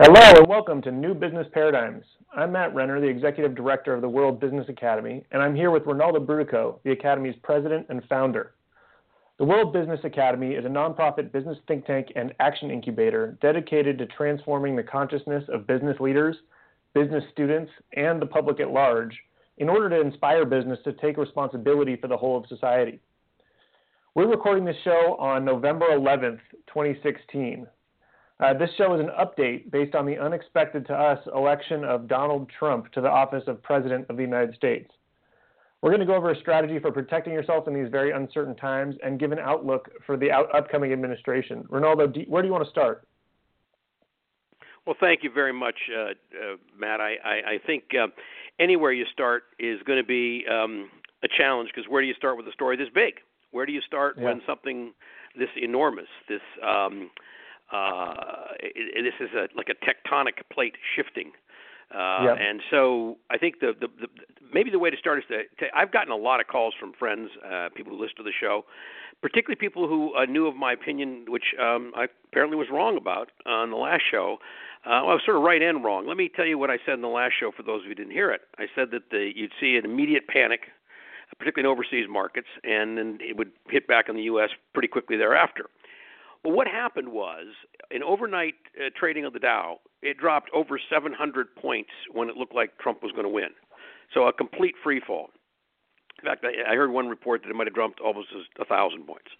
Hello 0.00 0.20
and 0.20 0.48
welcome 0.48 0.82
to 0.82 0.90
New 0.90 1.14
Business 1.14 1.46
Paradigms. 1.52 2.02
I'm 2.36 2.50
Matt 2.50 2.74
Renner, 2.74 3.00
the 3.00 3.06
Executive 3.06 3.54
Director 3.54 3.94
of 3.94 4.00
the 4.00 4.08
World 4.08 4.40
Business 4.40 4.68
Academy, 4.68 5.24
and 5.30 5.40
I'm 5.40 5.54
here 5.54 5.70
with 5.70 5.86
Rinaldo 5.86 6.18
Brutoco, 6.18 6.80
the 6.82 6.90
Academy's 6.90 7.36
President 7.44 7.86
and 7.88 8.02
Founder. 8.08 8.54
The 9.38 9.44
World 9.44 9.72
Business 9.72 10.00
Academy 10.02 10.54
is 10.54 10.64
a 10.64 10.68
nonprofit 10.68 11.30
business 11.30 11.56
think 11.68 11.86
tank 11.86 12.08
and 12.16 12.34
action 12.40 12.72
incubator 12.72 13.38
dedicated 13.40 13.96
to 13.98 14.06
transforming 14.06 14.74
the 14.74 14.82
consciousness 14.82 15.44
of 15.48 15.68
business 15.68 15.96
leaders, 16.00 16.34
business 16.92 17.22
students, 17.30 17.70
and 17.92 18.20
the 18.20 18.26
public 18.26 18.58
at 18.58 18.72
large 18.72 19.16
in 19.58 19.68
order 19.68 19.88
to 19.88 20.00
inspire 20.00 20.44
business 20.44 20.80
to 20.82 20.92
take 20.94 21.18
responsibility 21.18 21.94
for 21.94 22.08
the 22.08 22.16
whole 22.16 22.36
of 22.36 22.48
society. 22.48 22.98
We're 24.16 24.26
recording 24.26 24.64
this 24.64 24.74
show 24.82 25.16
on 25.20 25.44
November 25.44 25.86
11th, 25.90 26.40
2016. 26.66 27.68
Uh, 28.40 28.52
this 28.52 28.70
show 28.76 28.94
is 28.94 29.00
an 29.00 29.10
update 29.18 29.70
based 29.70 29.94
on 29.94 30.06
the 30.06 30.18
unexpected 30.18 30.86
to 30.86 30.92
us 30.92 31.18
election 31.34 31.84
of 31.84 32.08
Donald 32.08 32.50
Trump 32.58 32.90
to 32.92 33.00
the 33.00 33.08
office 33.08 33.44
of 33.46 33.62
President 33.62 34.06
of 34.10 34.16
the 34.16 34.22
United 34.22 34.54
States. 34.56 34.90
We're 35.80 35.90
going 35.90 36.00
to 36.00 36.06
go 36.06 36.14
over 36.14 36.30
a 36.30 36.40
strategy 36.40 36.78
for 36.78 36.90
protecting 36.90 37.32
yourself 37.32 37.68
in 37.68 37.74
these 37.74 37.90
very 37.90 38.10
uncertain 38.10 38.56
times 38.56 38.96
and 39.04 39.20
give 39.20 39.32
an 39.32 39.38
outlook 39.38 39.90
for 40.06 40.16
the 40.16 40.32
out- 40.32 40.52
upcoming 40.54 40.92
administration. 40.92 41.64
Rinaldo, 41.68 42.06
do, 42.06 42.22
where 42.26 42.42
do 42.42 42.48
you 42.48 42.52
want 42.52 42.64
to 42.64 42.70
start? 42.70 43.06
Well, 44.86 44.96
thank 44.98 45.22
you 45.22 45.30
very 45.30 45.52
much, 45.52 45.76
uh, 45.96 46.02
uh, 46.10 46.56
Matt. 46.76 47.00
I, 47.00 47.14
I, 47.24 47.34
I 47.52 47.58
think 47.66 47.84
uh, 47.94 48.08
anywhere 48.58 48.92
you 48.92 49.04
start 49.12 49.44
is 49.58 49.80
going 49.86 49.98
to 49.98 50.06
be 50.06 50.44
um, 50.50 50.90
a 51.22 51.28
challenge 51.28 51.70
because 51.74 51.88
where 51.88 52.02
do 52.02 52.08
you 52.08 52.14
start 52.14 52.36
with 52.36 52.46
a 52.48 52.52
story 52.52 52.76
this 52.76 52.88
big? 52.94 53.14
Where 53.50 53.64
do 53.64 53.72
you 53.72 53.80
start 53.82 54.16
yeah. 54.18 54.24
when 54.24 54.42
something 54.46 54.92
this 55.38 55.48
enormous, 55.56 56.08
this 56.28 56.40
um, 56.66 57.10
uh, 57.74 58.54
it, 58.60 59.04
this 59.04 59.26
is 59.26 59.34
a, 59.34 59.48
like 59.56 59.68
a 59.68 59.78
tectonic 59.84 60.42
plate 60.52 60.76
shifting. 60.94 61.32
Uh, 61.94 62.24
yep. 62.24 62.36
And 62.40 62.60
so 62.70 63.18
I 63.30 63.38
think 63.38 63.60
the, 63.60 63.72
the, 63.78 63.88
the 64.00 64.08
maybe 64.52 64.70
the 64.70 64.78
way 64.78 64.90
to 64.90 64.96
start 64.96 65.18
is 65.18 65.24
to, 65.28 65.42
to 65.58 65.76
I've 65.76 65.92
gotten 65.92 66.12
a 66.12 66.16
lot 66.16 66.40
of 66.40 66.46
calls 66.46 66.74
from 66.78 66.92
friends, 66.98 67.30
uh, 67.44 67.68
people 67.74 67.92
who 67.92 68.00
listen 68.00 68.16
to 68.18 68.22
the 68.22 68.32
show, 68.38 68.64
particularly 69.22 69.56
people 69.56 69.88
who 69.88 70.14
uh, 70.14 70.24
knew 70.24 70.46
of 70.46 70.56
my 70.56 70.72
opinion, 70.72 71.26
which 71.28 71.54
um, 71.60 71.92
I 71.96 72.06
apparently 72.26 72.56
was 72.56 72.68
wrong 72.72 72.96
about 72.96 73.30
on 73.46 73.70
the 73.70 73.76
last 73.76 74.02
show. 74.10 74.38
Uh, 74.84 75.00
well, 75.02 75.10
I 75.10 75.14
was 75.14 75.22
sort 75.24 75.36
of 75.36 75.42
right 75.42 75.62
and 75.62 75.82
wrong. 75.82 76.06
Let 76.06 76.16
me 76.16 76.30
tell 76.34 76.46
you 76.46 76.58
what 76.58 76.70
I 76.70 76.78
said 76.84 76.94
in 76.94 77.00
the 77.00 77.08
last 77.08 77.34
show 77.38 77.50
for 77.56 77.62
those 77.62 77.80
of 77.80 77.84
you 77.84 77.90
who 77.90 77.94
didn't 77.94 78.12
hear 78.12 78.30
it. 78.30 78.42
I 78.58 78.66
said 78.74 78.90
that 78.92 79.10
the, 79.10 79.30
you'd 79.34 79.52
see 79.60 79.76
an 79.76 79.84
immediate 79.84 80.28
panic, 80.28 80.60
particularly 81.38 81.68
in 81.68 81.72
overseas 81.72 82.06
markets, 82.08 82.48
and 82.64 82.98
then 82.98 83.18
it 83.20 83.36
would 83.36 83.52
hit 83.68 83.88
back 83.88 84.08
in 84.08 84.16
the 84.16 84.22
U.S. 84.24 84.50
pretty 84.72 84.88
quickly 84.88 85.16
thereafter. 85.16 85.66
What 86.44 86.66
happened 86.66 87.08
was 87.08 87.46
in 87.90 88.02
overnight 88.02 88.54
uh, 88.78 88.90
trading 88.98 89.24
of 89.24 89.32
the 89.32 89.38
Dow, 89.38 89.78
it 90.02 90.18
dropped 90.18 90.50
over 90.54 90.78
700 90.90 91.54
points 91.56 91.90
when 92.12 92.28
it 92.28 92.36
looked 92.36 92.54
like 92.54 92.76
Trump 92.78 93.02
was 93.02 93.12
going 93.12 93.24
to 93.24 93.30
win. 93.30 93.48
So 94.12 94.26
a 94.26 94.32
complete 94.32 94.74
free 94.82 95.00
fall. 95.04 95.30
In 96.22 96.28
fact, 96.28 96.44
I, 96.44 96.72
I 96.72 96.76
heard 96.76 96.90
one 96.90 97.08
report 97.08 97.42
that 97.42 97.50
it 97.50 97.56
might 97.56 97.66
have 97.66 97.74
dropped 97.74 98.00
almost 98.00 98.28
a 98.60 98.64
thousand 98.64 99.06
points, 99.06 99.30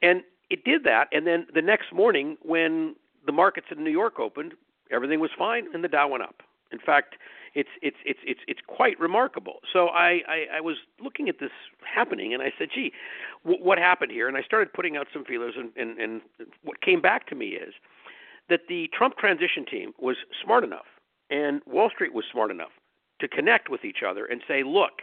and 0.00 0.22
it 0.48 0.64
did 0.64 0.84
that. 0.84 1.08
And 1.12 1.26
then 1.26 1.46
the 1.52 1.62
next 1.62 1.92
morning, 1.92 2.36
when 2.42 2.94
the 3.26 3.32
markets 3.32 3.66
in 3.70 3.82
New 3.82 3.90
York 3.90 4.18
opened, 4.20 4.54
everything 4.92 5.20
was 5.20 5.30
fine, 5.36 5.66
and 5.74 5.82
the 5.82 5.88
Dow 5.88 6.08
went 6.08 6.22
up. 6.22 6.42
In 6.70 6.78
fact, 6.78 7.16
it's 7.54 7.68
it's 7.82 7.96
it's 8.04 8.20
it's 8.24 8.40
it's 8.46 8.60
quite 8.66 8.98
remarkable. 9.00 9.60
So 9.72 9.88
I, 9.88 10.22
I 10.28 10.46
I 10.56 10.60
was 10.60 10.76
looking 11.02 11.28
at 11.28 11.40
this 11.40 11.50
happening, 11.82 12.34
and 12.34 12.42
I 12.42 12.52
said, 12.58 12.68
"Gee, 12.74 12.92
w- 13.44 13.62
what 13.62 13.78
happened 13.78 14.12
here?" 14.12 14.28
And 14.28 14.36
I 14.36 14.42
started 14.42 14.72
putting 14.72 14.96
out 14.96 15.06
some 15.12 15.24
feelers, 15.24 15.54
and, 15.56 15.70
and 15.76 15.98
and 15.98 16.20
what 16.62 16.80
came 16.80 17.00
back 17.00 17.26
to 17.28 17.34
me 17.34 17.48
is 17.48 17.74
that 18.48 18.62
the 18.68 18.88
Trump 18.96 19.16
transition 19.18 19.64
team 19.64 19.92
was 19.98 20.16
smart 20.42 20.64
enough, 20.64 20.86
and 21.30 21.60
Wall 21.66 21.90
Street 21.90 22.14
was 22.14 22.24
smart 22.30 22.50
enough 22.50 22.72
to 23.20 23.28
connect 23.28 23.68
with 23.68 23.84
each 23.84 24.02
other 24.08 24.26
and 24.26 24.42
say, 24.46 24.62
"Look." 24.62 25.02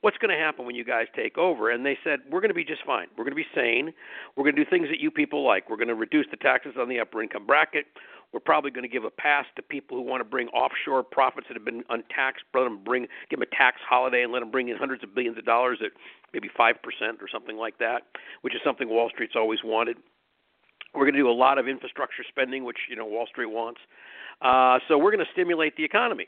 What's 0.00 0.18
going 0.18 0.36
to 0.36 0.44
happen 0.44 0.66
when 0.66 0.74
you 0.74 0.82
guys 0.82 1.06
take 1.14 1.38
over? 1.38 1.70
And 1.70 1.86
they 1.86 1.96
said, 2.02 2.22
We're 2.28 2.40
going 2.40 2.50
to 2.50 2.54
be 2.54 2.64
just 2.64 2.84
fine. 2.84 3.06
We're 3.16 3.22
going 3.22 3.36
to 3.36 3.40
be 3.40 3.46
sane. 3.54 3.92
We're 4.34 4.42
going 4.42 4.56
to 4.56 4.64
do 4.64 4.68
things 4.68 4.88
that 4.88 4.98
you 4.98 5.12
people 5.12 5.44
like. 5.46 5.70
We're 5.70 5.76
going 5.76 5.86
to 5.86 5.94
reduce 5.94 6.26
the 6.28 6.36
taxes 6.38 6.74
on 6.76 6.88
the 6.88 6.98
upper 6.98 7.22
income 7.22 7.46
bracket. 7.46 7.86
We're 8.32 8.40
probably 8.40 8.70
going 8.70 8.84
to 8.84 8.88
give 8.88 9.04
a 9.04 9.10
pass 9.10 9.44
to 9.56 9.62
people 9.62 9.96
who 9.96 10.02
want 10.02 10.20
to 10.20 10.24
bring 10.24 10.48
offshore 10.48 11.02
profits 11.02 11.48
that 11.48 11.54
have 11.54 11.64
been 11.64 11.84
untaxed, 11.90 12.44
let 12.54 12.64
them 12.64 12.82
bring, 12.82 13.06
give 13.28 13.40
them 13.40 13.48
a 13.52 13.56
tax 13.56 13.76
holiday 13.86 14.22
and 14.22 14.32
let 14.32 14.40
them 14.40 14.50
bring 14.50 14.68
in 14.68 14.76
hundreds 14.76 15.02
of 15.04 15.14
billions 15.14 15.36
of 15.36 15.44
dollars 15.44 15.78
at 15.84 15.92
maybe 16.32 16.48
5% 16.58 16.74
or 17.20 17.28
something 17.30 17.56
like 17.56 17.78
that, 17.78 18.02
which 18.40 18.54
is 18.54 18.60
something 18.64 18.88
Wall 18.88 19.10
Street's 19.12 19.34
always 19.36 19.60
wanted. 19.62 19.98
We're 20.94 21.04
going 21.04 21.14
to 21.14 21.20
do 21.20 21.28
a 21.28 21.32
lot 21.32 21.58
of 21.58 21.68
infrastructure 21.68 22.22
spending, 22.28 22.64
which 22.64 22.76
you 22.90 22.96
know 22.96 23.06
Wall 23.06 23.26
Street 23.26 23.46
wants. 23.46 23.80
Uh, 24.40 24.78
so 24.88 24.98
we're 24.98 25.12
going 25.12 25.24
to 25.24 25.32
stimulate 25.32 25.76
the 25.76 25.84
economy, 25.84 26.26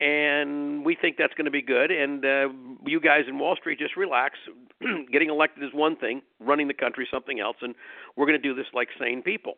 and 0.00 0.84
we 0.84 0.96
think 1.00 1.16
that's 1.16 1.32
going 1.34 1.46
to 1.46 1.50
be 1.50 1.62
good. 1.62 1.90
And 1.90 2.24
uh, 2.24 2.48
you 2.84 3.00
guys 3.00 3.22
in 3.28 3.38
Wall 3.38 3.56
Street 3.56 3.78
just 3.78 3.96
relax. 3.96 4.38
Getting 5.12 5.30
elected 5.30 5.64
is 5.64 5.70
one 5.72 5.96
thing, 5.96 6.20
running 6.40 6.68
the 6.68 6.74
country 6.74 7.04
is 7.04 7.10
something 7.10 7.40
else, 7.40 7.56
and 7.62 7.74
we're 8.16 8.26
going 8.26 8.40
to 8.40 8.48
do 8.48 8.54
this 8.54 8.66
like 8.74 8.88
sane 9.00 9.22
people. 9.22 9.54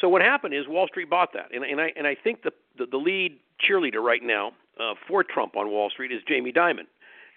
So 0.00 0.08
what 0.08 0.22
happened 0.22 0.54
is 0.54 0.66
Wall 0.68 0.88
Street 0.88 1.10
bought 1.10 1.32
that, 1.34 1.54
and, 1.54 1.64
and 1.64 1.80
I 1.80 1.92
and 1.96 2.06
I 2.06 2.14
think 2.14 2.42
the 2.42 2.52
the, 2.78 2.86
the 2.86 2.96
lead 2.96 3.38
cheerleader 3.60 4.02
right 4.02 4.22
now 4.22 4.52
uh, 4.80 4.94
for 5.06 5.22
Trump 5.22 5.56
on 5.56 5.70
Wall 5.70 5.90
Street 5.90 6.12
is 6.12 6.20
Jamie 6.26 6.52
Dimon. 6.52 6.86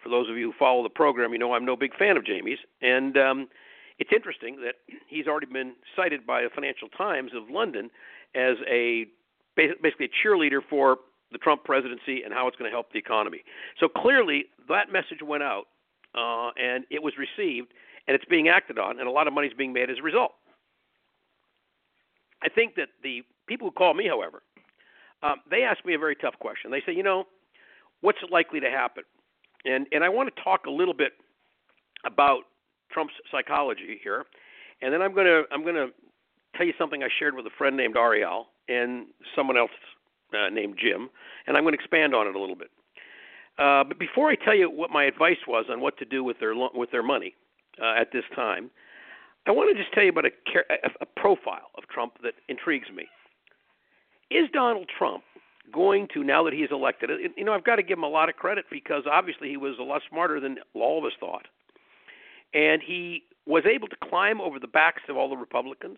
For 0.03 0.09
those 0.09 0.29
of 0.29 0.37
you 0.37 0.51
who 0.51 0.57
follow 0.57 0.83
the 0.83 0.89
program, 0.89 1.33
you 1.33 1.39
know 1.39 1.53
I'm 1.53 1.65
no 1.65 1.75
big 1.75 1.95
fan 1.97 2.15
of 2.17 2.25
Jamie's, 2.25 2.59
and 2.81 3.17
um, 3.17 3.47
it's 3.99 4.11
interesting 4.15 4.57
that 4.61 4.75
he's 5.07 5.27
already 5.27 5.47
been 5.47 5.73
cited 5.95 6.25
by 6.25 6.43
the 6.43 6.49
Financial 6.53 6.87
Times 6.89 7.31
of 7.35 7.49
London 7.49 7.89
as 8.35 8.57
a 8.69 9.05
basically 9.55 10.05
a 10.07 10.27
cheerleader 10.27 10.59
for 10.69 10.97
the 11.31 11.37
Trump 11.37 11.63
presidency 11.63 12.23
and 12.23 12.33
how 12.33 12.47
it's 12.47 12.57
going 12.57 12.69
to 12.69 12.73
help 12.73 12.91
the 12.91 12.99
economy. 12.99 13.43
So 13.79 13.87
clearly, 13.87 14.45
that 14.69 14.91
message 14.91 15.21
went 15.23 15.43
out, 15.43 15.65
uh, 16.13 16.51
and 16.61 16.85
it 16.89 17.01
was 17.01 17.13
received, 17.17 17.73
and 18.07 18.15
it's 18.15 18.25
being 18.25 18.47
acted 18.47 18.77
on, 18.77 18.99
and 18.99 19.07
a 19.07 19.11
lot 19.11 19.27
of 19.27 19.33
money 19.33 19.47
is 19.47 19.53
being 19.53 19.73
made 19.73 19.89
as 19.89 19.97
a 19.99 20.03
result. 20.03 20.33
I 22.45 22.49
think 22.49 22.75
that 22.75 22.89
the 23.01 23.23
people 23.47 23.67
who 23.67 23.71
call 23.71 23.93
me, 23.93 24.07
however, 24.07 24.43
um, 25.23 25.37
they 25.49 25.63
ask 25.63 25.83
me 25.85 25.95
a 25.95 25.99
very 25.99 26.15
tough 26.15 26.35
question. 26.39 26.69
They 26.69 26.83
say, 26.85 26.93
you 26.93 27.03
know, 27.03 27.25
what's 28.01 28.19
likely 28.29 28.59
to 28.59 28.69
happen? 28.69 29.03
And 29.65 29.87
and 29.91 30.03
I 30.03 30.09
want 30.09 30.33
to 30.33 30.43
talk 30.43 30.67
a 30.67 30.69
little 30.71 30.93
bit 30.93 31.13
about 32.05 32.43
Trump's 32.91 33.15
psychology 33.31 33.99
here, 34.03 34.25
and 34.81 34.93
then 34.93 35.01
I'm 35.01 35.15
to 35.15 35.43
I'm 35.51 35.63
to 35.63 35.87
tell 36.55 36.67
you 36.67 36.73
something 36.77 37.01
I 37.01 37.09
shared 37.17 37.35
with 37.35 37.47
a 37.47 37.55
friend 37.57 37.75
named 37.75 37.97
Ariel 37.97 38.47
and 38.69 39.07
someone 39.35 39.57
else 39.57 39.71
uh, 40.33 40.49
named 40.49 40.77
Jim, 40.79 41.09
and 41.47 41.57
I'm 41.57 41.63
going 41.63 41.73
to 41.73 41.79
expand 41.79 42.13
on 42.13 42.27
it 42.27 42.35
a 42.35 42.39
little 42.39 42.55
bit. 42.55 42.69
Uh, 43.57 43.83
but 43.83 43.97
before 43.97 44.29
I 44.29 44.35
tell 44.35 44.55
you 44.55 44.69
what 44.69 44.91
my 44.91 45.05
advice 45.05 45.37
was 45.47 45.65
on 45.69 45.81
what 45.81 45.97
to 45.97 46.05
do 46.05 46.23
with 46.23 46.39
their 46.39 46.53
with 46.73 46.91
their 46.91 47.03
money 47.03 47.33
uh, 47.81 47.95
at 47.99 48.11
this 48.11 48.25
time, 48.35 48.69
I 49.47 49.51
want 49.51 49.75
to 49.75 49.81
just 49.81 49.93
tell 49.93 50.03
you 50.03 50.09
about 50.09 50.25
a, 50.25 50.31
a 51.01 51.05
profile 51.05 51.69
of 51.74 51.74
Trump 51.95 52.13
that 52.21 52.33
intrigues 52.49 52.89
me. 52.93 53.07
Is 54.29 54.49
Donald 54.51 54.89
Trump 54.97 55.23
going 55.73 56.07
to, 56.13 56.23
now 56.23 56.43
that 56.43 56.53
he's 56.53 56.69
elected, 56.71 57.09
you 57.37 57.45
know, 57.45 57.53
I've 57.53 57.63
got 57.63 57.77
to 57.77 57.83
give 57.83 57.97
him 57.97 58.03
a 58.03 58.09
lot 58.09 58.29
of 58.29 58.35
credit 58.35 58.65
because 58.69 59.03
obviously 59.11 59.49
he 59.49 59.57
was 59.57 59.75
a 59.79 59.83
lot 59.83 60.01
smarter 60.09 60.39
than 60.39 60.57
all 60.73 60.99
of 60.99 61.05
us 61.05 61.13
thought. 61.19 61.47
And 62.53 62.81
he 62.85 63.23
was 63.45 63.63
able 63.65 63.87
to 63.87 63.95
climb 64.03 64.41
over 64.41 64.59
the 64.59 64.67
backs 64.67 65.03
of 65.09 65.17
all 65.17 65.29
the 65.29 65.37
Republicans. 65.37 65.97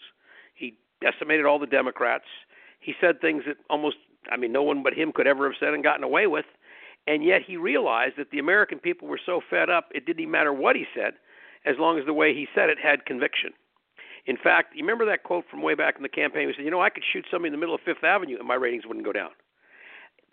He 0.54 0.78
decimated 1.02 1.46
all 1.46 1.60
the 1.60 1.68
Democrats. 1.68 2.26
He 2.80 2.94
said 3.02 3.20
things 3.20 3.44
that 3.48 3.58
almost, 3.70 3.98
I 4.32 4.38
mean, 4.38 4.52
no 4.52 4.64
one 4.64 4.84
but 4.84 4.94
him 4.94 5.12
could 5.12 5.28
ever 5.28 5.46
have 5.46 5.58
said 5.60 5.74
and 5.74 5.84
gotten 5.84 6.04
away 6.04 6.28
with. 6.28 6.46
And 7.08 7.24
yet 7.24 7.42
he 7.46 7.58
realized 7.58 8.16
that 8.18 8.32
the 8.32 8.40
American 8.40 8.80
people 8.80 9.08
were 9.08 9.20
so 9.26 9.42
fed 9.50 9.70
up, 9.70 9.90
it 9.96 10.06
didn't 10.06 10.20
even 10.22 10.32
matter 10.32 10.54
what 10.54 10.76
he 10.76 10.86
said 10.94 11.14
as 11.66 11.76
long 11.80 11.98
as 11.98 12.06
the 12.06 12.14
way 12.14 12.34
he 12.34 12.48
said 12.54 12.70
it 12.70 12.78
had 12.82 13.06
conviction. 13.06 13.52
In 14.28 14.38
fact, 14.38 14.76
you 14.76 14.82
remember 14.82 15.06
that 15.06 15.24
quote 15.24 15.46
from 15.50 15.62
way 15.62 15.74
back 15.74 15.96
in 15.96 16.04
the 16.04 16.10
campaign? 16.10 16.48
He 16.48 16.54
said, 16.54 16.66
"You 16.66 16.72
know, 16.72 16.82
I 16.82 16.90
could 16.90 17.04
shoot 17.12 17.26
somebody 17.32 17.48
in 17.48 17.54
the 17.54 17.60
middle 17.60 17.74
of 17.74 17.82
Fifth 17.82 18.04
Avenue 18.04 18.38
and 18.38 18.48
my 18.48 18.56
ratings 18.56 18.86
wouldn't 18.86 19.06
go 19.06 19.14
down." 19.14 19.32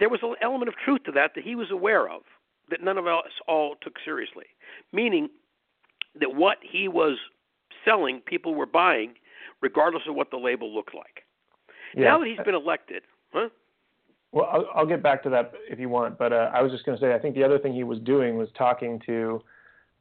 There 0.01 0.09
was 0.09 0.21
an 0.23 0.35
element 0.43 0.69
of 0.69 0.75
truth 0.77 1.05
to 1.05 1.13
that 1.13 1.35
that 1.35 1.45
he 1.45 1.55
was 1.55 1.71
aware 1.71 2.09
of, 2.09 2.23
that 2.71 2.83
none 2.83 2.99
of 2.99 3.07
us 3.07 3.31
all 3.47 3.77
took 3.81 3.95
seriously. 4.05 4.47
Meaning 4.93 5.29
that 6.21 6.35
what 6.35 6.59
he 6.61 6.89
was 6.89 7.19
selling, 7.85 8.21
people 8.21 8.55
were 8.55 8.67
buying, 8.67 9.15
regardless 9.61 10.03
of 10.09 10.17
what 10.17 10.31
the 10.31 10.37
label 10.37 10.75
looked 10.75 10.95
like. 10.95 11.25
Yeah. 11.95 12.05
Now 12.05 12.19
that 12.19 12.27
he's 12.27 12.45
been 12.45 12.57
elected, 12.57 13.03
huh? 13.33 13.49
Well, 14.33 14.49
I'll, 14.51 14.69
I'll 14.75 14.87
get 14.87 15.01
back 15.01 15.23
to 15.23 15.31
that 15.31 15.53
if 15.71 15.79
you 15.79 15.89
want, 15.89 16.19
but 16.19 16.33
uh, 16.33 16.51
I 16.53 16.61
was 16.61 16.73
just 16.73 16.85
going 16.85 16.99
to 16.99 17.03
say 17.03 17.15
I 17.15 17.19
think 17.21 17.37
the 17.37 17.45
other 17.45 17.61
thing 17.61 17.73
he 17.73 17.85
was 17.85 18.01
doing 18.01 18.37
was 18.37 18.49
talking 18.59 19.01
to 19.07 19.41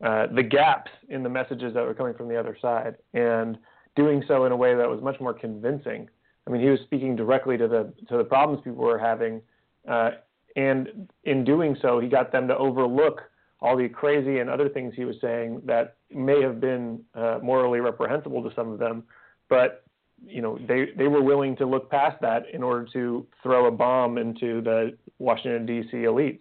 uh, 0.04 0.26
the 0.34 0.42
gaps 0.42 0.90
in 1.10 1.22
the 1.22 1.30
messages 1.30 1.76
that 1.76 1.84
were 1.84 1.94
coming 1.94 2.16
from 2.16 2.28
the 2.28 2.36
other 2.36 2.58
side 2.60 2.96
and 3.14 3.60
doing 3.96 4.24
so 4.28 4.46
in 4.46 4.52
a 4.52 4.56
way 4.56 4.76
that 4.76 4.90
was 4.90 5.02
much 5.02 5.20
more 5.20 5.34
convincing. 5.34 6.10
I 6.48 6.52
mean, 6.52 6.62
he 6.62 6.70
was 6.70 6.80
speaking 6.82 7.16
directly 7.16 7.58
to 7.58 7.68
the 7.68 7.94
to 8.10 8.18
the 8.18 8.24
problems 8.24 8.62
people 8.64 8.84
were 8.84 9.00
having, 9.00 9.42
uh, 9.88 10.12
and 10.56 11.10
in 11.24 11.44
doing 11.44 11.78
so, 11.82 12.00
he 12.00 12.08
got 12.08 12.32
them 12.32 12.48
to 12.48 12.58
overlook 12.58 13.22
all 13.62 13.78
the 13.78 13.88
crazy 13.88 14.40
and 14.40 14.50
other 14.50 14.68
things 14.68 14.94
he 14.96 15.06
was 15.06 15.16
saying 15.22 15.62
that 15.66 15.96
may 16.12 16.42
have 16.42 16.60
been 16.60 17.02
uh, 17.16 17.40
morally 17.42 17.80
reprehensible 17.80 18.44
to 18.44 18.54
some 18.56 18.72
of 18.72 18.78
them, 18.78 19.04
but 19.50 19.84
you 20.26 20.42
know, 20.42 20.58
they 20.68 20.88
they 20.98 21.08
were 21.08 21.22
willing 21.22 21.56
to 21.58 21.66
look 21.66 21.90
past 21.90 22.20
that 22.22 22.44
in 22.54 22.64
order 22.64 22.88
to 22.94 23.26
throw 23.42 23.68
a 23.68 23.72
bomb 23.72 24.18
into 24.18 24.62
the 24.62 24.98
Washington 25.20 25.66
D.C. 25.66 25.98
elites. 25.98 26.40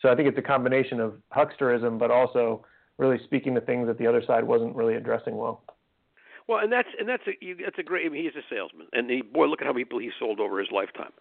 So 0.00 0.08
I 0.10 0.14
think 0.14 0.28
it's 0.28 0.38
a 0.38 0.42
combination 0.42 1.00
of 1.00 1.14
hucksterism, 1.34 1.98
but 1.98 2.10
also 2.10 2.64
really 2.98 3.18
speaking 3.24 3.54
to 3.54 3.60
things 3.60 3.86
that 3.86 3.98
the 3.98 4.06
other 4.06 4.22
side 4.26 4.44
wasn't 4.44 4.74
really 4.74 4.94
addressing 4.94 5.36
well. 5.36 5.62
Well, 6.48 6.58
and 6.58 6.72
that's 6.72 6.88
and 6.98 7.08
that's 7.08 7.22
a 7.26 7.32
you, 7.40 7.56
that's 7.62 7.78
a 7.78 7.82
great. 7.82 8.06
I 8.06 8.08
mean, 8.08 8.24
he's 8.24 8.34
a 8.34 8.44
salesman, 8.54 8.88
and 8.92 9.08
he, 9.08 9.22
boy, 9.22 9.46
look 9.46 9.60
at 9.60 9.66
how 9.66 9.72
many 9.72 9.84
people 9.84 10.00
he 10.00 10.10
sold 10.18 10.40
over 10.40 10.58
his 10.58 10.68
lifetime, 10.72 11.12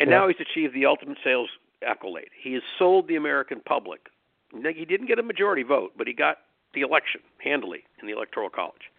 and 0.00 0.10
yeah. 0.10 0.18
now 0.18 0.28
he's 0.28 0.36
achieved 0.40 0.74
the 0.74 0.86
ultimate 0.86 1.18
sales 1.22 1.50
accolade. 1.86 2.28
He 2.42 2.54
has 2.54 2.62
sold 2.78 3.08
the 3.08 3.16
American 3.16 3.60
public. 3.60 4.08
He 4.52 4.84
didn't 4.84 5.06
get 5.06 5.18
a 5.18 5.22
majority 5.22 5.62
vote, 5.62 5.92
but 5.98 6.06
he 6.06 6.14
got 6.14 6.38
the 6.72 6.80
election 6.80 7.20
handily 7.38 7.84
in 8.00 8.06
the 8.06 8.14
electoral 8.14 8.48
college. 8.48 8.90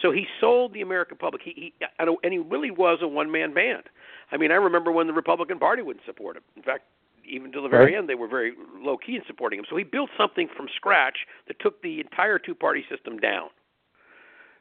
So 0.00 0.10
he 0.10 0.26
sold 0.40 0.74
the 0.74 0.80
American 0.80 1.16
public. 1.16 1.42
He, 1.42 1.52
he 1.78 1.86
and 1.98 2.32
he 2.32 2.38
really 2.38 2.70
was 2.70 2.98
a 3.02 3.08
one-man 3.08 3.54
band. 3.54 3.84
I 4.30 4.36
mean, 4.36 4.50
I 4.50 4.56
remember 4.56 4.92
when 4.92 5.06
the 5.06 5.12
Republican 5.12 5.58
Party 5.58 5.82
wouldn't 5.82 6.04
support 6.04 6.36
him. 6.36 6.42
In 6.56 6.62
fact, 6.62 6.84
even 7.26 7.52
to 7.52 7.60
the 7.60 7.68
very 7.68 7.92
right. 7.92 7.94
end, 7.94 8.08
they 8.08 8.14
were 8.14 8.28
very 8.28 8.52
low 8.80 8.96
key 8.96 9.16
in 9.16 9.22
supporting 9.26 9.58
him. 9.58 9.64
So 9.68 9.76
he 9.76 9.84
built 9.84 10.10
something 10.18 10.48
from 10.56 10.66
scratch 10.74 11.18
that 11.48 11.58
took 11.60 11.80
the 11.82 12.00
entire 12.00 12.38
two-party 12.38 12.84
system 12.90 13.18
down. 13.18 13.48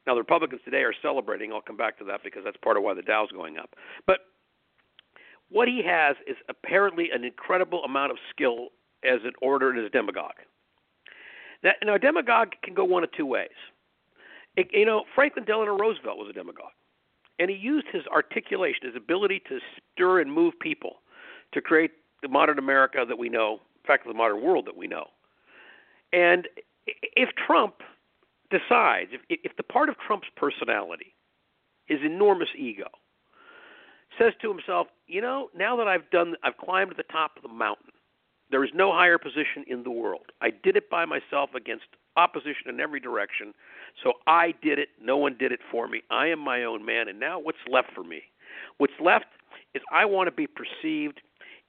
Now 0.05 0.15
the 0.15 0.21
Republicans 0.21 0.61
today 0.65 0.81
are 0.81 0.93
celebrating. 1.01 1.51
I'll 1.51 1.61
come 1.61 1.77
back 1.77 1.97
to 1.99 2.03
that 2.05 2.21
because 2.23 2.43
that's 2.43 2.57
part 2.57 2.77
of 2.77 2.83
why 2.83 2.93
the 2.93 3.01
Dow's 3.01 3.31
going 3.31 3.57
up. 3.57 3.75
But 4.05 4.19
what 5.49 5.67
he 5.67 5.81
has 5.85 6.15
is 6.27 6.35
apparently 6.49 7.09
an 7.13 7.23
incredible 7.23 7.83
amount 7.83 8.11
of 8.11 8.17
skill 8.29 8.69
as 9.03 9.19
an 9.23 9.33
orator 9.41 9.69
and 9.69 9.79
as 9.79 9.85
a 9.85 9.89
demagogue. 9.89 10.39
Now, 11.63 11.71
now 11.83 11.95
a 11.95 11.99
demagogue 11.99 12.53
can 12.63 12.73
go 12.73 12.83
one 12.83 13.03
of 13.03 13.11
two 13.11 13.25
ways. 13.25 13.49
It, 14.55 14.67
you 14.71 14.85
know, 14.85 15.03
Franklin 15.15 15.45
Delano 15.45 15.77
Roosevelt 15.77 16.17
was 16.17 16.29
a 16.29 16.33
demagogue, 16.33 16.73
and 17.39 17.49
he 17.49 17.55
used 17.55 17.87
his 17.91 18.03
articulation, 18.07 18.85
his 18.85 18.95
ability 18.95 19.41
to 19.49 19.59
stir 19.93 20.21
and 20.21 20.31
move 20.31 20.53
people, 20.59 20.97
to 21.53 21.61
create 21.61 21.91
the 22.21 22.27
modern 22.27 22.59
America 22.59 23.05
that 23.07 23.17
we 23.17 23.29
know, 23.29 23.53
in 23.53 23.87
fact, 23.87 24.05
the 24.05 24.13
modern 24.13 24.41
world 24.41 24.65
that 24.65 24.77
we 24.77 24.87
know. 24.87 25.07
And 26.11 26.47
if 26.85 27.29
Trump 27.35 27.75
decides, 28.49 29.11
if, 29.13 29.21
if 29.29 29.55
the 29.57 29.63
part 29.63 29.89
of 29.89 29.95
Trump's 29.97 30.27
personality, 30.35 31.13
his 31.85 31.99
enormous 32.03 32.49
ego, 32.57 32.87
says 34.17 34.33
to 34.41 34.49
himself, 34.49 34.87
you 35.07 35.21
know, 35.21 35.49
now 35.55 35.75
that 35.77 35.87
I've 35.87 36.09
done, 36.11 36.35
I've 36.43 36.57
climbed 36.57 36.91
to 36.91 36.97
the 36.97 37.11
top 37.11 37.31
of 37.35 37.43
the 37.43 37.49
mountain. 37.49 37.91
There 38.51 38.63
is 38.63 38.69
no 38.73 38.91
higher 38.91 39.17
position 39.17 39.65
in 39.67 39.83
the 39.83 39.89
world. 39.89 40.25
I 40.41 40.51
did 40.51 40.77
it 40.77 40.89
by 40.89 41.05
myself 41.05 41.49
against 41.55 41.85
opposition 42.15 42.69
in 42.69 42.79
every 42.79 42.99
direction. 42.99 43.53
So 44.03 44.13
I 44.27 44.53
did 44.61 44.77
it. 44.77 44.89
No 45.01 45.17
one 45.17 45.35
did 45.37 45.51
it 45.51 45.59
for 45.71 45.87
me. 45.87 46.03
I 46.11 46.27
am 46.27 46.39
my 46.39 46.63
own 46.63 46.85
man. 46.85 47.07
And 47.07 47.19
now 47.19 47.39
what's 47.39 47.57
left 47.67 47.91
for 47.95 48.03
me? 48.03 48.21
What's 48.77 48.93
left 49.03 49.25
is 49.73 49.81
I 49.91 50.05
want 50.05 50.27
to 50.27 50.31
be 50.31 50.47
perceived 50.47 51.21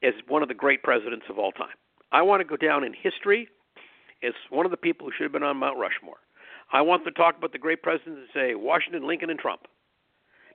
as 0.02 0.12
one 0.28 0.42
of 0.42 0.48
the 0.48 0.54
great 0.54 0.82
presidents 0.82 1.24
of 1.30 1.38
all 1.38 1.52
time. 1.52 1.76
I 2.12 2.22
want 2.22 2.40
to 2.40 2.44
go 2.44 2.56
down 2.56 2.84
in 2.84 2.92
history 2.92 3.48
as 4.22 4.34
one 4.50 4.66
of 4.66 4.70
the 4.70 4.76
people 4.76 5.06
who 5.06 5.12
should 5.16 5.24
have 5.24 5.32
been 5.32 5.42
on 5.42 5.56
Mount 5.56 5.78
Rushmore. 5.78 6.18
I 6.72 6.82
want 6.82 7.05
to 7.05 7.11
talk 7.11 7.37
about 7.37 7.52
the 7.52 7.58
great 7.58 7.82
presidents 7.82 8.20
and 8.20 8.28
say 8.34 8.55
Washington, 8.55 9.06
Lincoln, 9.06 9.31
and 9.31 9.38
Trump. 9.38 9.62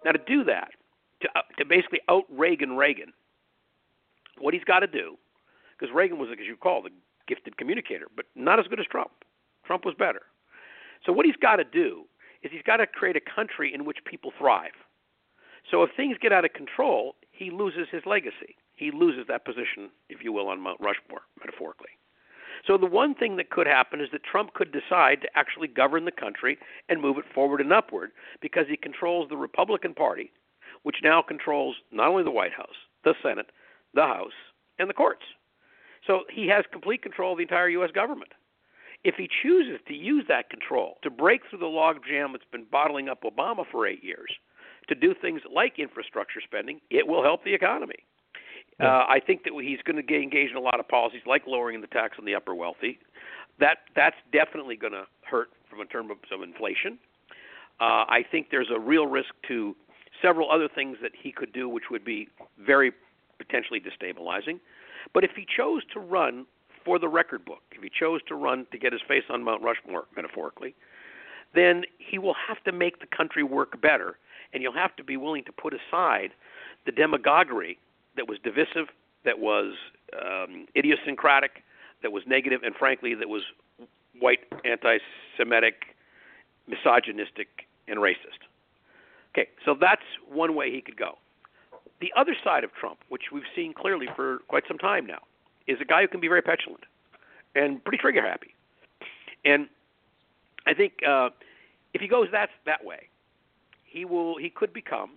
Now, 0.04 0.12
to 0.12 0.20
do 0.26 0.44
that, 0.46 0.70
to, 1.22 1.30
uh, 1.36 1.42
to 1.58 1.66
basically 1.66 2.00
out 2.10 2.24
Reagan 2.30 2.76
Reagan, 2.76 3.14
what 4.40 4.54
he's 4.54 4.64
got 4.64 4.80
to 4.80 4.88
do, 4.88 5.18
because 5.78 5.94
Reagan 5.94 6.18
was, 6.18 6.30
as 6.32 6.46
you 6.46 6.56
call, 6.56 6.82
the 6.82 6.90
gifted 7.28 7.58
communicator, 7.58 8.08
but 8.16 8.26
not 8.36 8.60
as 8.60 8.68
good 8.68 8.80
as 8.80 8.86
Trump. 8.86 9.12
Trump 9.66 9.86
was 9.86 9.96
better. 9.98 10.22
So 11.06 11.14
what 11.14 11.26
he's 11.26 11.36
got 11.36 11.58
to 11.58 11.64
do 11.64 12.04
is 12.44 12.52
he's 12.52 12.64
got 12.64 12.78
to 12.78 12.88
create 12.88 13.16
a 13.16 13.22
country 13.22 13.74
in 13.74 13.86
which 13.86 13.98
people 14.06 14.32
thrive. 14.38 14.72
So 15.70 15.84
if 15.84 15.92
things 15.96 16.18
get 16.22 16.34
out 16.34 16.46
of 16.46 16.54
control, 16.54 17.16
he 17.32 17.52
loses 17.52 17.88
his 17.92 18.02
legacy. 18.06 18.56
He 18.76 18.92
loses 18.92 19.26
that 19.28 19.46
position, 19.46 19.92
if 20.10 20.24
you 20.24 20.32
will, 20.32 20.48
on 20.48 20.62
Mount 20.62 20.80
Rushmore, 20.80 21.22
metaphorically. 21.40 21.90
So 22.66 22.78
the 22.78 22.86
one 22.86 23.16
thing 23.16 23.38
that 23.38 23.50
could 23.50 23.68
happen 23.68 24.02
is 24.02 24.10
that 24.12 24.24
Trump 24.24 24.54
could 24.54 24.72
decide 24.72 25.22
to 25.22 25.30
actually 25.36 25.68
govern 25.68 26.06
the 26.06 26.12
country 26.12 26.58
and 26.88 27.02
move 27.02 27.18
it 27.18 27.26
forward 27.34 27.62
and 27.62 27.74
upward 27.74 28.12
because 28.42 28.66
he 28.70 28.78
controls 28.78 29.30
the 29.30 29.38
Republican 29.38 29.94
Party, 29.94 30.32
which 30.84 30.98
now 31.04 31.22
controls 31.22 31.76
not 31.92 32.10
only 32.10 32.24
the 32.24 32.32
White 32.32 32.54
House, 32.54 32.76
the 33.04 33.14
Senate, 33.24 33.52
the 33.94 34.04
House, 34.04 34.34
and 34.78 34.90
the 34.90 34.94
courts. 34.94 35.24
So 36.06 36.22
he 36.32 36.48
has 36.48 36.66
complete 36.72 37.02
control 37.02 37.34
of 37.34 37.38
the 37.38 37.44
entire 37.44 37.70
U.S. 37.70 37.92
government. 37.92 38.32
If 39.04 39.16
he 39.16 39.30
chooses 39.42 39.80
to 39.88 39.94
use 39.94 40.26
that 40.28 40.50
control 40.50 40.98
to 41.04 41.10
break 41.10 41.42
through 41.50 41.60
the 41.60 41.66
logjam 41.66 42.34
that's 42.34 42.44
been 42.52 42.66
bottling 42.70 43.08
up 43.08 43.24
Obama 43.24 43.64
for 43.70 43.88
eight 43.88 44.04
years, 44.04 44.32
to 44.90 44.96
do 44.96 45.14
things 45.14 45.42
like 45.54 45.80
infrastructure 45.80 46.42
spending, 46.44 46.82
it 46.90 47.08
will 47.08 47.24
help 47.24 47.44
the 47.44 47.54
economy. 47.54 48.04
Uh, 48.80 49.06
I 49.10 49.20
think 49.26 49.44
that 49.44 49.54
he's 49.62 49.82
going 49.84 49.98
to 49.98 50.04
get 50.04 50.22
engaged 50.22 50.52
in 50.52 50.58
a 50.58 50.62
lot 50.62 50.80
of 50.80 50.88
policies 50.88 51.22
like 51.26 51.46
lowering 51.46 51.82
the 51.82 51.88
tax 51.88 52.16
on 52.18 52.26
the 52.26 52.34
upper 52.36 52.56
wealthy. 52.56 53.00
That 53.60 53.80
that's 53.96 54.16
definitely 54.32 54.78
going 54.78 54.94
to 54.94 55.04
hurt 55.24 55.50
from 55.70 55.82
a 55.82 55.86
term 55.86 56.10
of 56.12 56.18
some 56.32 56.44
inflation. 56.44 56.98
Uh, 57.82 58.06
I 58.08 58.24
think 58.30 58.48
there's 58.52 58.70
a 58.74 58.80
real 58.80 59.06
risk 59.06 59.30
to 59.50 59.76
several 60.22 60.52
other 60.52 60.70
things 60.74 60.98
that 61.02 61.12
he 61.22 61.32
could 61.32 61.52
do, 61.54 61.68
which 61.68 61.86
would 61.92 62.06
be 62.06 62.28
very 62.66 62.92
potentially 63.38 63.82
destabilizing. 63.82 64.60
But 65.14 65.24
if 65.24 65.32
he 65.36 65.46
chose 65.46 65.84
to 65.94 66.00
run 66.00 66.46
for 66.86 67.00
the 67.00 67.08
record 67.08 67.46
book, 67.46 67.62
if 67.72 67.84
he 67.84 67.90
chose 67.90 68.22
to 68.28 68.36
run 68.36 68.66
to 68.72 68.78
get 68.78 68.94
his 68.94 69.02
face 69.08 69.24
on 69.30 69.44
Mount 69.44 69.62
Rushmore, 69.62 70.06
metaphorically, 70.16 70.76
then 71.56 71.84
he 71.98 72.18
will 72.18 72.36
have 72.48 72.64
to 72.64 72.72
make 72.72 73.00
the 73.00 73.08
country 73.08 73.44
work 73.44 73.82
better, 73.82 74.18
and 74.54 74.62
you'll 74.62 74.74
have 74.74 74.96
to 74.98 75.04
be 75.04 75.18
willing 75.18 75.44
to 75.46 75.52
put 75.52 75.74
aside 75.74 76.32
the 76.86 76.92
demagoguery 76.92 77.78
that 78.20 78.28
was 78.28 78.38
divisive, 78.44 78.90
that 79.24 79.40
was 79.40 79.74
um, 80.14 80.68
idiosyncratic, 80.76 81.64
that 82.04 82.12
was 82.12 82.24
negative, 82.28 82.62
and 82.66 82.76
frankly, 82.76 83.16
that 83.16 83.30
was 83.30 83.44
white, 84.20 84.40
anti-Semitic, 84.66 85.96
misogynistic, 86.68 87.48
and 87.88 88.00
racist. 88.00 88.44
Okay, 89.32 89.48
so 89.64 89.74
that's 89.80 90.04
one 90.30 90.54
way 90.54 90.70
he 90.70 90.82
could 90.82 90.98
go. 90.98 91.18
The 92.02 92.12
other 92.18 92.36
side 92.44 92.66
of 92.66 92.74
Trump, 92.74 93.00
which 93.08 93.32
we've 93.32 93.50
seen 93.56 93.74
clearly 93.74 94.08
for 94.18 94.40
quite 94.50 94.64
some 94.68 94.78
time 94.78 95.08
now, 95.08 95.20
is 95.66 95.78
a 95.80 95.86
guy 95.86 96.02
who 96.02 96.10
can 96.10 96.20
be 96.20 96.28
very 96.28 96.42
petulant 96.42 96.84
and 97.56 97.82
pretty 97.86 98.00
trigger 98.00 98.22
happy. 98.22 98.54
And 99.46 99.70
I 100.68 100.74
think 100.74 100.94
uh, 101.08 101.30
if 101.94 102.02
he 102.02 102.10
goes 102.10 102.28
that 102.34 102.50
that 102.66 102.84
way, 102.84 103.08
he 103.86 104.04
will 104.04 104.38
he 104.38 104.50
could 104.50 104.74
become 104.74 105.12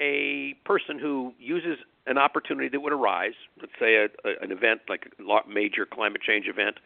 a 0.00 0.54
person 0.64 0.98
who 0.98 1.34
uses 1.38 1.76
an 2.06 2.18
opportunity 2.18 2.68
that 2.68 2.80
would 2.80 2.92
arise, 2.92 3.34
let's 3.60 3.72
say 3.78 3.96
a, 3.96 4.04
a, 4.04 4.42
an 4.42 4.52
event 4.52 4.80
like 4.88 5.12
a 5.18 5.48
major 5.48 5.86
climate 5.86 6.22
change 6.22 6.46
event, 6.46 6.78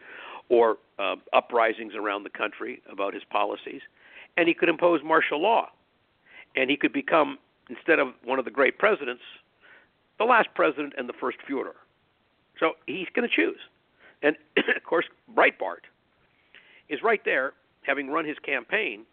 or 0.48 0.76
uh, 0.98 1.16
uprisings 1.32 1.94
around 1.94 2.24
the 2.24 2.30
country 2.30 2.82
about 2.90 3.14
his 3.14 3.22
policies, 3.30 3.80
and 4.36 4.48
he 4.48 4.54
could 4.54 4.68
impose 4.68 5.00
martial 5.02 5.40
law, 5.40 5.68
and 6.56 6.70
he 6.70 6.76
could 6.76 6.92
become 6.92 7.38
instead 7.70 7.98
of 7.98 8.08
one 8.24 8.38
of 8.38 8.44
the 8.44 8.50
great 8.50 8.78
presidents, 8.78 9.22
the 10.18 10.24
last 10.24 10.48
president 10.54 10.92
and 10.98 11.08
the 11.08 11.14
first 11.14 11.38
Fuhrer. 11.48 11.72
So 12.60 12.72
he's 12.86 13.08
going 13.14 13.28
to 13.28 13.34
choose. 13.34 13.58
And 14.22 14.36
of 14.56 14.84
course, 14.84 15.06
Breitbart 15.34 15.86
is 16.88 17.00
right 17.02 17.20
there, 17.24 17.52
having 17.82 18.10
run 18.10 18.24
his 18.24 18.38
campaign. 18.38 19.04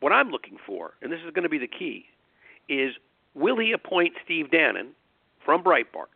What 0.00 0.12
I'm 0.12 0.30
looking 0.30 0.58
for, 0.66 0.92
and 1.02 1.10
this 1.10 1.20
is 1.26 1.32
going 1.32 1.42
to 1.44 1.48
be 1.48 1.58
the 1.58 1.66
key, 1.66 2.06
is 2.68 2.92
will 3.34 3.58
he 3.58 3.72
appoint 3.72 4.14
Steve 4.24 4.50
Bannon 4.50 4.88
from 5.46 5.64
Breitbart 5.64 6.12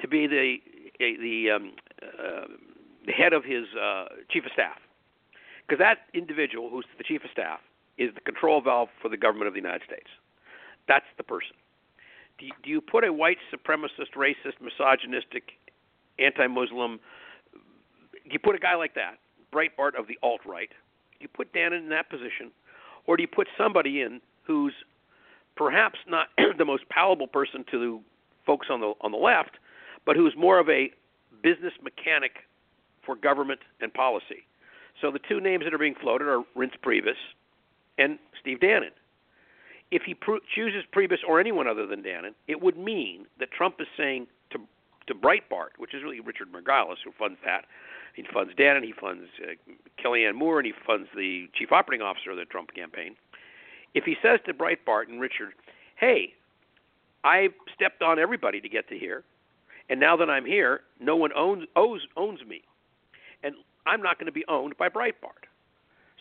to 0.00 0.08
be 0.08 0.26
the 0.26 0.56
the, 0.98 1.50
um, 1.50 1.72
uh, 2.02 3.12
head 3.12 3.32
of 3.32 3.44
his 3.44 3.66
uh, 3.80 4.06
chief 4.30 4.44
of 4.44 4.50
staff? 4.52 4.78
Because 5.68 5.78
that 5.78 5.98
individual, 6.14 6.70
who's 6.70 6.86
the 6.98 7.04
chief 7.04 7.22
of 7.22 7.30
staff, 7.30 7.60
is 7.98 8.12
the 8.14 8.20
control 8.20 8.60
valve 8.60 8.88
for 9.00 9.08
the 9.08 9.16
government 9.16 9.46
of 9.46 9.54
the 9.54 9.60
United 9.60 9.82
States. 9.86 10.08
That's 10.88 11.06
the 11.16 11.22
person 11.22 11.54
do 12.38 12.46
you, 12.46 12.52
do 12.62 12.70
you 12.70 12.80
put 12.80 13.04
a 13.04 13.12
white 13.12 13.38
supremacist, 13.52 14.14
racist, 14.16 14.60
misogynistic, 14.60 15.52
anti-Muslim? 16.18 17.00
You 18.24 18.38
put 18.38 18.54
a 18.54 18.58
guy 18.58 18.74
like 18.74 18.94
that, 18.94 19.18
Breitbart 19.52 19.98
of 19.98 20.06
the 20.06 20.18
alt 20.22 20.40
right. 20.44 20.70
You 21.20 21.28
put 21.28 21.52
Dan 21.52 21.72
in 21.72 21.88
that 21.90 22.10
position, 22.10 22.50
or 23.06 23.16
do 23.16 23.22
you 23.22 23.28
put 23.28 23.48
somebody 23.56 24.02
in 24.02 24.20
who's 24.46 24.74
perhaps 25.56 25.98
not 26.08 26.28
the 26.58 26.64
most 26.64 26.88
palatable 26.88 27.28
person 27.28 27.64
to 27.70 28.00
folks 28.44 28.68
on 28.70 28.80
the 28.80 28.92
on 29.00 29.12
the 29.12 29.18
left, 29.18 29.58
but 30.04 30.16
who's 30.16 30.34
more 30.36 30.58
of 30.58 30.68
a 30.68 30.90
business 31.42 31.72
mechanic 31.82 32.32
for 33.04 33.16
government 33.16 33.60
and 33.80 33.92
policy. 33.92 34.46
So 35.00 35.10
the 35.10 35.20
two 35.28 35.40
names 35.40 35.64
that 35.64 35.74
are 35.74 35.78
being 35.78 35.94
floated 36.00 36.26
are 36.26 36.42
Reince 36.56 36.78
Priebus 36.82 37.16
and 37.98 38.18
Steve 38.40 38.60
Bannon 38.60 38.92
if 39.90 40.02
he 40.02 40.16
chooses 40.54 40.84
Priebus 40.94 41.18
or 41.26 41.38
anyone 41.40 41.68
other 41.68 41.86
than 41.86 42.02
Bannon, 42.02 42.34
it 42.48 42.60
would 42.60 42.76
mean 42.76 43.26
that 43.38 43.50
Trump 43.50 43.76
is 43.80 43.86
saying 43.96 44.26
to 44.50 44.58
to 45.06 45.14
Breitbart, 45.14 45.78
which 45.78 45.94
is 45.94 46.02
really 46.02 46.18
Richard 46.18 46.48
Margolis 46.52 46.96
who 47.04 47.12
funds 47.16 47.38
that. 47.44 47.66
He 48.14 48.24
funds 48.32 48.52
Bannon, 48.56 48.82
he 48.82 48.92
funds 48.98 49.24
uh, 49.42 49.52
Kellyanne 50.02 50.34
Moore, 50.34 50.58
and 50.58 50.66
he 50.66 50.72
funds 50.86 51.08
the 51.14 51.48
chief 51.54 51.70
operating 51.70 52.04
officer 52.04 52.30
of 52.30 52.38
the 52.38 52.46
Trump 52.46 52.74
campaign. 52.74 53.14
If 53.96 54.04
he 54.04 54.14
says 54.22 54.40
to 54.44 54.52
Breitbart 54.52 55.08
and 55.08 55.20
Richard, 55.20 55.54
"Hey, 55.96 56.34
I 57.24 57.48
stepped 57.74 58.02
on 58.02 58.18
everybody 58.18 58.60
to 58.60 58.68
get 58.68 58.86
to 58.90 58.98
here, 58.98 59.24
and 59.88 59.98
now 59.98 60.16
that 60.16 60.28
I'm 60.28 60.44
here, 60.44 60.82
no 61.00 61.16
one 61.16 61.32
owns 61.32 61.64
owes 61.74 62.06
owns 62.14 62.44
me, 62.44 62.62
and 63.42 63.54
I'm 63.86 64.02
not 64.02 64.18
going 64.18 64.26
to 64.26 64.32
be 64.32 64.44
owned 64.48 64.76
by 64.76 64.90
Breitbart. 64.90 65.48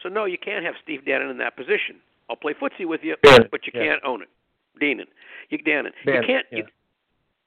So 0.02 0.08
no, 0.08 0.24
you 0.24 0.38
can't 0.38 0.64
have 0.64 0.76
Steve 0.82 1.02
Dannon 1.06 1.30
in 1.30 1.38
that 1.40 1.58
position. 1.58 1.98
I'll 2.30 2.38
play 2.38 2.54
footsie 2.54 2.88
with 2.88 3.02
you, 3.04 3.18
but 3.22 3.68
you 3.68 3.74
yeah. 3.76 3.84
can't 3.84 4.04
own 4.06 4.22
it. 4.22 4.30
Dannon, 4.82 5.08
you 5.50 5.58
Dannon, 5.58 5.92
Bannon, 6.06 6.22
you 6.22 6.28
can't. 6.28 6.46
yeah. 6.52 6.58
You, 6.58 6.66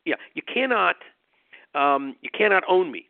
yeah, 0.04 0.14
you 0.34 0.42
cannot. 0.42 0.96
Um, 1.74 2.16
you 2.20 2.30
cannot 2.36 2.64
own 2.68 2.92
me. 2.92 3.06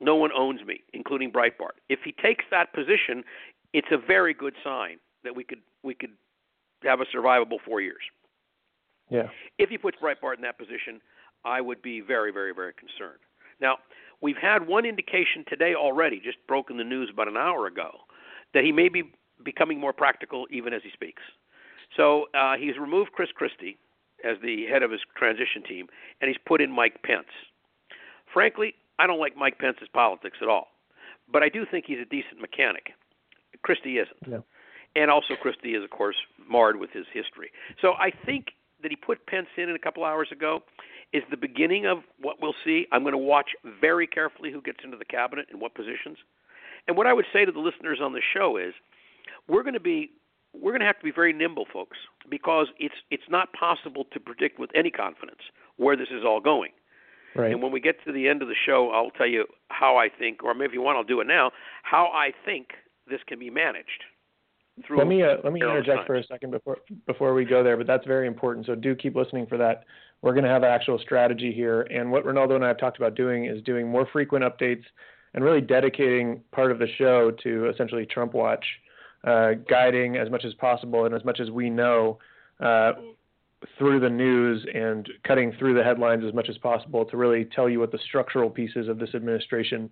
No 0.00 0.14
one 0.14 0.30
owns 0.32 0.64
me, 0.64 0.82
including 0.92 1.32
Breitbart. 1.32 1.78
If 1.88 2.00
he 2.04 2.12
takes 2.12 2.44
that 2.52 2.72
position, 2.72 3.24
it's 3.72 3.88
a 3.90 3.98
very 3.98 4.34
good 4.34 4.54
sign 4.62 4.98
that 5.24 5.34
we 5.34 5.42
could 5.42 5.60
we 5.82 5.94
could 5.94 6.12
have 6.84 7.00
a 7.00 7.06
survivable 7.16 7.58
four 7.64 7.80
years. 7.80 8.02
Yeah. 9.10 9.28
If 9.58 9.68
he 9.70 9.78
puts 9.78 9.98
Breitbart 10.02 10.36
in 10.36 10.42
that 10.42 10.58
position, 10.58 11.00
I 11.44 11.60
would 11.60 11.82
be 11.82 12.00
very, 12.00 12.32
very, 12.32 12.52
very 12.54 12.72
concerned. 12.72 13.20
Now, 13.60 13.78
we've 14.20 14.36
had 14.40 14.66
one 14.66 14.84
indication 14.86 15.44
today 15.48 15.74
already, 15.74 16.20
just 16.20 16.38
broken 16.48 16.76
the 16.76 16.84
news 16.84 17.10
about 17.12 17.28
an 17.28 17.36
hour 17.36 17.66
ago, 17.66 17.90
that 18.54 18.64
he 18.64 18.72
may 18.72 18.88
be 18.88 19.12
becoming 19.44 19.78
more 19.78 19.92
practical 19.92 20.46
even 20.50 20.72
as 20.72 20.82
he 20.82 20.90
speaks. 20.92 21.22
So 21.96 22.26
uh, 22.34 22.56
he's 22.56 22.78
removed 22.78 23.12
Chris 23.12 23.30
Christie 23.34 23.78
as 24.24 24.36
the 24.42 24.64
head 24.66 24.82
of 24.82 24.90
his 24.90 25.00
transition 25.16 25.62
team, 25.68 25.86
and 26.20 26.28
he's 26.28 26.38
put 26.46 26.60
in 26.60 26.70
Mike 26.70 27.02
Pence. 27.02 27.28
Frankly, 28.32 28.74
I 28.98 29.06
don't 29.06 29.20
like 29.20 29.36
Mike 29.36 29.58
Pence's 29.58 29.88
politics 29.92 30.38
at 30.40 30.48
all, 30.48 30.68
but 31.30 31.42
I 31.42 31.48
do 31.48 31.66
think 31.70 31.84
he's 31.86 32.00
a 32.00 32.04
decent 32.06 32.40
mechanic. 32.40 32.92
Christie 33.62 33.98
isn't. 33.98 34.16
Yeah. 34.26 34.38
And 34.96 35.10
also, 35.10 35.34
Christie 35.40 35.74
is, 35.74 35.82
of 35.82 35.90
course, 35.90 36.16
marred 36.48 36.78
with 36.78 36.90
his 36.90 37.06
history. 37.12 37.50
So 37.80 37.92
I 37.94 38.10
think 38.24 38.46
that 38.82 38.90
he 38.90 38.96
put 38.96 39.26
Pence 39.26 39.48
in 39.56 39.70
a 39.70 39.78
couple 39.78 40.04
hours 40.04 40.28
ago 40.30 40.60
is 41.12 41.22
the 41.30 41.36
beginning 41.36 41.86
of 41.86 41.98
what 42.20 42.36
we'll 42.40 42.54
see. 42.64 42.86
I'm 42.92 43.02
going 43.02 43.12
to 43.12 43.18
watch 43.18 43.50
very 43.80 44.06
carefully 44.06 44.52
who 44.52 44.60
gets 44.60 44.78
into 44.84 44.96
the 44.96 45.04
cabinet 45.04 45.46
and 45.50 45.60
what 45.60 45.74
positions. 45.74 46.18
And 46.86 46.96
what 46.96 47.06
I 47.06 47.12
would 47.12 47.24
say 47.32 47.44
to 47.44 47.52
the 47.52 47.60
listeners 47.60 47.98
on 48.02 48.12
the 48.12 48.20
show 48.34 48.56
is, 48.56 48.74
we're 49.48 49.62
going 49.62 49.74
to 49.74 49.80
be 49.80 50.10
we're 50.52 50.70
going 50.70 50.80
to 50.80 50.86
have 50.86 50.98
to 50.98 51.04
be 51.04 51.10
very 51.10 51.32
nimble, 51.32 51.66
folks, 51.72 51.98
because 52.30 52.68
it's 52.78 52.94
it's 53.10 53.24
not 53.28 53.52
possible 53.52 54.04
to 54.12 54.20
predict 54.20 54.58
with 54.58 54.70
any 54.74 54.90
confidence 54.90 55.40
where 55.76 55.96
this 55.96 56.08
is 56.10 56.24
all 56.24 56.40
going. 56.40 56.70
Right. 57.34 57.50
And 57.50 57.60
when 57.60 57.72
we 57.72 57.80
get 57.80 57.96
to 58.04 58.12
the 58.12 58.28
end 58.28 58.42
of 58.42 58.48
the 58.48 58.54
show, 58.54 58.90
I'll 58.94 59.10
tell 59.10 59.26
you 59.26 59.46
how 59.68 59.96
I 59.96 60.08
think, 60.08 60.44
or 60.44 60.54
maybe 60.54 60.66
if 60.66 60.74
you 60.74 60.82
want, 60.82 60.96
I'll 60.96 61.04
do 61.04 61.20
it 61.20 61.26
now. 61.26 61.50
How 61.82 62.06
I 62.14 62.30
think 62.44 62.68
this 63.08 63.20
can 63.26 63.40
be 63.40 63.50
managed. 63.50 64.04
Through 64.86 64.98
let 64.98 65.06
me 65.06 65.22
uh, 65.22 65.36
let 65.44 65.52
me 65.52 65.60
interject 65.60 66.06
for 66.06 66.16
a 66.16 66.24
second 66.24 66.50
before 66.50 66.78
before 67.06 67.32
we 67.32 67.44
go 67.44 67.62
there, 67.62 67.76
but 67.76 67.86
that's 67.86 68.06
very 68.06 68.26
important. 68.26 68.66
So 68.66 68.74
do 68.74 68.96
keep 68.96 69.14
listening 69.14 69.46
for 69.46 69.56
that. 69.56 69.84
We're 70.20 70.32
going 70.32 70.44
to 70.44 70.50
have 70.50 70.64
an 70.64 70.70
actual 70.70 70.98
strategy 70.98 71.52
here, 71.52 71.82
and 71.82 72.10
what 72.10 72.24
Rinaldo 72.24 72.56
and 72.56 72.64
I 72.64 72.68
have 72.68 72.78
talked 72.78 72.96
about 72.96 73.14
doing 73.14 73.44
is 73.44 73.62
doing 73.62 73.88
more 73.88 74.08
frequent 74.12 74.44
updates 74.44 74.82
and 75.34 75.44
really 75.44 75.60
dedicating 75.60 76.40
part 76.50 76.72
of 76.72 76.78
the 76.78 76.88
show 76.96 77.30
to 77.42 77.68
essentially 77.68 78.06
Trump 78.06 78.34
Watch, 78.34 78.64
uh, 79.24 79.52
guiding 79.68 80.16
as 80.16 80.30
much 80.30 80.44
as 80.44 80.54
possible 80.54 81.04
and 81.04 81.14
as 81.14 81.24
much 81.24 81.40
as 81.40 81.50
we 81.50 81.70
know 81.70 82.18
uh, 82.60 82.92
through 83.78 84.00
the 84.00 84.10
news 84.10 84.66
and 84.74 85.08
cutting 85.24 85.52
through 85.58 85.74
the 85.74 85.82
headlines 85.82 86.24
as 86.26 86.34
much 86.34 86.48
as 86.48 86.58
possible 86.58 87.04
to 87.04 87.16
really 87.16 87.44
tell 87.44 87.68
you 87.68 87.80
what 87.80 87.92
the 87.92 87.98
structural 88.06 88.50
pieces 88.50 88.88
of 88.88 88.98
this 88.98 89.14
administration 89.14 89.90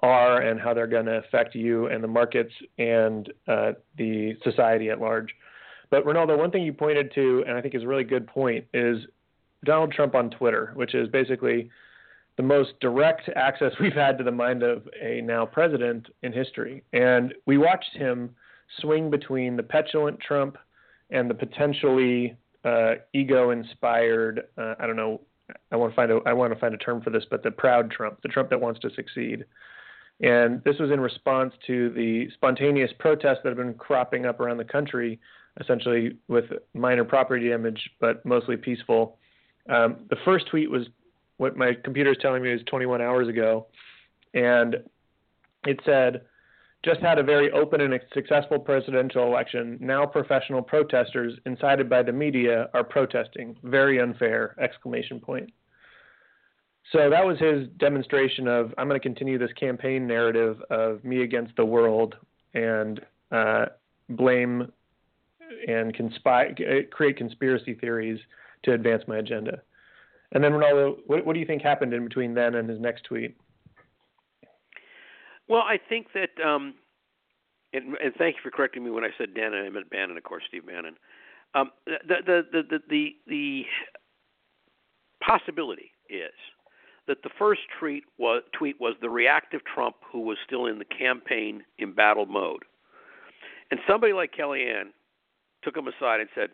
are 0.00 0.40
and 0.40 0.60
how 0.60 0.74
they're 0.74 0.86
going 0.86 1.06
to 1.06 1.18
affect 1.18 1.54
you 1.54 1.86
and 1.86 2.02
the 2.02 2.08
markets 2.08 2.52
and 2.78 3.32
uh, 3.48 3.72
the 3.98 4.36
society 4.42 4.90
at 4.90 5.00
large. 5.00 5.28
But 5.90 6.06
Rinaldo, 6.06 6.36
one 6.36 6.50
thing 6.50 6.62
you 6.62 6.72
pointed 6.72 7.12
to, 7.14 7.44
and 7.46 7.56
I 7.56 7.60
think 7.60 7.74
is 7.74 7.82
a 7.82 7.86
really 7.86 8.04
good 8.04 8.26
point, 8.26 8.64
is 8.72 8.98
Donald 9.64 9.92
Trump 9.92 10.14
on 10.14 10.30
Twitter, 10.30 10.72
which 10.74 10.94
is 10.94 11.08
basically 11.08 11.70
the 12.36 12.42
most 12.42 12.70
direct 12.80 13.28
access 13.36 13.72
we've 13.80 13.92
had 13.92 14.16
to 14.18 14.24
the 14.24 14.30
mind 14.30 14.62
of 14.62 14.88
a 15.00 15.20
now 15.20 15.44
president 15.44 16.08
in 16.22 16.32
history. 16.32 16.82
And 16.92 17.34
we 17.46 17.58
watched 17.58 17.94
him 17.94 18.34
swing 18.80 19.10
between 19.10 19.56
the 19.56 19.62
petulant 19.62 20.20
Trump 20.20 20.56
and 21.10 21.28
the 21.28 21.34
potentially 21.34 22.36
uh, 22.64 22.94
ego-inspired, 23.12 24.44
uh, 24.56 24.74
I 24.78 24.86
don't 24.86 24.96
know, 24.96 25.20
I 25.72 25.76
want 25.76 25.92
to 25.92 25.96
find 25.96 26.12
a 26.12 26.20
I 26.26 26.32
want 26.32 26.52
to 26.52 26.58
find 26.60 26.74
a 26.74 26.78
term 26.78 27.02
for 27.02 27.10
this, 27.10 27.24
but 27.28 27.42
the 27.42 27.50
proud 27.50 27.90
Trump, 27.90 28.22
the 28.22 28.28
Trump 28.28 28.50
that 28.50 28.60
wants 28.60 28.78
to 28.80 28.90
succeed. 28.94 29.44
And 30.22 30.62
this 30.64 30.78
was 30.78 30.90
in 30.90 31.00
response 31.00 31.54
to 31.66 31.90
the 31.90 32.28
spontaneous 32.34 32.90
protests 32.98 33.38
that 33.42 33.48
have 33.48 33.56
been 33.56 33.74
cropping 33.74 34.26
up 34.26 34.38
around 34.40 34.58
the 34.58 34.64
country, 34.64 35.18
essentially 35.60 36.16
with 36.28 36.44
minor 36.74 37.04
property 37.04 37.48
damage, 37.48 37.90
but 38.00 38.24
mostly 38.26 38.56
peaceful. 38.56 39.16
Um, 39.68 40.06
the 40.10 40.16
first 40.24 40.46
tweet 40.48 40.70
was 40.70 40.88
what 41.38 41.56
my 41.56 41.72
computer 41.84 42.10
is 42.10 42.18
telling 42.20 42.42
me 42.42 42.52
is 42.52 42.60
21 42.66 43.00
hours 43.00 43.28
ago, 43.28 43.66
and 44.34 44.76
it 45.66 45.80
said, 45.86 46.22
"Just 46.82 47.00
had 47.00 47.18
a 47.18 47.22
very 47.22 47.50
open 47.52 47.80
and 47.80 47.98
successful 48.12 48.58
presidential 48.58 49.24
election. 49.24 49.78
Now 49.80 50.04
professional 50.04 50.60
protesters, 50.60 51.38
incited 51.46 51.88
by 51.88 52.02
the 52.02 52.12
media, 52.12 52.68
are 52.74 52.84
protesting. 52.84 53.56
Very 53.62 54.00
unfair!" 54.00 54.54
Exclamation 54.58 55.18
point. 55.18 55.50
So 56.92 57.08
that 57.08 57.24
was 57.24 57.38
his 57.38 57.68
demonstration 57.78 58.48
of 58.48 58.74
I'm 58.76 58.88
going 58.88 59.00
to 59.00 59.02
continue 59.02 59.38
this 59.38 59.52
campaign 59.52 60.06
narrative 60.06 60.60
of 60.70 61.04
me 61.04 61.22
against 61.22 61.54
the 61.56 61.64
world 61.64 62.16
and 62.54 63.00
uh, 63.30 63.66
blame 64.08 64.72
and 65.68 65.94
create 66.90 67.16
conspiracy 67.16 67.74
theories 67.74 68.18
to 68.64 68.72
advance 68.72 69.02
my 69.06 69.18
agenda. 69.18 69.62
And 70.32 70.42
then 70.42 70.52
Rinaldo, 70.52 70.98
what, 71.06 71.24
what 71.26 71.34
do 71.34 71.40
you 71.40 71.46
think 71.46 71.62
happened 71.62 71.92
in 71.92 72.04
between 72.04 72.34
then 72.34 72.54
and 72.54 72.68
his 72.68 72.80
next 72.80 73.04
tweet? 73.04 73.36
Well, 75.48 75.62
I 75.62 75.78
think 75.88 76.08
that, 76.14 76.30
um, 76.44 76.74
and, 77.72 77.96
and 77.96 78.14
thank 78.16 78.36
you 78.36 78.40
for 78.42 78.50
correcting 78.50 78.84
me 78.84 78.90
when 78.90 79.04
I 79.04 79.10
said 79.18 79.34
Bannon. 79.34 79.64
I 79.64 79.70
meant 79.70 79.90
Bannon, 79.90 80.16
of 80.16 80.22
course, 80.22 80.44
Steve 80.48 80.66
Bannon. 80.66 80.94
Um, 81.54 81.70
the, 81.86 82.14
the, 82.24 82.42
the, 82.52 82.78
the, 82.88 83.08
the 83.26 83.62
possibility 85.20 85.90
is 86.08 86.30
that 87.10 87.24
the 87.24 87.30
first 87.36 87.62
tweet 87.80 88.04
was, 88.18 88.44
tweet 88.56 88.80
was 88.80 88.94
the 89.00 89.10
reactive 89.10 89.62
Trump 89.64 89.96
who 90.12 90.20
was 90.20 90.38
still 90.46 90.66
in 90.66 90.78
the 90.78 90.84
campaign 90.84 91.64
embattled 91.80 92.30
mode. 92.30 92.62
And 93.72 93.80
somebody 93.88 94.12
like 94.12 94.32
Kellyanne 94.32 94.92
took 95.64 95.76
him 95.76 95.88
aside 95.88 96.20
and 96.20 96.28
said, 96.36 96.50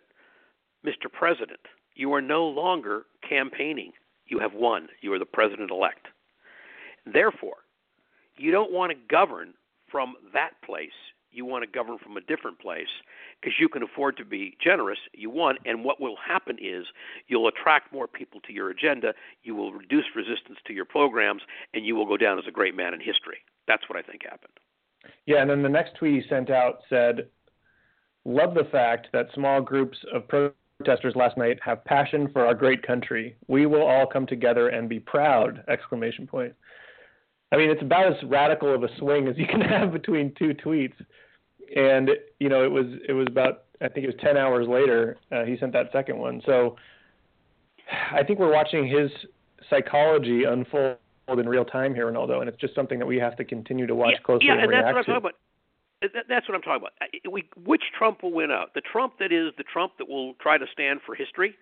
Mr. 0.83 1.13
President, 1.13 1.61
you 1.95 2.11
are 2.15 2.23
no 2.23 2.47
longer 2.47 3.03
campaigning. 3.29 3.93
You 4.29 4.39
have 4.39 4.55
won. 4.55 4.89
You 5.03 5.13
are 5.13 5.19
the 5.19 5.27
president 5.27 5.71
elect. 5.71 6.07
Therefore, 7.05 7.59
you 8.39 8.51
don't 8.51 8.73
want 8.73 8.93
to 8.93 8.99
govern 9.11 9.53
from 9.91 10.15
that 10.33 10.53
place. 10.65 10.89
You 11.37 11.45
want 11.45 11.65
to 11.65 11.71
govern 11.71 11.99
from 11.99 12.17
a 12.17 12.23
different 12.23 12.59
place 12.59 12.89
because 13.39 13.55
you 13.61 13.69
can 13.69 13.83
afford 13.83 14.17
to 14.17 14.25
be 14.25 14.57
generous. 14.63 14.99
You 15.13 15.29
want, 15.29 15.59
And 15.67 15.85
what 15.85 16.01
will 16.01 16.17
happen 16.17 16.57
is 16.59 16.87
you'll 17.29 17.49
attract 17.49 17.93
more 17.93 18.09
people 18.09 18.41
to 18.47 18.53
your 18.55 18.71
agenda. 18.71 19.13
You 19.43 19.55
will 19.55 19.73
reduce 19.73 20.07
resistance 20.17 20.59
to 20.67 20.73
your 20.73 20.87
programs, 20.87 21.43
and 21.75 21.85
you 21.85 21.95
will 21.95 22.07
go 22.07 22.17
down 22.17 22.39
as 22.39 22.47
a 22.49 22.51
great 22.51 22.75
man 22.75 22.95
in 22.95 23.01
history. 23.01 23.39
That's 23.69 23.87
what 23.87 23.99
I 23.99 24.03
think 24.03 24.23
happened. 24.23 24.55
Yeah, 25.27 25.43
and 25.43 25.51
then 25.51 25.63
the 25.63 25.69
next 25.69 25.97
tweet 25.97 26.23
he 26.23 26.29
sent 26.29 26.49
out 26.49 26.79
said, 26.89 27.29
Love 28.25 28.55
the 28.55 28.69
fact 28.73 29.09
that 29.13 29.27
small 29.35 29.61
groups 29.61 29.99
of 30.13 30.27
protesters 30.27 31.15
last 31.15 31.37
night 31.37 31.59
have 31.63 31.85
passion 31.85 32.29
for 32.33 32.47
our 32.47 32.55
great 32.55 32.85
country. 32.85 33.37
We 33.47 33.67
will 33.67 33.87
all 33.87 34.07
come 34.07 34.27
together 34.27 34.69
and 34.69 34.89
be 34.89 35.01
proud! 35.01 35.63
Exclamation 35.69 36.27
point. 36.27 36.55
I 37.53 37.57
mean, 37.57 37.71
it's 37.71 37.83
about 37.83 38.13
as 38.13 38.23
radical 38.25 38.75
of 38.75 38.83
a 38.83 38.89
swing 38.99 39.29
as 39.29 39.39
you 39.39 39.47
can 39.47 39.61
have 39.69 39.93
between 39.93 40.35
two 40.35 40.55
tweets. 40.55 40.95
And 41.75 42.11
you 42.39 42.49
know, 42.49 42.65
it 42.65 42.71
was 42.71 42.87
it 43.09 43.13
was 43.13 43.27
about 43.29 43.65
I 43.81 43.89
think 43.89 44.05
it 44.05 44.09
was 44.09 44.21
ten 44.21 44.37
hours 44.37 44.69
later 44.69 45.17
uh, 45.33 45.45
he 45.45 45.57
sent 45.59 45.73
that 45.73 45.91
second 45.93 46.19
one. 46.19 46.43
So 46.47 46.77
I 48.13 48.23
think 48.23 48.39
we're 48.39 48.53
watching 48.53 48.87
his 48.87 49.11
psychology 49.71 50.45
unfold 50.45 50.99
in 51.29 51.49
real 51.49 51.65
time 51.65 51.95
here, 51.95 52.07
Rinaldo, 52.07 52.41
and 52.41 52.49
it's 52.49 52.61
just 52.61 52.75
something 52.75 52.99
that 52.99 53.07
we 53.07 53.19
have 53.19 53.37
to 53.37 53.45
continue 53.45 53.87
to 53.87 53.95
watch 53.95 54.13
yeah, 54.13 54.19
closely 54.25 54.47
yeah, 54.47 54.55
and, 54.55 54.73
and 54.73 54.73
that's 54.73 54.85
what 54.85 54.97
I'm 54.97 55.05
to. 55.05 55.11
talking 55.13 55.17
about. 55.17 55.35
That's 56.29 56.49
what 56.49 56.55
I'm 56.55 56.63
talking 56.63 56.83
about. 56.83 57.33
We, 57.33 57.49
which 57.65 57.83
Trump 57.97 58.23
will 58.23 58.33
win 58.33 58.51
out? 58.51 58.75
The 58.75 58.83
Trump 58.83 59.15
that 59.19 59.33
is 59.33 59.53
the 59.57 59.65
Trump 59.65 59.95
that 59.99 60.09
will 60.09 60.35
try 60.35 60.59
to 60.59 60.67
stand 60.71 61.01
for 61.05 61.15
history, 61.15 61.57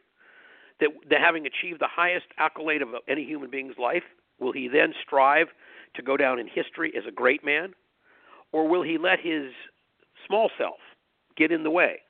that, 0.80 0.90
that 1.08 1.20
having 1.20 1.46
achieved 1.46 1.80
the 1.80 1.88
highest 1.88 2.26
accolade 2.36 2.82
of 2.82 2.88
any 3.08 3.24
human 3.24 3.48
being's 3.48 3.78
life, 3.78 4.02
will 4.40 4.52
he 4.52 4.68
then 4.68 4.92
strive 5.06 5.46
to 5.94 6.02
go 6.02 6.16
down 6.16 6.40
in 6.40 6.48
history 6.48 6.92
as 6.98 7.04
a 7.06 7.12
great 7.12 7.44
man, 7.44 7.74
or 8.50 8.66
will 8.66 8.82
he 8.82 8.98
let 8.98 9.20
his 9.20 9.52
small 10.26 10.50
self 10.58 10.78
get 11.36 11.52
in 11.52 11.62
the 11.62 11.70
way? 11.70 12.00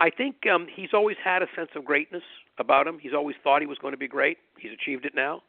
I 0.00 0.10
think 0.10 0.46
um, 0.52 0.66
he's 0.74 0.90
always 0.92 1.16
had 1.22 1.42
a 1.42 1.46
sense 1.54 1.70
of 1.76 1.84
greatness 1.84 2.22
about 2.58 2.86
him. 2.86 2.98
He's 2.98 3.14
always 3.14 3.36
thought 3.44 3.60
he 3.60 3.66
was 3.66 3.78
going 3.78 3.92
to 3.92 3.98
be 3.98 4.08
great. 4.08 4.38
He's 4.58 4.72
achieved 4.72 5.04
it 5.04 5.14
now. 5.14 5.42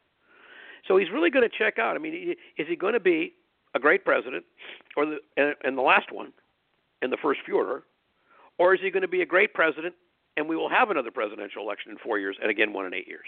So 0.86 0.96
he's 0.96 1.10
really 1.10 1.30
going 1.30 1.48
to 1.48 1.56
check 1.56 1.78
out. 1.78 1.96
I 1.96 1.98
mean, 1.98 2.34
is 2.58 2.66
he 2.68 2.76
going 2.76 2.92
to 2.92 3.00
be 3.00 3.34
a 3.74 3.78
great 3.78 4.04
president, 4.04 4.44
or 4.96 5.06
the 5.06 5.18
and, 5.36 5.54
and 5.64 5.76
the 5.76 5.82
last 5.82 6.12
one, 6.12 6.32
in 7.02 7.10
the 7.10 7.16
first 7.20 7.40
Führer, 7.48 7.82
or 8.58 8.74
is 8.74 8.80
he 8.80 8.90
going 8.90 9.02
to 9.02 9.08
be 9.08 9.22
a 9.22 9.26
great 9.26 9.54
president 9.54 9.94
and 10.36 10.48
we 10.48 10.56
will 10.56 10.68
have 10.68 10.90
another 10.90 11.10
presidential 11.10 11.62
election 11.62 11.92
in 11.92 11.98
four 11.98 12.18
years 12.18 12.36
and 12.40 12.50
again 12.50 12.72
one 12.72 12.86
in 12.86 12.94
eight 12.94 13.06
years? 13.06 13.26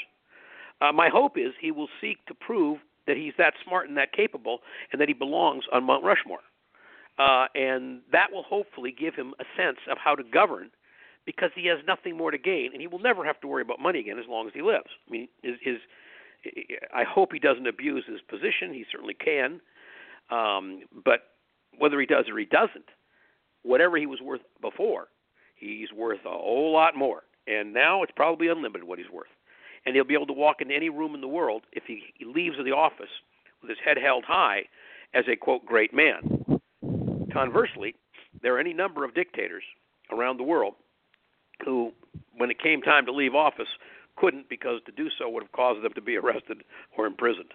Uh, 0.81 0.93
my 0.93 1.09
hope 1.09 1.38
is 1.38 1.52
he 1.61 1.71
will 1.71 1.88
seek 2.00 2.25
to 2.26 2.35
prove 2.35 2.78
that 3.07 3.16
he's 3.16 3.33
that 3.38 3.55
smart 3.64 3.88
and 3.88 3.97
that 3.97 4.12
capable 4.12 4.59
and 4.93 5.00
that 5.00 5.09
he 5.09 5.14
belongs 5.14 5.64
on 5.73 5.85
Mount 5.85 6.05
Rushmore. 6.05 6.40
Uh, 7.19 7.47
and 7.55 8.03
that 8.13 8.31
will 8.31 8.43
hopefully 8.43 8.95
give 8.97 9.15
him 9.15 9.35
a 9.41 9.45
sense 9.57 9.79
of 9.91 9.97
how 10.03 10.15
to 10.15 10.23
govern 10.23 10.71
because 11.25 11.51
he 11.55 11.67
has 11.67 11.79
nothing 11.87 12.17
more 12.17 12.31
to 12.31 12.39
gain 12.39 12.71
and 12.73 12.81
he 12.81 12.87
will 12.87 12.99
never 12.99 13.25
have 13.25 13.41
to 13.41 13.49
worry 13.49 13.63
about 13.63 13.81
money 13.81 13.99
again 13.99 14.19
as 14.19 14.27
long 14.29 14.47
as 14.47 14.53
he 14.55 14.63
lives. 14.63 14.91
I 15.09 15.11
mean, 15.11 15.29
his, 15.43 15.55
his 15.63 15.77
I 16.95 17.05
hope 17.05 17.33
he 17.33 17.39
doesn't 17.39 17.67
abuse 17.67 18.05
his 18.07 18.21
position. 18.29 18.73
He 18.73 18.85
certainly 18.91 19.15
can. 19.15 19.61
Um, 20.31 20.83
but 21.05 21.21
whether 21.79 21.99
he 22.01 22.07
does 22.07 22.27
or 22.29 22.39
he 22.39 22.45
doesn't, 22.45 22.89
whatever 23.63 23.97
he 23.97 24.07
was 24.07 24.21
worth 24.21 24.43
before, 24.61 25.09
he's 25.57 25.93
worth 25.93 26.21
a 26.25 26.31
whole 26.31 26.73
lot 26.73 26.97
more. 26.97 27.23
And 27.47 27.73
now 27.73 28.03
it's 28.03 28.13
probably 28.15 28.49
unlimited 28.49 28.87
what 28.87 28.99
he's 28.99 29.11
worth. 29.11 29.29
And 29.85 29.95
he'll 29.95 30.05
be 30.05 30.15
able 30.15 30.27
to 30.27 30.33
walk 30.33 30.61
into 30.61 30.75
any 30.75 30.89
room 30.89 31.15
in 31.15 31.21
the 31.21 31.29
world 31.29 31.63
if 31.73 31.85
he, 31.87 32.03
he 32.15 32.25
leaves 32.25 32.57
the 32.63 32.73
office 32.73 33.11
with 33.63 33.71
his 33.71 33.79
head 33.85 33.97
held 34.03 34.25
high 34.25 34.63
as 35.15 35.25
a 35.31 35.37
quote 35.37 35.65
great 35.65 35.95
man. 35.95 36.36
Conversely, 37.37 37.95
there 38.43 38.55
are 38.55 38.59
any 38.59 38.73
number 38.73 39.05
of 39.05 39.14
dictators 39.14 39.62
around 40.11 40.38
the 40.38 40.43
world 40.43 40.75
who, 41.64 41.93
when 42.37 42.50
it 42.50 42.61
came 42.61 42.83
time 42.83 43.07
to 43.07 43.12
leave 43.12 43.35
office, 43.35 43.69
couldn't 44.16 44.49
because 44.49 44.81
to 44.87 44.93
do 44.93 45.09
so 45.19 45.28
would 45.28 45.43
have 45.43 45.52
caused 45.52 45.85
them 45.85 45.93
to 45.95 46.00
be 46.00 46.16
arrested 46.23 46.62
or 46.97 47.07
imprisoned. 47.07 47.52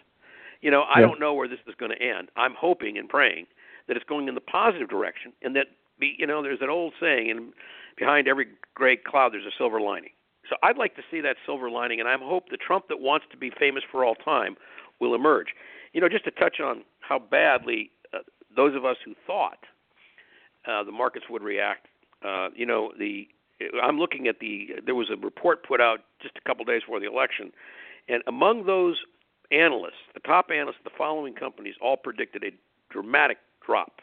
You 0.62 0.70
know, 0.70 0.82
I 0.82 1.00
yeah. 1.00 1.08
don't 1.08 1.20
know 1.20 1.34
where 1.34 1.48
this 1.48 1.60
is 1.68 1.74
going 1.80 1.92
to 1.92 2.02
end. 2.02 2.30
I'm 2.36 2.54
hoping 2.58 2.98
and 2.98 3.10
praying 3.10 3.48
that 3.88 3.98
it's 3.98 4.06
going 4.06 4.28
in 4.28 4.36
the 4.36 4.42
positive 4.42 4.90
direction, 4.90 5.34
and 5.42 5.56
that 5.56 5.68
be, 6.00 6.16
you 6.18 6.28
know, 6.28 6.44
there's 6.44 6.62
an 6.62 6.70
old 6.70 6.94
saying, 7.00 7.32
and 7.32 7.54
behind 7.98 8.28
every 8.28 8.48
gray 8.76 8.96
cloud 8.96 9.34
there's 9.34 9.46
a 9.46 9.58
silver 9.58 9.82
lining. 9.82 10.12
So 10.50 10.56
I'd 10.64 10.78
like 10.78 10.96
to 10.96 11.02
see 11.10 11.22
that 11.22 11.38
silver 11.46 11.70
lining, 11.70 12.00
and 12.00 12.08
I 12.08 12.16
hope 12.18 12.50
the 12.50 12.58
Trump 12.58 12.88
that 12.90 13.00
wants 13.00 13.26
to 13.32 13.38
be 13.38 13.52
famous 13.58 13.84
for 13.92 14.06
all 14.06 14.16
time 14.16 14.56
will 15.00 15.16
emerge. 15.16 15.48
You 15.94 16.02
know, 16.02 16.10
just 16.10 16.26
to 16.26 16.32
touch 16.32 16.60
on 16.60 16.84
how 17.00 17.20
badly 17.20 17.92
uh, 18.14 18.20
those 18.56 18.76
of 18.76 18.86
us 18.86 18.98
who 19.04 19.14
thought 19.26 19.66
uh, 20.68 20.84
the 20.84 20.92
markets 20.92 21.26
would 21.30 21.44
react. 21.44 21.88
Uh, 22.24 22.50
you 22.56 22.66
know, 22.66 22.92
the 22.98 23.28
I'm 23.82 24.00
looking 24.00 24.28
at 24.28 24.40
the 24.40 24.70
there 24.86 24.96
was 24.96 25.10
a 25.12 25.18
report 25.18 25.66
put 25.66 25.82
out 25.82 26.00
just 26.22 26.36
a 26.38 26.42
couple 26.48 26.66
days 26.66 26.82
before 26.82 27.00
the 27.00 27.08
election, 27.08 27.52
and 28.08 28.24
among 28.28 28.66
those 28.66 28.98
analysts, 29.52 30.02
the 30.14 30.20
top 30.22 30.50
analysts, 30.54 30.78
the 30.84 30.92
following 30.98 31.34
companies 31.34 31.76
all 31.82 31.98
predicted 31.98 32.44
a 32.44 32.52
dramatic 32.92 33.38
drop 33.66 34.02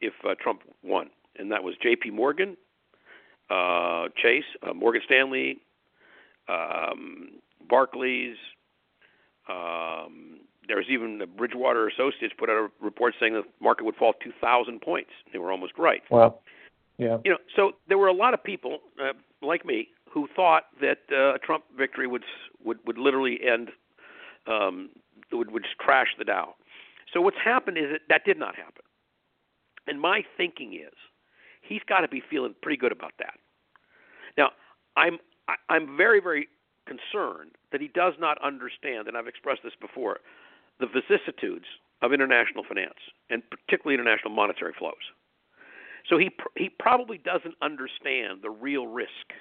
if 0.00 0.12
uh, 0.28 0.34
Trump 0.40 0.62
won, 0.82 1.10
and 1.38 1.50
that 1.50 1.62
was 1.62 1.74
J.P. 1.82 2.10
Morgan, 2.10 2.56
uh, 3.50 4.06
Chase, 4.20 4.44
uh, 4.62 4.72
Morgan 4.72 5.02
Stanley, 5.04 5.58
um, 6.48 7.40
Barclays. 7.68 8.36
Um, 9.48 10.40
there 10.68 10.76
was 10.76 10.86
even 10.88 11.18
the 11.18 11.26
Bridgewater 11.26 11.88
Associates 11.88 12.34
put 12.38 12.48
out 12.48 12.56
a 12.56 12.68
report 12.80 13.14
saying 13.20 13.34
the 13.34 13.42
market 13.60 13.84
would 13.84 13.96
fall 13.96 14.14
2,000 14.22 14.80
points. 14.80 15.10
They 15.32 15.38
were 15.38 15.52
almost 15.52 15.72
right. 15.78 16.02
Wow. 16.10 16.38
Yeah. 16.98 17.18
You 17.24 17.32
know, 17.32 17.38
so 17.54 17.72
there 17.88 17.98
were 17.98 18.06
a 18.06 18.14
lot 18.14 18.34
of 18.34 18.42
people 18.42 18.78
uh, 19.02 19.12
like 19.42 19.64
me 19.64 19.88
who 20.10 20.28
thought 20.34 20.64
that 20.80 20.98
uh, 21.10 21.34
a 21.34 21.38
Trump 21.38 21.64
victory 21.76 22.06
would 22.06 22.22
would 22.64 22.78
would 22.86 22.98
literally 22.98 23.40
end 23.44 23.70
um, 24.46 24.90
would 25.32 25.50
would 25.50 25.64
just 25.64 25.76
crash 25.78 26.08
the 26.16 26.24
Dow. 26.24 26.54
So 27.12 27.20
what's 27.20 27.36
happened 27.44 27.78
is 27.78 27.84
that 27.90 28.00
that 28.08 28.24
did 28.24 28.38
not 28.38 28.54
happen. 28.54 28.82
And 29.86 30.00
my 30.00 30.22
thinking 30.36 30.74
is 30.74 30.94
he's 31.62 31.82
got 31.88 32.00
to 32.00 32.08
be 32.08 32.22
feeling 32.30 32.54
pretty 32.62 32.76
good 32.76 32.92
about 32.92 33.12
that. 33.18 33.34
Now, 34.38 34.50
I'm 34.96 35.18
I'm 35.68 35.96
very 35.96 36.20
very 36.20 36.48
concerned 36.86 37.52
that 37.72 37.80
he 37.80 37.88
does 37.88 38.14
not 38.20 38.38
understand, 38.42 39.08
and 39.08 39.16
I've 39.16 39.26
expressed 39.26 39.62
this 39.64 39.72
before, 39.80 40.20
the 40.80 40.86
vicissitudes 40.86 41.66
of 42.02 42.12
international 42.12 42.64
finance 42.68 42.98
and 43.30 43.42
particularly 43.50 43.94
international 43.94 44.32
monetary 44.32 44.72
flows. 44.78 44.94
So 46.08 46.18
he 46.18 46.30
pr- 46.30 46.48
he 46.56 46.68
probably 46.68 47.18
doesn't 47.18 47.54
understand 47.62 48.42
the 48.42 48.50
real 48.50 48.86
risk 48.86 49.32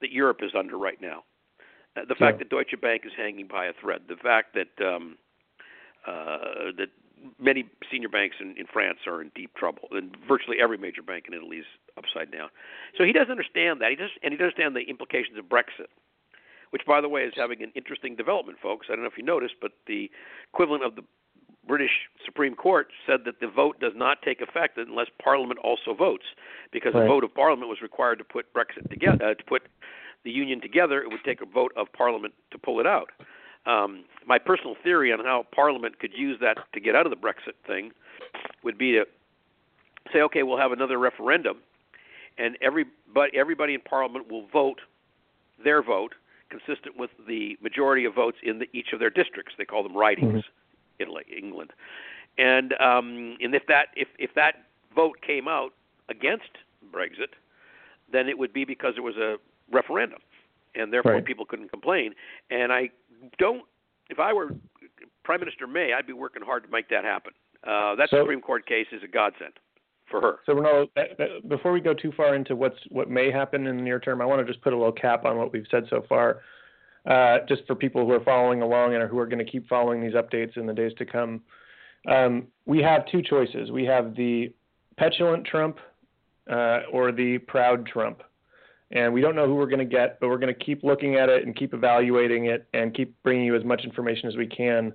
that 0.00 0.12
Europe 0.12 0.40
is 0.42 0.52
under 0.54 0.76
right 0.76 1.00
now. 1.00 1.24
Uh, 1.96 2.02
the 2.08 2.14
fact 2.14 2.38
that 2.38 2.50
Deutsche 2.50 2.74
Bank 2.80 3.02
is 3.04 3.12
hanging 3.16 3.46
by 3.46 3.66
a 3.66 3.72
thread, 3.80 4.02
the 4.08 4.16
fact 4.16 4.54
that 4.54 4.84
um, 4.84 5.16
uh, 6.06 6.72
that 6.76 6.88
many 7.38 7.64
senior 7.90 8.08
banks 8.08 8.36
in, 8.40 8.54
in 8.58 8.66
France 8.66 8.98
are 9.06 9.22
in 9.22 9.30
deep 9.34 9.54
trouble, 9.54 9.88
and 9.92 10.16
virtually 10.26 10.56
every 10.60 10.76
major 10.78 11.02
bank 11.02 11.24
in 11.28 11.34
Italy 11.34 11.58
is 11.58 11.66
upside 11.96 12.30
down. 12.32 12.48
So 12.98 13.04
he 13.04 13.12
doesn't 13.12 13.30
understand 13.30 13.80
that. 13.80 13.90
He 13.90 13.96
does, 13.96 14.10
and 14.22 14.32
he 14.32 14.36
doesn't 14.36 14.58
understand 14.58 14.76
the 14.76 14.88
implications 14.90 15.38
of 15.38 15.44
Brexit, 15.46 15.88
which, 16.72 16.82
by 16.86 17.00
the 17.02 17.08
way, 17.08 17.22
is 17.22 17.34
having 17.36 17.62
an 17.62 17.70
interesting 17.74 18.16
development, 18.16 18.58
folks. 18.62 18.86
I 18.88 18.94
don't 18.94 19.02
know 19.02 19.10
if 19.10 19.18
you 19.18 19.24
noticed, 19.24 19.56
but 19.60 19.72
the 19.86 20.10
equivalent 20.52 20.82
of 20.82 20.96
the 20.96 21.02
British 21.68 21.90
Supreme 22.24 22.54
Court 22.54 22.88
said 23.06 23.20
that 23.26 23.40
the 23.40 23.46
vote 23.46 23.78
does 23.78 23.92
not 23.94 24.22
take 24.22 24.40
effect 24.40 24.78
unless 24.78 25.08
Parliament 25.22 25.60
also 25.62 25.94
votes, 25.94 26.24
because 26.72 26.94
right. 26.94 27.04
a 27.04 27.06
vote 27.06 27.24
of 27.24 27.34
Parliament 27.34 27.68
was 27.68 27.82
required 27.82 28.18
to 28.18 28.24
put 28.24 28.52
Brexit 28.54 28.88
together, 28.90 29.24
uh, 29.24 29.34
to 29.34 29.44
put 29.44 29.62
the 30.24 30.30
union 30.30 30.60
together. 30.62 31.02
It 31.02 31.10
would 31.10 31.22
take 31.24 31.42
a 31.42 31.46
vote 31.46 31.72
of 31.76 31.92
Parliament 31.92 32.32
to 32.52 32.58
pull 32.58 32.80
it 32.80 32.86
out. 32.86 33.10
Um, 33.66 34.04
my 34.26 34.38
personal 34.38 34.74
theory 34.82 35.12
on 35.12 35.20
how 35.20 35.46
Parliament 35.54 35.98
could 36.00 36.12
use 36.16 36.38
that 36.40 36.56
to 36.72 36.80
get 36.80 36.96
out 36.96 37.06
of 37.06 37.10
the 37.10 37.16
Brexit 37.16 37.54
thing 37.66 37.92
would 38.64 38.78
be 38.78 38.92
to 38.92 39.04
say, 40.12 40.20
okay, 40.22 40.42
we'll 40.42 40.58
have 40.58 40.72
another 40.72 40.98
referendum, 40.98 41.58
and 42.38 42.56
every 42.62 42.86
but 43.12 43.32
everybody 43.34 43.74
in 43.74 43.80
Parliament 43.80 44.30
will 44.30 44.46
vote 44.48 44.80
their 45.62 45.82
vote 45.82 46.14
consistent 46.52 46.96
with 46.96 47.10
the 47.26 47.56
majority 47.62 48.04
of 48.04 48.14
votes 48.14 48.36
in 48.42 48.58
the, 48.60 48.66
each 48.72 48.92
of 48.92 49.00
their 49.00 49.10
districts. 49.10 49.54
They 49.56 49.64
call 49.64 49.82
them 49.82 49.96
ridings. 49.96 50.44
Mm-hmm 50.44 50.58
Italy, 51.02 51.24
England, 51.36 51.72
and 52.38 52.72
um, 52.74 53.36
and 53.40 53.54
if 53.54 53.66
that 53.66 53.88
if 53.96 54.08
if 54.18 54.30
that 54.34 54.64
vote 54.94 55.20
came 55.26 55.48
out 55.48 55.72
against 56.08 56.50
Brexit, 56.92 57.34
then 58.10 58.28
it 58.28 58.38
would 58.38 58.52
be 58.52 58.64
because 58.64 58.94
there 58.94 59.02
was 59.02 59.16
a 59.16 59.36
referendum, 59.70 60.20
and 60.74 60.92
therefore 60.92 61.12
right. 61.12 61.24
people 61.24 61.44
couldn't 61.44 61.70
complain. 61.70 62.14
And 62.50 62.72
I 62.72 62.90
don't. 63.38 63.64
If 64.10 64.18
I 64.18 64.32
were 64.32 64.50
Prime 65.24 65.40
Minister 65.40 65.66
May, 65.66 65.92
I'd 65.92 66.06
be 66.06 66.12
working 66.12 66.42
hard 66.42 66.64
to 66.64 66.70
make 66.70 66.88
that 66.90 67.04
happen. 67.04 67.32
Uh, 67.64 67.94
that 67.96 68.10
so, 68.10 68.22
Supreme 68.22 68.40
Court 68.40 68.66
case 68.66 68.86
is 68.92 69.02
a 69.02 69.08
godsend 69.08 69.52
for 70.12 70.20
her. 70.20 70.36
So 70.46 70.86
before 71.48 71.72
we 71.72 71.80
go 71.80 71.94
too 71.94 72.12
far 72.16 72.36
into 72.36 72.54
what's 72.54 72.78
what 72.90 73.10
may 73.10 73.32
happen 73.32 73.66
in 73.66 73.78
the 73.78 73.82
near 73.82 73.98
term, 73.98 74.22
I 74.22 74.26
want 74.26 74.46
to 74.46 74.52
just 74.52 74.62
put 74.62 74.72
a 74.72 74.76
little 74.76 74.92
cap 74.92 75.24
on 75.24 75.36
what 75.36 75.52
we've 75.52 75.66
said 75.72 75.86
so 75.90 76.04
far 76.08 76.42
uh, 77.06 77.38
just 77.48 77.62
for 77.66 77.74
people 77.74 78.06
who 78.06 78.12
are 78.12 78.24
following 78.24 78.62
along 78.62 78.94
and 78.94 79.08
who 79.08 79.18
are 79.18 79.26
going 79.26 79.44
to 79.44 79.50
keep 79.50 79.68
following 79.68 80.00
these 80.00 80.14
updates 80.14 80.56
in 80.56 80.66
the 80.66 80.72
days 80.72 80.92
to 80.98 81.04
come. 81.04 81.40
Um, 82.08 82.48
we 82.66 82.80
have 82.82 83.06
two 83.10 83.22
choices. 83.22 83.70
We 83.70 83.84
have 83.86 84.14
the 84.14 84.52
petulant 84.96 85.46
Trump 85.46 85.78
uh, 86.50 86.80
or 86.92 87.12
the 87.12 87.38
proud 87.38 87.86
Trump. 87.86 88.22
And 88.92 89.12
we 89.12 89.22
don't 89.22 89.34
know 89.34 89.46
who 89.46 89.54
we're 89.54 89.66
going 89.66 89.78
to 89.78 89.84
get, 89.84 90.20
but 90.20 90.28
we're 90.28 90.38
going 90.38 90.54
to 90.54 90.64
keep 90.64 90.84
looking 90.84 91.16
at 91.16 91.30
it 91.30 91.46
and 91.46 91.56
keep 91.56 91.72
evaluating 91.72 92.46
it 92.46 92.66
and 92.74 92.94
keep 92.94 93.14
bringing 93.22 93.46
you 93.46 93.56
as 93.56 93.64
much 93.64 93.84
information 93.84 94.28
as 94.28 94.36
we 94.36 94.46
can. 94.46 94.92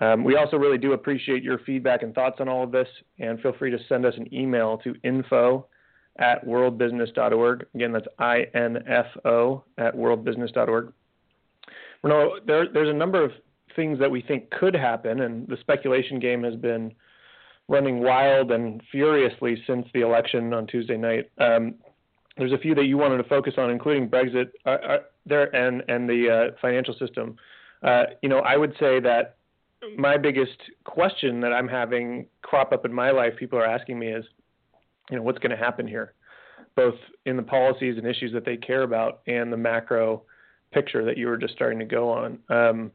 Um, 0.00 0.24
we 0.24 0.36
also 0.36 0.56
really 0.56 0.78
do 0.78 0.92
appreciate 0.92 1.42
your 1.42 1.58
feedback 1.58 2.02
and 2.02 2.14
thoughts 2.14 2.36
on 2.40 2.48
all 2.48 2.62
of 2.62 2.70
this. 2.70 2.88
And 3.18 3.40
feel 3.40 3.52
free 3.58 3.70
to 3.70 3.78
send 3.88 4.06
us 4.06 4.14
an 4.16 4.32
email 4.32 4.78
to 4.78 4.94
info 5.02 5.66
at 6.18 6.44
worldbusiness.org. 6.46 7.66
Again, 7.74 7.92
that's 7.92 8.06
I 8.18 8.46
N 8.54 8.78
F 8.86 9.06
O 9.24 9.64
at 9.76 9.94
worldbusiness.org. 9.94 10.92
No, 12.04 12.38
there, 12.46 12.66
there's 12.72 12.88
a 12.88 12.92
number 12.92 13.22
of 13.22 13.32
things 13.74 13.98
that 13.98 14.10
we 14.10 14.22
think 14.22 14.50
could 14.50 14.74
happen, 14.74 15.20
and 15.20 15.46
the 15.48 15.56
speculation 15.60 16.18
game 16.18 16.42
has 16.44 16.54
been 16.56 16.92
running 17.68 18.00
wild 18.00 18.50
and 18.50 18.82
furiously 18.90 19.62
since 19.66 19.86
the 19.92 20.00
election 20.00 20.54
on 20.54 20.66
Tuesday 20.66 20.96
night. 20.96 21.30
Um, 21.38 21.74
there's 22.36 22.52
a 22.52 22.58
few 22.58 22.74
that 22.76 22.86
you 22.86 22.96
wanted 22.96 23.18
to 23.18 23.24
focus 23.24 23.54
on, 23.58 23.70
including 23.70 24.08
Brexit 24.08 24.50
uh, 24.64 24.70
uh, 24.70 24.98
there 25.26 25.54
and 25.54 25.82
and 25.88 26.08
the 26.08 26.30
uh, 26.30 26.56
financial 26.60 26.94
system. 26.94 27.36
Uh, 27.82 28.04
you 28.22 28.28
know, 28.28 28.38
I 28.38 28.56
would 28.56 28.74
say 28.78 29.00
that 29.00 29.37
my 29.96 30.16
biggest 30.16 30.58
question 30.84 31.40
that 31.40 31.52
I'm 31.52 31.68
having 31.68 32.26
crop 32.42 32.72
up 32.72 32.84
in 32.84 32.92
my 32.92 33.10
life, 33.10 33.34
people 33.38 33.58
are 33.58 33.66
asking 33.66 33.98
me 33.98 34.08
is, 34.08 34.24
you 35.10 35.16
know, 35.16 35.22
what's 35.22 35.38
going 35.38 35.50
to 35.50 35.56
happen 35.56 35.86
here, 35.86 36.14
both 36.76 36.96
in 37.26 37.36
the 37.36 37.42
policies 37.42 37.96
and 37.96 38.06
issues 38.06 38.32
that 38.32 38.44
they 38.44 38.56
care 38.56 38.82
about 38.82 39.20
and 39.26 39.52
the 39.52 39.56
macro 39.56 40.22
picture 40.72 41.04
that 41.04 41.16
you 41.16 41.26
were 41.28 41.36
just 41.36 41.54
starting 41.54 41.78
to 41.78 41.84
go 41.84 42.10
on. 42.10 42.38
Um, 42.48 42.90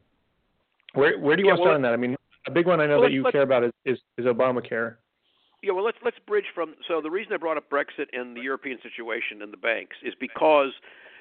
where 0.94 1.18
where 1.18 1.36
do 1.36 1.42
you 1.42 1.48
yeah, 1.48 1.54
want 1.54 1.60
to 1.60 1.64
start 1.64 1.76
on 1.76 1.82
that? 1.82 1.92
I 1.92 1.96
mean, 1.96 2.16
a 2.46 2.50
big 2.50 2.66
one 2.66 2.80
I 2.80 2.86
know 2.86 3.00
well, 3.00 3.08
that 3.08 3.12
you 3.12 3.24
care 3.32 3.42
about 3.42 3.64
is, 3.64 3.72
is, 3.84 3.98
is 4.16 4.26
Obamacare. 4.26 4.96
Yeah, 5.62 5.72
well, 5.72 5.84
let's 5.84 5.98
let's 6.04 6.18
bridge 6.26 6.44
from. 6.54 6.74
So 6.86 7.00
the 7.00 7.10
reason 7.10 7.32
I 7.32 7.36
brought 7.38 7.56
up 7.56 7.70
Brexit 7.70 8.06
and 8.12 8.36
the 8.36 8.42
European 8.42 8.78
situation 8.82 9.42
and 9.42 9.52
the 9.52 9.56
banks 9.56 9.96
is 10.04 10.14
because 10.20 10.70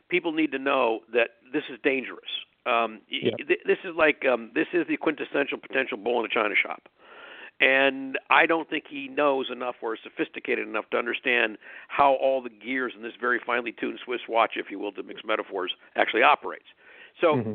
people 0.09 0.31
need 0.31 0.51
to 0.51 0.59
know 0.59 0.99
that 1.13 1.29
this 1.51 1.63
is 1.71 1.79
dangerous. 1.83 2.29
Um. 2.65 3.01
This 3.09 3.77
is 3.83 3.95
like 3.97 4.23
um, 4.25 4.51
this 4.55 4.67
is 4.73 4.87
the 4.87 4.97
quintessential 4.97 5.57
potential 5.57 5.97
bull 5.97 6.19
in 6.19 6.25
a 6.25 6.29
china 6.29 6.55
shop, 6.55 6.87
And 7.59 8.17
I 8.29 8.45
don't 8.45 8.69
think 8.69 8.85
he 8.89 9.07
knows 9.07 9.47
enough 9.51 9.75
or 9.81 9.93
is 9.93 9.99
sophisticated 10.03 10.67
enough 10.67 10.89
to 10.91 10.97
understand 10.97 11.57
how 11.87 12.13
all 12.15 12.41
the 12.41 12.49
gears 12.49 12.93
in 12.95 13.03
this 13.03 13.13
very 13.19 13.39
finely 13.45 13.71
tuned 13.71 13.99
Swiss 14.03 14.21
watch, 14.27 14.53
if 14.55 14.67
you 14.71 14.79
will, 14.79 14.91
to 14.93 15.03
mix 15.03 15.21
metaphors, 15.23 15.73
actually 15.95 16.23
operates. 16.23 16.65
So, 17.21 17.35
mm-hmm. 17.35 17.53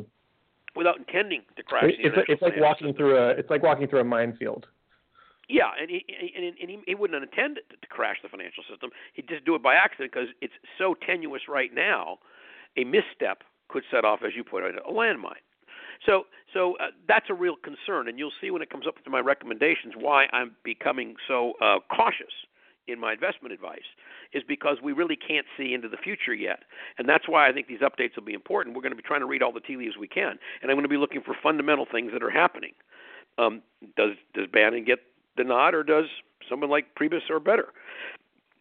without 0.75 0.97
intending 0.97 1.41
to 1.57 1.63
crash, 1.63 1.91
it's, 1.99 2.15
it's 2.27 2.41
like 2.41 2.53
walking 2.57 2.87
system, 2.87 2.97
through 2.97 3.17
a 3.17 3.29
it's 3.31 3.49
like 3.49 3.61
walking 3.61 3.87
through 3.87 3.99
a 3.99 4.05
minefield. 4.05 4.67
Yeah, 5.49 5.71
and 5.79 5.89
he 5.89 6.05
and, 6.35 6.55
and 6.61 6.69
he, 6.69 6.79
he 6.87 6.95
wouldn't 6.95 7.21
intend 7.21 7.57
to 7.57 7.87
crash 7.87 8.17
the 8.23 8.29
financial 8.29 8.63
system. 8.69 8.91
He'd 9.13 9.27
just 9.27 9.45
do 9.45 9.55
it 9.55 9.63
by 9.63 9.75
accident 9.75 10.11
because 10.13 10.29
it's 10.41 10.53
so 10.77 10.95
tenuous 11.05 11.43
right 11.49 11.73
now. 11.73 12.19
A 12.77 12.83
misstep 12.83 13.43
could 13.69 13.83
set 13.91 14.03
off, 14.05 14.19
as 14.25 14.33
you 14.35 14.43
put 14.43 14.63
out, 14.63 14.71
a 14.75 14.91
landmine. 14.91 15.43
So, 16.05 16.23
so 16.53 16.75
uh, 16.77 16.87
that's 17.07 17.27
a 17.29 17.33
real 17.33 17.55
concern, 17.55 18.07
and 18.07 18.17
you'll 18.17 18.31
see 18.41 18.51
when 18.51 18.61
it 18.61 18.69
comes 18.69 18.87
up 18.87 19.03
to 19.03 19.09
my 19.09 19.19
recommendations 19.19 19.93
why 19.97 20.27
I'm 20.31 20.55
becoming 20.63 21.15
so 21.27 21.53
uh, 21.61 21.79
cautious 21.93 22.33
in 22.87 22.99
my 22.99 23.13
investment 23.13 23.53
advice 23.53 23.85
is 24.33 24.43
because 24.47 24.77
we 24.83 24.93
really 24.93 25.15
can't 25.15 25.45
see 25.57 25.73
into 25.73 25.87
the 25.89 25.97
future 25.97 26.33
yet. 26.33 26.63
And 26.97 27.07
that's 27.07 27.27
why 27.27 27.47
I 27.47 27.53
think 27.53 27.67
these 27.67 27.81
updates 27.81 28.15
will 28.15 28.23
be 28.23 28.33
important. 28.33 28.75
We're 28.75 28.81
going 28.81 28.91
to 28.91 28.97
be 28.97 29.03
trying 29.03 29.19
to 29.21 29.25
read 29.25 29.43
all 29.43 29.51
the 29.51 29.59
tea 29.59 29.77
leaves 29.77 29.97
we 29.97 30.07
can, 30.07 30.39
and 30.61 30.71
I'm 30.71 30.75
going 30.75 30.83
to 30.83 30.89
be 30.89 30.97
looking 30.97 31.21
for 31.21 31.35
fundamental 31.41 31.85
things 31.91 32.11
that 32.13 32.23
are 32.23 32.31
happening. 32.31 32.73
Um, 33.37 33.61
does 33.95 34.11
does 34.33 34.47
Bannon 34.51 34.85
get 34.85 34.99
the 35.37 35.43
nod, 35.43 35.73
or 35.73 35.83
does 35.83 36.05
someone 36.49 36.69
like 36.69 36.95
Priebus 36.99 37.29
or 37.29 37.39
better? 37.39 37.67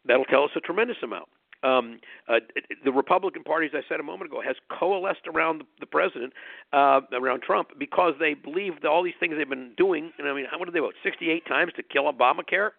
That'll 0.04 0.24
tell 0.24 0.44
us 0.44 0.50
a 0.56 0.60
tremendous 0.60 0.98
amount. 1.02 1.28
Um, 1.62 1.98
uh, 2.28 2.38
the 2.84 2.92
Republican 2.92 3.42
Party, 3.42 3.66
as 3.66 3.72
I 3.74 3.82
said 3.88 3.98
a 3.98 4.04
moment 4.04 4.30
ago, 4.30 4.40
has 4.40 4.56
coalesced 4.70 5.26
around 5.26 5.64
the, 5.80 5.86
president, 5.86 6.32
uh, 6.72 7.00
around 7.12 7.42
Trump, 7.42 7.70
because 7.78 8.14
they 8.20 8.34
believe 8.34 8.80
that 8.82 8.88
all 8.88 9.02
these 9.02 9.18
things 9.18 9.34
they've 9.36 9.48
been 9.48 9.74
doing. 9.76 10.12
And 10.18 10.28
I 10.28 10.34
mean, 10.34 10.46
how 10.50 10.58
many 10.58 10.66
did 10.66 10.74
they 10.74 10.80
vote? 10.80 10.94
68 11.02 11.46
times 11.46 11.72
to 11.76 11.82
kill 11.82 12.04
Obamacare. 12.04 12.70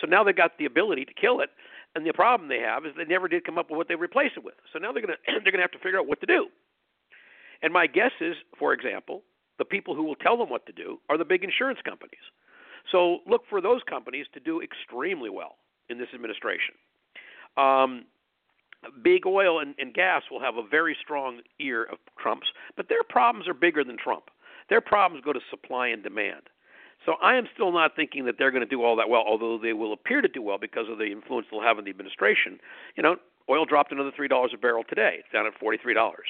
So 0.00 0.06
now 0.06 0.22
they've 0.22 0.36
got 0.36 0.58
the 0.58 0.66
ability 0.66 1.04
to 1.06 1.14
kill 1.14 1.40
it. 1.40 1.50
And 1.94 2.06
the 2.06 2.12
problem 2.12 2.48
they 2.48 2.60
have 2.60 2.86
is 2.86 2.92
they 2.96 3.04
never 3.04 3.26
did 3.26 3.44
come 3.44 3.58
up 3.58 3.70
with 3.70 3.76
what 3.76 3.88
they 3.88 3.96
replace 3.96 4.32
it 4.36 4.44
with. 4.44 4.54
So 4.72 4.78
now 4.78 4.92
they're 4.92 5.02
going 5.02 5.14
to 5.14 5.32
they're 5.42 5.52
going 5.52 5.64
to 5.64 5.66
have 5.66 5.72
to 5.72 5.78
figure 5.78 5.98
out 5.98 6.06
what 6.06 6.20
to 6.20 6.26
do. 6.26 6.48
And 7.62 7.72
my 7.72 7.86
guess 7.86 8.12
is, 8.20 8.36
for 8.58 8.72
example, 8.72 9.22
the 9.58 9.64
people 9.64 9.94
who 9.94 10.04
will 10.04 10.14
tell 10.14 10.36
them 10.38 10.48
what 10.48 10.66
to 10.66 10.72
do 10.72 10.98
are 11.08 11.18
the 11.18 11.24
big 11.24 11.44
insurance 11.44 11.80
companies. 11.84 12.24
So 12.90 13.18
look 13.26 13.42
for 13.50 13.60
those 13.60 13.82
companies 13.88 14.26
to 14.34 14.40
do 14.40 14.62
extremely 14.62 15.28
well 15.28 15.56
in 15.88 15.98
this 15.98 16.08
administration. 16.14 16.74
Um, 17.56 18.04
big 19.02 19.26
oil 19.26 19.60
and, 19.60 19.74
and 19.78 19.92
gas 19.92 20.22
will 20.30 20.40
have 20.40 20.56
a 20.56 20.62
very 20.66 20.96
strong 21.00 21.40
ear 21.58 21.84
of 21.84 21.98
Trump's, 22.18 22.48
but 22.76 22.88
their 22.88 23.02
problems 23.02 23.48
are 23.48 23.54
bigger 23.54 23.84
than 23.84 23.96
Trump. 23.98 24.24
Their 24.68 24.80
problems 24.80 25.24
go 25.24 25.32
to 25.32 25.40
supply 25.50 25.88
and 25.88 26.02
demand. 26.02 26.42
So 27.04 27.14
I 27.22 27.34
am 27.36 27.48
still 27.52 27.72
not 27.72 27.96
thinking 27.96 28.26
that 28.26 28.36
they're 28.38 28.50
going 28.50 28.62
to 28.62 28.68
do 28.68 28.82
all 28.84 28.94
that 28.96 29.08
well, 29.08 29.24
although 29.26 29.58
they 29.58 29.72
will 29.72 29.92
appear 29.92 30.20
to 30.20 30.28
do 30.28 30.42
well 30.42 30.58
because 30.58 30.88
of 30.88 30.98
the 30.98 31.06
influence 31.06 31.46
they'll 31.50 31.62
have 31.62 31.78
in 31.78 31.84
the 31.84 31.90
administration. 31.90 32.58
You 32.96 33.02
know, 33.02 33.16
oil 33.48 33.64
dropped 33.64 33.90
another 33.90 34.12
three 34.14 34.28
dollars 34.28 34.52
a 34.54 34.58
barrel 34.58 34.84
today. 34.88 35.16
It's 35.18 35.32
down 35.32 35.46
at 35.46 35.58
forty 35.58 35.78
three 35.78 35.94
dollars. 35.94 36.26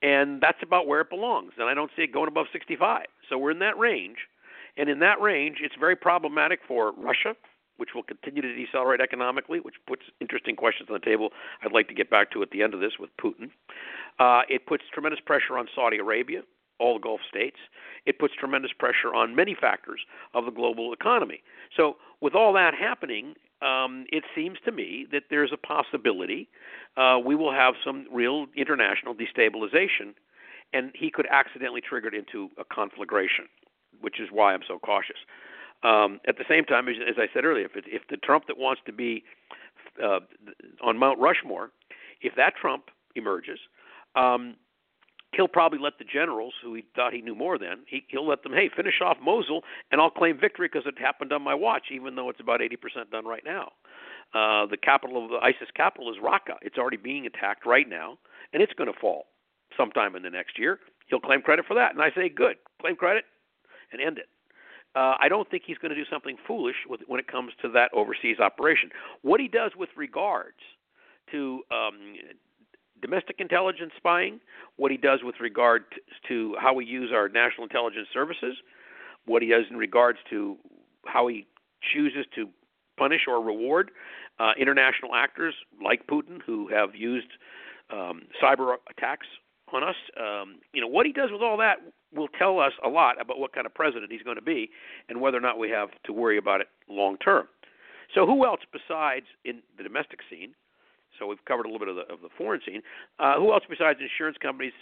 And 0.00 0.40
that's 0.40 0.62
about 0.62 0.86
where 0.86 1.00
it 1.00 1.10
belongs. 1.10 1.52
And 1.58 1.68
I 1.68 1.74
don't 1.74 1.90
see 1.96 2.02
it 2.02 2.12
going 2.12 2.28
above 2.28 2.46
sixty 2.52 2.76
five. 2.76 3.06
So 3.28 3.38
we're 3.38 3.50
in 3.50 3.58
that 3.60 3.78
range. 3.78 4.18
And 4.76 4.88
in 4.88 5.00
that 5.00 5.20
range, 5.20 5.58
it's 5.60 5.74
very 5.80 5.96
problematic 5.96 6.60
for 6.68 6.92
Russia, 6.92 7.34
which 7.78 7.90
will 7.94 8.02
continue 8.02 8.42
to 8.42 8.54
decelerate 8.54 9.00
economically, 9.00 9.60
which 9.60 9.76
puts 9.86 10.02
interesting 10.20 10.54
questions 10.54 10.88
on 10.90 10.98
the 11.00 11.04
table 11.04 11.30
I'd 11.64 11.72
like 11.72 11.88
to 11.88 11.94
get 11.94 12.10
back 12.10 12.30
to 12.32 12.42
at 12.42 12.50
the 12.50 12.62
end 12.62 12.74
of 12.74 12.80
this 12.80 12.92
with 13.00 13.10
Putin. 13.16 13.50
Uh, 14.18 14.42
it 14.48 14.66
puts 14.66 14.84
tremendous 14.92 15.20
pressure 15.24 15.56
on 15.56 15.66
Saudi 15.74 15.98
Arabia, 15.98 16.42
all 16.78 16.94
the 16.94 17.00
Gulf 17.00 17.20
states. 17.28 17.56
It 18.06 18.18
puts 18.18 18.34
tremendous 18.34 18.72
pressure 18.78 19.14
on 19.14 19.34
many 19.34 19.56
factors 19.58 20.00
of 20.34 20.44
the 20.44 20.50
global 20.50 20.92
economy. 20.92 21.42
So, 21.76 21.96
with 22.20 22.34
all 22.34 22.52
that 22.54 22.74
happening, 22.74 23.34
um, 23.62 24.06
it 24.12 24.24
seems 24.34 24.58
to 24.64 24.72
me 24.72 25.06
that 25.12 25.24
there's 25.30 25.52
a 25.52 25.56
possibility 25.56 26.48
uh, 26.96 27.18
we 27.24 27.34
will 27.34 27.52
have 27.52 27.74
some 27.84 28.06
real 28.12 28.46
international 28.56 29.14
destabilization, 29.14 30.14
and 30.72 30.90
he 30.94 31.10
could 31.10 31.26
accidentally 31.30 31.80
trigger 31.80 32.08
it 32.08 32.14
into 32.14 32.50
a 32.58 32.64
conflagration, 32.64 33.46
which 34.00 34.20
is 34.20 34.28
why 34.32 34.52
I'm 34.52 34.62
so 34.66 34.78
cautious. 34.78 35.16
Um, 35.82 36.20
at 36.26 36.36
the 36.38 36.44
same 36.48 36.64
time, 36.64 36.88
as, 36.88 36.96
as 37.08 37.16
I 37.18 37.26
said 37.32 37.44
earlier, 37.44 37.66
if, 37.66 37.76
it, 37.76 37.84
if 37.86 38.02
the 38.08 38.16
Trump 38.16 38.46
that 38.48 38.58
wants 38.58 38.82
to 38.86 38.92
be 38.92 39.24
uh, 40.02 40.20
on 40.82 40.98
Mount 40.98 41.18
Rushmore, 41.18 41.70
if 42.20 42.34
that 42.36 42.54
Trump 42.60 42.84
emerges, 43.14 43.58
um, 44.16 44.56
he'll 45.32 45.48
probably 45.48 45.78
let 45.78 45.98
the 45.98 46.04
generals 46.04 46.54
who 46.62 46.74
he 46.74 46.84
thought 46.96 47.12
he 47.12 47.20
knew 47.20 47.34
more 47.34 47.58
than 47.58 47.84
he, 47.86 48.04
he'll 48.08 48.26
let 48.26 48.42
them 48.42 48.52
hey 48.52 48.70
finish 48.74 49.00
off 49.04 49.18
Mosul 49.22 49.62
and 49.90 50.00
I'll 50.00 50.10
claim 50.10 50.38
victory 50.38 50.68
because 50.72 50.86
it 50.86 50.98
happened 50.98 51.32
on 51.32 51.42
my 51.42 51.54
watch, 51.54 51.86
even 51.92 52.14
though 52.16 52.30
it's 52.30 52.40
about 52.40 52.60
80% 52.60 53.10
done 53.10 53.26
right 53.26 53.44
now. 53.44 53.72
Uh, 54.34 54.66
the 54.66 54.76
capital 54.76 55.24
of 55.24 55.30
the 55.30 55.36
ISIS 55.36 55.68
capital 55.74 56.10
is 56.10 56.16
Raqqa. 56.22 56.56
It's 56.62 56.76
already 56.76 56.96
being 56.96 57.26
attacked 57.26 57.64
right 57.64 57.88
now, 57.88 58.18
and 58.52 58.62
it's 58.62 58.72
going 58.74 58.92
to 58.92 58.98
fall 58.98 59.26
sometime 59.76 60.16
in 60.16 60.22
the 60.22 60.30
next 60.30 60.58
year. 60.58 60.80
He'll 61.06 61.20
claim 61.20 61.40
credit 61.40 61.64
for 61.66 61.74
that, 61.74 61.92
and 61.92 62.02
I 62.02 62.10
say 62.14 62.28
good, 62.28 62.56
claim 62.80 62.96
credit 62.96 63.24
and 63.92 64.02
end 64.02 64.18
it. 64.18 64.26
Uh, 64.94 65.14
I 65.20 65.28
don't 65.28 65.48
think 65.50 65.64
he's 65.66 65.78
going 65.78 65.90
to 65.90 65.96
do 65.96 66.08
something 66.10 66.36
foolish 66.46 66.76
with, 66.88 67.00
when 67.06 67.20
it 67.20 67.26
comes 67.26 67.52
to 67.62 67.68
that 67.70 67.90
overseas 67.94 68.38
operation. 68.40 68.90
What 69.22 69.40
he 69.40 69.48
does 69.48 69.72
with 69.76 69.90
regards 69.96 70.56
to 71.30 71.62
um, 71.70 71.98
domestic 73.00 73.36
intelligence 73.38 73.92
spying, 73.96 74.40
what 74.76 74.90
he 74.90 74.96
does 74.96 75.20
with 75.22 75.36
regard 75.40 75.84
to, 76.28 76.56
how 76.58 76.74
we 76.74 76.84
use 76.84 77.10
our 77.14 77.28
national 77.28 77.64
intelligence 77.64 78.08
services, 78.12 78.56
what 79.26 79.42
he 79.42 79.48
does 79.48 79.64
in 79.70 79.76
regards 79.76 80.18
to 80.30 80.56
how 81.04 81.26
he 81.26 81.46
chooses 81.92 82.26
to 82.34 82.48
punish 82.98 83.22
or 83.28 83.42
reward 83.42 83.90
uh, 84.40 84.52
international 84.58 85.14
actors 85.14 85.54
like 85.82 86.06
Putin 86.06 86.40
who 86.44 86.68
have 86.68 86.94
used 86.94 87.28
um, 87.92 88.22
cyber 88.42 88.76
attacks 88.90 89.26
on 89.72 89.82
us. 89.84 89.94
Um, 90.18 90.56
you 90.72 90.80
know 90.80 90.88
what 90.88 91.06
he 91.06 91.12
does 91.12 91.30
with 91.30 91.42
all 91.42 91.56
that 91.58 91.76
will 92.14 92.28
tell 92.28 92.58
us 92.60 92.72
a 92.84 92.88
lot 92.88 93.20
about 93.20 93.38
what 93.38 93.52
kind 93.52 93.66
of 93.66 93.74
president 93.74 94.10
he's 94.10 94.22
going 94.22 94.36
to 94.36 94.42
be 94.42 94.70
and 95.08 95.20
whether 95.20 95.36
or 95.36 95.40
not 95.40 95.58
we 95.58 95.70
have 95.70 95.90
to 96.04 96.12
worry 96.12 96.38
about 96.38 96.60
it 96.60 96.68
long 96.88 97.16
term. 97.18 97.46
So, 98.14 98.26
who 98.26 98.46
else 98.46 98.60
besides 98.72 99.26
in 99.44 99.60
the 99.76 99.82
domestic 99.82 100.20
scene? 100.30 100.54
So 101.18 101.26
we've 101.26 101.44
covered 101.46 101.66
a 101.66 101.68
little 101.68 101.84
bit 101.84 101.88
of 101.88 101.96
the, 101.96 102.12
of 102.12 102.20
the 102.20 102.28
foreign 102.36 102.60
scene. 102.64 102.82
Uh, 103.18 103.38
who 103.38 103.52
else 103.52 103.64
besides 103.68 103.98
insurance 104.00 104.38
companies 104.40 104.72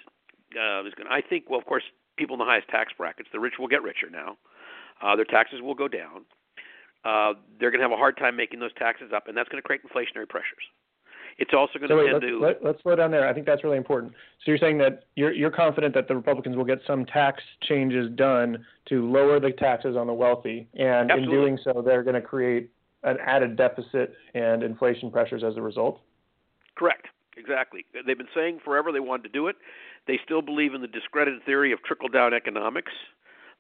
uh, 0.55 0.85
is 0.85 0.95
going? 0.95 1.09
I 1.11 1.23
think. 1.23 1.49
Well, 1.49 1.59
of 1.59 1.67
course, 1.67 1.85
people 2.17 2.35
in 2.35 2.39
the 2.39 2.45
highest 2.45 2.69
tax 2.69 2.93
brackets. 2.97 3.29
The 3.33 3.41
rich 3.41 3.55
will 3.59 3.69
get 3.69 3.83
richer 3.83 4.11
now. 4.11 4.37
Uh, 5.03 5.17
their 5.17 5.25
taxes 5.25 5.61
will 5.63 5.75
go 5.75 5.89
down. 5.89 6.25
Uh, 7.05 7.35
they're 7.59 7.71
going 7.71 7.81
to 7.81 7.85
have 7.85 7.93
a 7.93 7.97
hard 7.97 8.17
time 8.17 8.37
making 8.37 8.59
those 8.59 8.75
taxes 8.75 9.13
up, 9.15 9.29
and 9.29 9.37
that's 9.37 9.49
going 9.49 9.63
to 9.63 9.67
create 9.67 9.83
inflationary 9.83 10.29
pressures. 10.29 10.65
It's 11.39 11.53
also 11.53 11.79
going 11.79 11.89
so 11.89 11.97
to 11.97 12.03
wait, 12.03 12.11
tend 12.11 12.23
let's, 12.23 12.27
to. 12.27 12.41
Let, 12.41 12.65
let's 12.65 12.83
slow 12.83 12.97
down 12.97 13.11
there. 13.11 13.29
I 13.29 13.35
think 13.35 13.45
that's 13.45 13.63
really 13.63 13.77
important. 13.77 14.13
So 14.13 14.51
you're 14.51 14.59
saying 14.59 14.79
that 14.79 15.05
you're 15.17 15.33
you're 15.33 15.51
confident 15.51 15.95
that 15.95 16.09
the 16.09 16.17
Republicans 16.17 16.57
will 16.57 16.65
get 16.65 16.79
some 16.87 17.05
tax 17.05 17.43
changes 17.69 18.11
done 18.15 18.65
to 18.89 19.11
lower 19.11 19.39
the 19.39 19.51
taxes 19.53 19.97
on 19.97 20.07
the 20.07 20.15
wealthy, 20.15 20.67
and 20.75 21.11
Absolutely. 21.11 21.35
in 21.35 21.41
doing 21.41 21.59
so, 21.63 21.83
they're 21.83 22.03
going 22.03 22.15
to 22.15 22.23
create 22.23 22.71
an 23.03 23.19
added 23.25 23.57
deficit 23.57 24.15
and 24.35 24.63
inflation 24.63 25.11
pressures 25.11 25.45
as 25.45 25.57
a 25.57 25.63
result. 25.63 26.01
Correct. 26.75 27.07
Exactly. 27.37 27.85
They've 28.07 28.17
been 28.17 28.29
saying 28.35 28.61
forever 28.65 28.91
they 28.91 29.01
wanted 29.01 29.25
to 29.25 29.29
do 29.29 29.47
it. 29.49 29.57
They 30.07 30.19
still 30.25 30.41
believe 30.41 30.73
in 30.73 30.81
the 30.81 30.89
discredited 30.89 31.45
theory 31.45 31.71
of 31.71 31.83
trickle 31.83 32.09
down 32.09 32.33
economics 32.33 32.93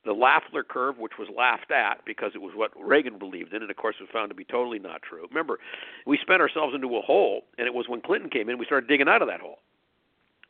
the 0.06 0.14
Laffer 0.14 0.66
curve, 0.66 0.98
which 0.98 1.18
was 1.18 1.28
laughed 1.36 1.70
at 1.70 2.04
because 2.06 2.30
it 2.34 2.40
was 2.40 2.52
what 2.54 2.70
Reagan 2.80 3.18
believed 3.18 3.52
in, 3.52 3.60
and 3.60 3.70
of 3.70 3.76
course 3.76 3.96
was 4.00 4.08
found 4.12 4.30
to 4.30 4.34
be 4.34 4.44
totally 4.44 4.78
not 4.78 5.02
true. 5.02 5.26
Remember, 5.28 5.58
we 6.06 6.16
spent 6.22 6.40
ourselves 6.40 6.74
into 6.74 6.96
a 6.96 7.02
hole, 7.02 7.42
and 7.58 7.66
it 7.66 7.74
was 7.74 7.86
when 7.88 8.00
Clinton 8.00 8.30
came 8.30 8.48
in 8.48 8.56
we 8.56 8.64
started 8.64 8.88
digging 8.88 9.08
out 9.08 9.20
of 9.20 9.28
that 9.28 9.40
hole. 9.40 9.58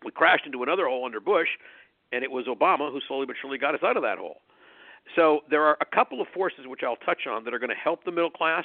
We 0.05 0.12
crashed 0.12 0.47
into 0.47 0.62
another 0.62 0.87
hole 0.87 1.05
under 1.07 1.21
Bush, 1.21 1.49
and 2.12 2.23
it 2.23 2.31
was 2.31 2.47
Obama 2.47 2.92
who 2.92 3.01
slowly 3.09 3.27
but 3.27 3.37
surely 3.40 3.59
got 3.59 3.75
us 3.75 3.81
out 3.83 3.97
of 3.97 4.03
that 4.03 4.19
hole. 4.19 4.42
So 5.14 5.40
there 5.51 5.62
are 5.62 5.77
a 5.81 5.87
couple 5.87 6.21
of 6.21 6.29
forces 6.35 6.66
which 6.66 6.83
I'll 6.85 6.97
touch 6.97 7.27
on 7.27 7.45
that 7.45 7.55
are 7.55 7.59
going 7.59 7.71
to 7.71 7.77
help 7.77 8.05
the 8.05 8.12
middle 8.12 8.31
class, 8.31 8.64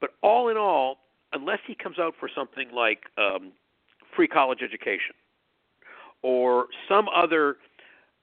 but 0.00 0.10
all 0.22 0.48
in 0.48 0.56
all, 0.56 0.98
unless 1.32 1.58
he 1.66 1.74
comes 1.74 1.98
out 1.98 2.14
for 2.20 2.30
something 2.32 2.70
like 2.72 3.00
um, 3.18 3.52
free 4.14 4.28
college 4.28 4.60
education 4.62 5.14
or 6.22 6.66
some 6.88 7.08
other 7.14 7.56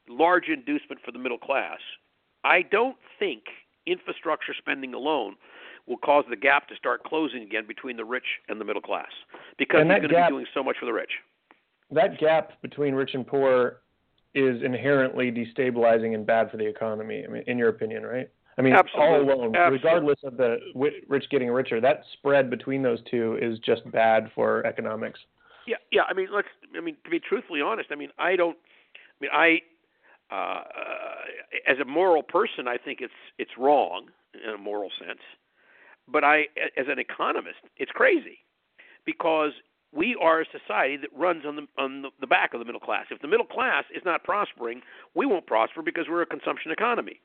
large 0.09 0.47
inducement 0.47 1.01
for 1.03 1.11
the 1.11 1.19
middle 1.19 1.37
class. 1.37 1.79
I 2.43 2.61
don't 2.61 2.97
think 3.19 3.43
infrastructure 3.85 4.53
spending 4.57 4.93
alone 4.93 5.35
will 5.87 5.97
cause 5.97 6.25
the 6.29 6.35
gap 6.35 6.67
to 6.67 6.75
start 6.75 7.03
closing 7.03 7.43
again 7.43 7.65
between 7.67 7.97
the 7.97 8.05
rich 8.05 8.25
and 8.49 8.59
the 8.59 8.65
middle 8.65 8.81
class 8.81 9.09
because 9.57 9.81
he's 9.81 9.87
going 9.87 10.01
to 10.01 10.07
be 10.07 10.27
doing 10.29 10.45
so 10.53 10.63
much 10.63 10.77
for 10.79 10.85
the 10.85 10.93
rich. 10.93 11.11
That 11.91 12.19
gap 12.19 12.61
between 12.61 12.95
rich 12.95 13.11
and 13.13 13.25
poor 13.25 13.81
is 14.33 14.61
inherently 14.63 15.31
destabilizing 15.31 16.15
and 16.15 16.25
bad 16.25 16.49
for 16.49 16.57
the 16.57 16.67
economy. 16.67 17.23
I 17.25 17.31
mean, 17.31 17.43
in 17.47 17.57
your 17.57 17.69
opinion, 17.69 18.03
right? 18.03 18.29
I 18.57 18.61
mean, 18.61 18.73
Absolutely. 18.73 19.05
all 19.05 19.21
alone, 19.21 19.55
Absolutely. 19.55 19.77
regardless 19.77 20.19
of 20.23 20.37
the 20.37 20.57
rich 21.07 21.25
getting 21.29 21.49
richer, 21.49 21.81
that 21.81 22.03
spread 22.13 22.49
between 22.49 22.81
those 22.81 22.99
two 23.09 23.37
is 23.41 23.59
just 23.59 23.89
bad 23.91 24.31
for 24.33 24.65
economics. 24.65 25.19
Yeah, 25.67 25.75
yeah. 25.91 26.03
I 26.09 26.13
mean, 26.13 26.27
let's. 26.33 26.47
I 26.75 26.79
mean, 26.79 26.95
to 27.03 27.09
be 27.09 27.19
truthfully 27.19 27.61
honest, 27.61 27.89
I 27.91 27.95
mean, 27.95 28.09
I 28.17 28.35
don't. 28.35 28.57
I 28.95 29.17
mean, 29.21 29.31
I 29.33 29.59
uh, 30.31 30.61
as 31.67 31.77
a 31.79 31.85
moral 31.85 32.23
person, 32.23 32.67
I 32.67 32.77
think 32.77 32.99
it's 33.01 33.13
it's 33.37 33.51
wrong 33.57 34.07
in 34.33 34.53
a 34.53 34.57
moral 34.57 34.89
sense. 34.99 35.21
But 36.07 36.23
I, 36.23 36.45
as 36.77 36.85
an 36.87 36.99
economist, 36.99 37.59
it's 37.77 37.91
crazy 37.91 38.39
because 39.05 39.51
we 39.91 40.15
are 40.21 40.41
a 40.41 40.45
society 40.45 40.97
that 40.97 41.09
runs 41.15 41.45
on 41.45 41.55
the 41.55 41.67
on 41.77 42.05
the 42.19 42.27
back 42.27 42.53
of 42.53 42.59
the 42.59 42.65
middle 42.65 42.81
class. 42.81 43.05
If 43.11 43.21
the 43.21 43.27
middle 43.27 43.45
class 43.45 43.85
is 43.95 44.03
not 44.05 44.23
prospering, 44.23 44.81
we 45.13 45.25
won't 45.25 45.47
prosper 45.47 45.81
because 45.81 46.05
we're 46.09 46.21
a 46.21 46.27
consumption 46.27 46.71
economy. 46.71 47.21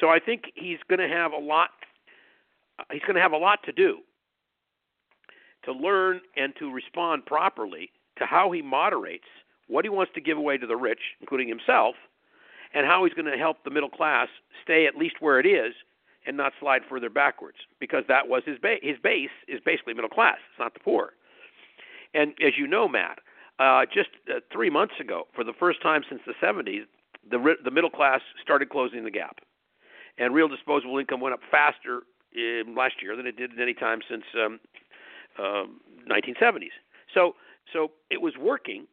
So 0.00 0.08
I 0.08 0.18
think 0.18 0.52
he's 0.54 0.78
going 0.88 1.00
to 1.00 1.08
have 1.08 1.32
a 1.32 1.38
lot. 1.38 1.70
He's 2.92 3.02
going 3.02 3.16
to 3.16 3.22
have 3.22 3.32
a 3.32 3.38
lot 3.38 3.60
to 3.64 3.72
do 3.72 3.98
to 5.64 5.72
learn 5.72 6.20
and 6.36 6.54
to 6.58 6.72
respond 6.72 7.26
properly 7.26 7.90
to 8.18 8.24
how 8.24 8.50
he 8.52 8.62
moderates 8.62 9.24
what 9.68 9.84
he 9.84 9.88
wants 9.88 10.12
to 10.14 10.20
give 10.20 10.38
away 10.38 10.58
to 10.58 10.66
the 10.66 10.76
rich, 10.76 11.00
including 11.20 11.48
himself, 11.48 11.94
and 12.74 12.86
how 12.86 13.04
he's 13.04 13.14
going 13.14 13.30
to 13.30 13.38
help 13.38 13.64
the 13.64 13.70
middle 13.70 13.88
class 13.88 14.28
stay 14.62 14.86
at 14.86 14.96
least 14.96 15.16
where 15.20 15.40
it 15.40 15.46
is 15.46 15.74
and 16.26 16.36
not 16.36 16.52
slide 16.60 16.82
further 16.88 17.08
backwards 17.08 17.58
because 17.80 18.04
that 18.08 18.28
was 18.28 18.42
his 18.44 18.58
base. 18.58 18.80
His 18.82 18.98
base 19.02 19.30
is 19.48 19.60
basically 19.64 19.94
middle 19.94 20.10
class. 20.10 20.38
It's 20.50 20.58
not 20.58 20.74
the 20.74 20.80
poor. 20.80 21.12
And 22.14 22.32
as 22.44 22.54
you 22.58 22.66
know, 22.66 22.88
Matt, 22.88 23.20
uh, 23.58 23.86
just 23.92 24.10
uh, 24.28 24.40
three 24.52 24.70
months 24.70 24.94
ago, 25.00 25.24
for 25.34 25.44
the 25.44 25.52
first 25.58 25.82
time 25.82 26.02
since 26.08 26.20
the 26.26 26.34
70s, 26.44 26.84
the 27.28 27.54
the 27.64 27.70
middle 27.70 27.90
class 27.90 28.20
started 28.42 28.70
closing 28.70 29.04
the 29.04 29.10
gap, 29.10 29.38
and 30.18 30.32
real 30.34 30.48
disposable 30.48 30.98
income 30.98 31.20
went 31.20 31.34
up 31.34 31.40
faster 31.50 32.02
in 32.32 32.74
last 32.76 33.02
year 33.02 33.16
than 33.16 33.26
it 33.26 33.36
did 33.36 33.52
at 33.52 33.58
any 33.58 33.74
time 33.74 34.00
since 34.08 34.22
um, 34.34 34.60
uh, 35.38 35.64
1970s. 36.08 36.70
So 37.12 37.34
so 37.72 37.90
it 38.10 38.20
was 38.20 38.34
working. 38.38 38.86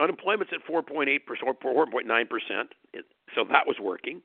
Unemployment's 0.00 0.52
at 0.52 0.64
4.8 0.70 1.26
percent, 1.26 1.60
4.9 1.60 2.30
percent. 2.30 2.72
So 3.34 3.44
that 3.50 3.66
was 3.66 3.76
working. 3.80 4.22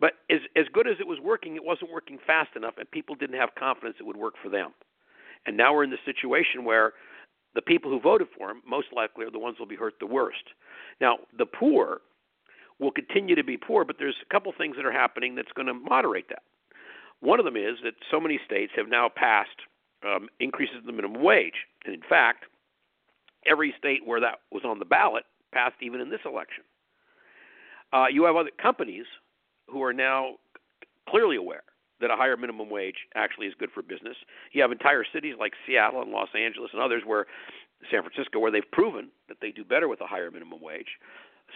But 0.00 0.12
as 0.30 0.40
as 0.56 0.64
good 0.72 0.88
as 0.88 0.96
it 0.98 1.06
was 1.06 1.18
working, 1.22 1.56
it 1.56 1.64
wasn't 1.64 1.92
working 1.92 2.18
fast 2.26 2.56
enough, 2.56 2.74
and 2.78 2.90
people 2.90 3.14
didn't 3.14 3.38
have 3.38 3.50
confidence 3.58 3.96
it 4.00 4.06
would 4.06 4.16
work 4.16 4.34
for 4.42 4.48
them. 4.48 4.72
And 5.46 5.56
now 5.56 5.74
we're 5.74 5.84
in 5.84 5.90
the 5.90 6.04
situation 6.04 6.64
where 6.64 6.92
the 7.54 7.62
people 7.62 7.90
who 7.90 8.00
voted 8.00 8.28
for 8.36 8.50
him 8.50 8.62
most 8.66 8.88
likely 8.94 9.24
are 9.24 9.30
the 9.30 9.38
ones 9.38 9.56
who 9.58 9.64
will 9.64 9.68
be 9.68 9.76
hurt 9.76 9.94
the 10.00 10.06
worst. 10.06 10.44
Now, 11.00 11.18
the 11.36 11.46
poor 11.46 12.00
will 12.78 12.90
continue 12.90 13.34
to 13.34 13.44
be 13.44 13.56
poor, 13.56 13.84
but 13.84 13.96
there's 13.98 14.16
a 14.22 14.32
couple 14.32 14.52
things 14.56 14.76
that 14.76 14.86
are 14.86 14.92
happening 14.92 15.34
that's 15.34 15.52
going 15.52 15.66
to 15.66 15.74
moderate 15.74 16.28
that. 16.28 16.42
One 17.20 17.38
of 17.38 17.44
them 17.44 17.56
is 17.56 17.76
that 17.84 17.94
so 18.10 18.18
many 18.20 18.40
states 18.44 18.72
have 18.76 18.88
now 18.88 19.10
passed 19.14 19.66
um, 20.04 20.28
increases 20.38 20.76
in 20.80 20.86
the 20.86 20.92
minimum 20.92 21.22
wage, 21.22 21.66
and 21.84 21.94
in 21.94 22.00
fact, 22.08 22.44
every 23.46 23.74
state 23.78 24.06
where 24.06 24.20
that 24.20 24.40
was 24.50 24.62
on 24.64 24.78
the 24.78 24.84
ballot 24.84 25.24
passed 25.52 25.76
even 25.80 26.00
in 26.00 26.10
this 26.10 26.20
election. 26.24 26.64
Uh, 27.92 28.06
you 28.10 28.24
have 28.24 28.36
other 28.36 28.50
companies 28.60 29.06
who 29.68 29.82
are 29.82 29.92
now 29.92 30.34
clearly 31.08 31.36
aware 31.36 31.62
that 32.00 32.10
a 32.10 32.16
higher 32.16 32.36
minimum 32.36 32.70
wage 32.70 33.06
actually 33.14 33.46
is 33.46 33.54
good 33.58 33.70
for 33.72 33.82
business. 33.82 34.16
You 34.52 34.62
have 34.62 34.72
entire 34.72 35.04
cities 35.12 35.34
like 35.38 35.52
Seattle 35.66 36.02
and 36.02 36.10
Los 36.10 36.28
Angeles 36.34 36.70
and 36.72 36.80
others 36.80 37.02
where 37.04 37.26
San 37.90 38.02
Francisco 38.02 38.38
where 38.38 38.50
they've 38.50 38.70
proven 38.72 39.08
that 39.28 39.38
they 39.40 39.50
do 39.50 39.64
better 39.64 39.88
with 39.88 40.00
a 40.00 40.06
higher 40.06 40.30
minimum 40.30 40.60
wage. 40.62 40.98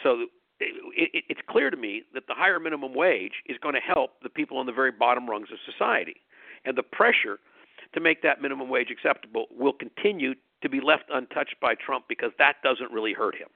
So 0.02 0.26
it, 0.60 1.10
it, 1.14 1.24
it's 1.28 1.40
clear 1.48 1.70
to 1.70 1.76
me 1.76 2.02
that 2.14 2.26
the 2.26 2.34
higher 2.34 2.60
minimum 2.60 2.94
wage 2.94 3.32
is 3.46 3.56
going 3.62 3.74
to 3.74 3.80
help 3.80 4.22
the 4.22 4.28
people 4.28 4.58
on 4.58 4.66
the 4.66 4.72
very 4.72 4.92
bottom 4.92 5.28
rungs 5.28 5.48
of 5.52 5.58
society. 5.70 6.16
And 6.64 6.76
the 6.76 6.82
pressure 6.82 7.38
to 7.92 8.00
make 8.00 8.22
that 8.22 8.40
minimum 8.42 8.68
wage 8.68 8.90
acceptable 8.90 9.46
will 9.50 9.72
continue 9.72 10.34
to 10.64 10.68
be 10.68 10.80
left 10.80 11.04
untouched 11.12 11.56
by 11.60 11.74
Trump 11.74 12.06
because 12.08 12.32
that 12.38 12.56
doesn't 12.64 12.90
really 12.90 13.12
hurt 13.12 13.36
him. 13.36 13.48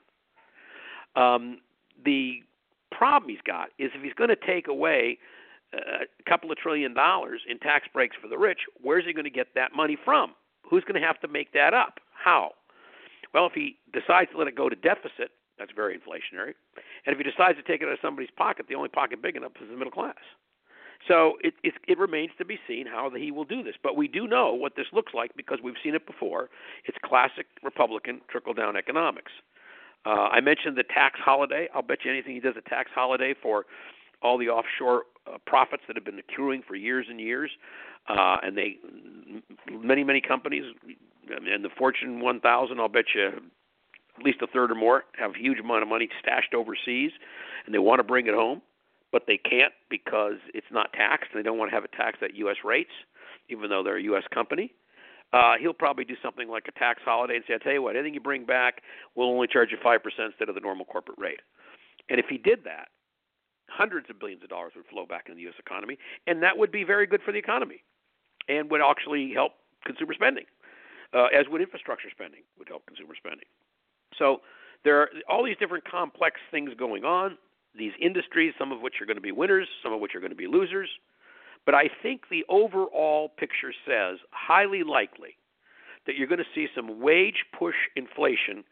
Um, 1.21 1.59
the 2.05 2.43
problem 2.93 3.29
he's 3.29 3.41
got 3.45 3.71
is 3.79 3.91
if 3.95 4.03
he's 4.03 4.15
going 4.15 4.31
to 4.31 4.37
take 4.37 4.69
away 4.69 5.19
uh, 5.75 6.05
a 6.05 6.31
couple 6.31 6.53
of 6.53 6.59
trillion 6.59 6.95
dollars 6.95 7.41
in 7.49 7.59
tax 7.59 7.89
breaks 7.93 8.17
for 8.21 8.29
the 8.29 8.39
rich, 8.39 8.61
where's 8.81 9.05
he 9.05 9.13
going 9.13 9.25
to 9.25 9.31
get 9.31 9.49
that 9.55 9.75
money 9.75 9.97
from? 10.05 10.35
Who's 10.69 10.85
going 10.85 11.01
to 11.01 11.07
have 11.07 11.19
to 11.21 11.29
make 11.29 11.53
that 11.55 11.75
up? 11.75 11.99
How? 12.13 12.53
Well, 13.35 13.47
if 13.47 13.53
he 13.53 13.77
decides 13.93 14.31
to 14.33 14.39
let 14.39 14.49
it 14.49 14.55
go 14.55 14.69
to 14.69 14.77
deficit, 14.77 15.33
that's 15.59 15.73
very 15.75 15.99
inflationary. 15.99 16.55
And 17.05 17.13
if 17.13 17.19
he 17.19 17.25
decides 17.25 17.59
to 17.59 17.65
take 17.65 17.83
it 17.83 17.89
out 17.89 17.95
of 17.95 17.99
somebody's 18.01 18.31
pocket, 18.37 18.67
the 18.69 18.75
only 18.75 18.89
pocket 18.89 19.21
big 19.21 19.37
enough 19.37 19.53
is 19.61 19.69
the 19.69 19.77
middle 19.77 19.91
class. 19.91 20.15
So 21.07 21.35
it, 21.43 21.55
it, 21.63 21.75
it 21.87 21.99
remains 21.99 22.33
to 22.39 22.45
be 22.45 22.59
seen 22.67 22.87
how 22.87 23.11
he 23.17 23.31
will 23.31 23.45
do 23.45 23.63
this. 23.63 23.75
But 23.83 23.97
we 23.97 24.09
do 24.09 24.27
know 24.27 24.53
what 24.53 24.75
this 24.77 24.87
looks 24.93 25.13
like 25.15 25.31
because 25.37 25.59
we've 25.63 25.75
seen 25.83 25.95
it 25.95 26.07
before. 26.07 26.49
It's 26.85 26.99
classic 27.05 27.47
Republican 27.63 28.21
trickle 28.29 28.55
down 28.55 28.77
economics. 28.77 29.33
Uh, 30.05 30.29
I 30.31 30.41
mentioned 30.41 30.77
the 30.77 30.85
tax 30.85 31.19
holiday. 31.23 31.69
I'll 31.75 31.83
bet 31.83 31.99
you 32.05 32.11
anything 32.11 32.35
he 32.35 32.41
does 32.41 32.55
a 32.57 32.69
tax 32.69 32.91
holiday 32.95 33.35
for 33.41 33.67
all 34.23 34.39
the 34.39 34.49
offshore 34.49 35.05
uh, 35.27 35.39
profits 35.47 35.83
that 35.87 35.97
have 35.97 36.05
been 36.05 36.19
accruing 36.19 36.63
for 36.67 36.75
years 36.75 37.07
and 37.09 37.21
years. 37.21 37.51
Uh, 38.09 38.39
and 38.43 38.57
they, 38.57 38.77
many, 39.71 40.03
many 40.03 40.21
companies, 40.21 40.65
and 41.29 41.65
the 41.65 41.69
Fortune 41.77 42.21
1000, 42.21 42.81
I'll 42.81 42.89
bet 42.89 43.05
you 43.15 43.29
at 44.19 44.25
least 44.25 44.39
a 44.43 44.47
third 44.47 44.71
or 44.71 44.75
more 44.75 45.05
have 45.19 45.33
a 45.33 45.39
huge 45.39 45.59
amount 45.59 45.83
of 45.83 45.89
money 45.89 46.09
stashed 46.21 46.55
overseas, 46.55 47.13
and 47.67 47.75
they 47.75 47.79
want 47.79 47.99
to 47.99 48.05
bring 48.05 48.27
it 48.27 48.35
home, 48.35 48.63
but 49.13 49.25
they 49.27 49.39
can't 49.39 49.73
because 49.91 50.37
it's 50.55 50.67
not 50.71 50.93
taxed. 50.93 51.31
They 51.35 51.43
don't 51.43 51.59
want 51.59 51.71
to 51.71 51.75
have 51.75 51.85
it 51.85 51.93
taxed 51.93 52.23
at 52.23 52.35
U.S. 52.37 52.57
rates, 52.65 52.93
even 53.49 53.71
though 53.71 53.83
they're 53.83 53.97
a 53.97 54.03
U.S. 54.03 54.25
company. 54.33 54.73
Uh, 55.33 55.55
he'll 55.61 55.75
probably 55.75 56.05
do 56.05 56.15
something 56.23 56.49
like 56.49 56.65
a 56.69 56.79
tax 56.79 57.03
holiday 57.05 57.37
and 57.37 57.45
say, 57.47 57.55
"I 57.55 57.59
tell 57.59 57.73
you 57.73 57.83
what, 57.83 57.97
anything 57.97 58.15
you 58.15 58.21
bring 58.21 58.45
back, 58.45 58.83
we'll 59.15 59.29
only 59.29 59.47
charge 59.47 59.71
you 59.71 59.79
five 59.83 60.03
percent 60.03 60.33
instead 60.33 60.49
of 60.49 60.55
the 60.55 60.61
normal 60.61 60.87
corporate 60.87 61.19
rate." 61.19 61.41
And 62.09 62.19
if 62.19 62.27
he 62.31 62.39
did 62.39 62.65
that, 62.65 62.89
hundreds 63.69 64.09
of 64.09 64.19
billions 64.19 64.43
of 64.43 64.49
dollars 64.49 64.73
would 64.75 64.87
flow 64.87 65.05
back 65.05 65.25
into 65.27 65.37
the 65.37 65.43
U.S. 65.43 65.55
economy, 65.59 65.99
and 66.27 66.43
that 66.43 66.57
would 66.57 66.73
be 66.73 66.85
very 66.85 67.07
good 67.07 67.21
for 67.23 67.33
the 67.33 67.39
economy, 67.39 67.83
and 68.49 68.71
would 68.71 68.81
actually 68.81 69.33
help 69.35 69.53
consumer 69.85 70.15
spending, 70.15 70.45
uh, 71.13 71.27
as 71.27 71.47
would 71.51 71.61
infrastructure 71.61 72.09
spending 72.11 72.41
would 72.59 72.69
help 72.69 72.87
consumer 72.87 73.15
spending. 73.17 73.47
So 74.19 74.41
there 74.85 75.01
are 75.01 75.09
all 75.29 75.45
these 75.45 75.57
different 75.59 75.85
complex 75.85 76.41
things 76.51 76.71
going 76.79 77.05
on. 77.05 77.37
These 77.77 77.93
industries, 78.01 78.55
some 78.59 78.73
of 78.73 78.81
which 78.81 78.95
are 79.01 79.07
going 79.07 79.17
to 79.17 79.23
be 79.23 79.33
winners, 79.33 79.69
some 79.83 79.93
of 79.93 80.01
which 80.01 80.15
are 80.15 80.21
going 80.21 80.31
to 80.31 80.37
be 80.37 80.47
losers. 80.47 80.89
But 81.67 81.75
I 81.75 81.91
think 82.03 82.23
the 82.31 82.45
overall 82.49 83.29
picture 83.29 83.73
says 83.87 84.19
highly 84.31 84.83
likely 84.83 85.37
that 86.07 86.17
you're 86.17 86.27
going 86.27 86.39
to 86.39 86.55
see 86.55 86.67
some 86.75 87.01
wage 87.01 87.45
push 87.57 87.75
inflation 87.95 88.65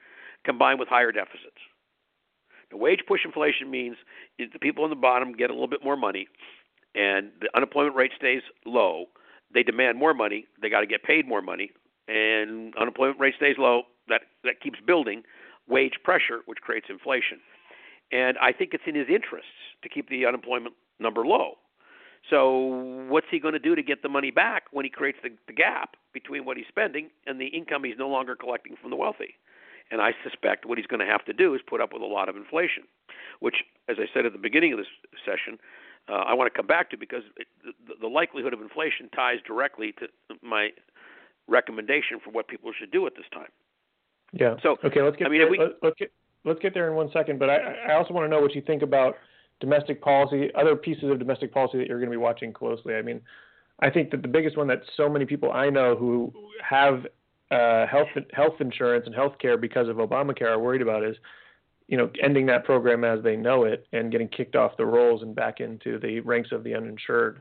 combined 0.44 0.80
with 0.80 0.88
higher 0.88 1.12
deficits. 1.12 1.60
The 2.70 2.76
wage 2.76 3.00
push 3.06 3.20
inflation 3.24 3.70
means 3.70 3.96
the 4.38 4.58
people 4.58 4.84
on 4.84 4.90
the 4.90 4.96
bottom 4.96 5.32
get 5.32 5.50
a 5.50 5.52
little 5.52 5.68
bit 5.68 5.84
more 5.84 5.96
money, 5.96 6.26
and 6.94 7.30
the 7.40 7.48
unemployment 7.54 7.94
rate 7.94 8.12
stays 8.16 8.42
low. 8.64 9.06
They 9.52 9.62
demand 9.62 9.98
more 9.98 10.14
money. 10.14 10.46
They 10.60 10.70
got 10.70 10.80
to 10.80 10.86
get 10.86 11.02
paid 11.04 11.28
more 11.28 11.42
money, 11.42 11.70
and 12.08 12.74
unemployment 12.76 13.20
rate 13.20 13.34
stays 13.36 13.56
low. 13.58 13.82
That 14.08 14.22
that 14.44 14.60
keeps 14.60 14.78
building 14.84 15.22
wage 15.68 15.94
pressure, 16.02 16.40
which 16.46 16.58
creates 16.60 16.86
inflation. 16.88 17.38
And 18.12 18.38
I 18.38 18.52
think 18.52 18.72
it's 18.72 18.84
in 18.86 18.94
his 18.94 19.08
interests 19.08 19.50
to 19.82 19.88
keep 19.88 20.08
the 20.08 20.26
unemployment 20.26 20.74
number 20.98 21.26
low. 21.26 21.54
So 22.30 23.06
what's 23.08 23.26
he 23.30 23.38
going 23.38 23.54
to 23.54 23.60
do 23.60 23.74
to 23.74 23.82
get 23.82 24.02
the 24.02 24.08
money 24.08 24.30
back 24.30 24.64
when 24.72 24.84
he 24.84 24.90
creates 24.90 25.18
the, 25.22 25.30
the 25.46 25.52
gap 25.52 25.96
between 26.12 26.44
what 26.44 26.56
he's 26.56 26.66
spending 26.68 27.10
and 27.26 27.40
the 27.40 27.46
income 27.46 27.84
he's 27.84 27.98
no 27.98 28.08
longer 28.08 28.34
collecting 28.34 28.74
from 28.80 28.90
the 28.90 28.96
wealthy? 28.96 29.34
And 29.90 30.00
I 30.00 30.12
suspect 30.24 30.66
what 30.66 30.78
he's 30.78 30.86
going 30.88 31.00
to 31.00 31.06
have 31.06 31.24
to 31.26 31.32
do 31.32 31.54
is 31.54 31.60
put 31.66 31.80
up 31.80 31.92
with 31.92 32.02
a 32.02 32.06
lot 32.06 32.28
of 32.28 32.36
inflation, 32.36 32.82
which, 33.38 33.56
as 33.88 33.96
I 34.00 34.06
said 34.12 34.26
at 34.26 34.32
the 34.32 34.38
beginning 34.38 34.72
of 34.72 34.78
this 34.78 34.88
session, 35.24 35.58
uh, 36.08 36.24
I 36.26 36.34
want 36.34 36.52
to 36.52 36.56
come 36.56 36.66
back 36.66 36.90
to 36.90 36.96
because 36.96 37.22
it, 37.36 37.46
the, 37.64 37.94
the 38.00 38.08
likelihood 38.08 38.52
of 38.52 38.60
inflation 38.60 39.08
ties 39.14 39.38
directly 39.46 39.94
to 40.00 40.08
my 40.42 40.70
recommendation 41.46 42.18
for 42.22 42.30
what 42.30 42.48
people 42.48 42.72
should 42.76 42.90
do 42.90 43.06
at 43.06 43.14
this 43.14 43.26
time. 43.32 43.50
Yeah. 44.32 44.56
So 44.62 44.76
okay, 44.84 45.02
let's 45.02 45.16
get 45.16 45.28
I 45.28 45.30
mean, 45.30 45.40
there, 45.40 45.50
we, 45.50 45.60
let's 45.82 45.96
get 45.98 46.10
let's 46.44 46.60
get 46.60 46.74
there 46.74 46.88
in 46.88 46.94
one 46.94 47.10
second. 47.12 47.38
But 47.38 47.50
I, 47.50 47.56
I 47.90 47.94
also 47.94 48.14
want 48.14 48.24
to 48.24 48.28
know 48.28 48.40
what 48.40 48.54
you 48.54 48.62
think 48.62 48.82
about 48.82 49.16
domestic 49.60 50.02
policy, 50.02 50.50
other 50.54 50.76
pieces 50.76 51.04
of 51.10 51.18
domestic 51.18 51.52
policy 51.52 51.78
that 51.78 51.86
you're 51.86 51.98
going 51.98 52.10
to 52.10 52.14
be 52.14 52.22
watching 52.22 52.52
closely. 52.52 52.94
I 52.94 53.02
mean, 53.02 53.20
I 53.80 53.90
think 53.90 54.10
that 54.10 54.22
the 54.22 54.28
biggest 54.28 54.56
one 54.56 54.68
that 54.68 54.82
so 54.96 55.08
many 55.08 55.26
people 55.26 55.52
I 55.52 55.70
know 55.70 55.96
who 55.96 56.32
have 56.68 57.06
uh, 57.50 57.86
health 57.86 58.08
health 58.32 58.54
insurance 58.60 59.06
and 59.06 59.14
health 59.14 59.38
care 59.38 59.56
because 59.56 59.88
of 59.88 59.96
Obamacare 59.96 60.48
are 60.48 60.58
worried 60.58 60.82
about 60.82 61.04
is, 61.04 61.16
you 61.88 61.96
know, 61.96 62.10
ending 62.22 62.46
that 62.46 62.64
program 62.64 63.04
as 63.04 63.22
they 63.22 63.36
know 63.36 63.64
it 63.64 63.86
and 63.92 64.10
getting 64.10 64.28
kicked 64.28 64.56
off 64.56 64.76
the 64.76 64.86
rolls 64.86 65.22
and 65.22 65.34
back 65.34 65.60
into 65.60 65.98
the 66.00 66.20
ranks 66.20 66.50
of 66.52 66.64
the 66.64 66.74
uninsured. 66.74 67.40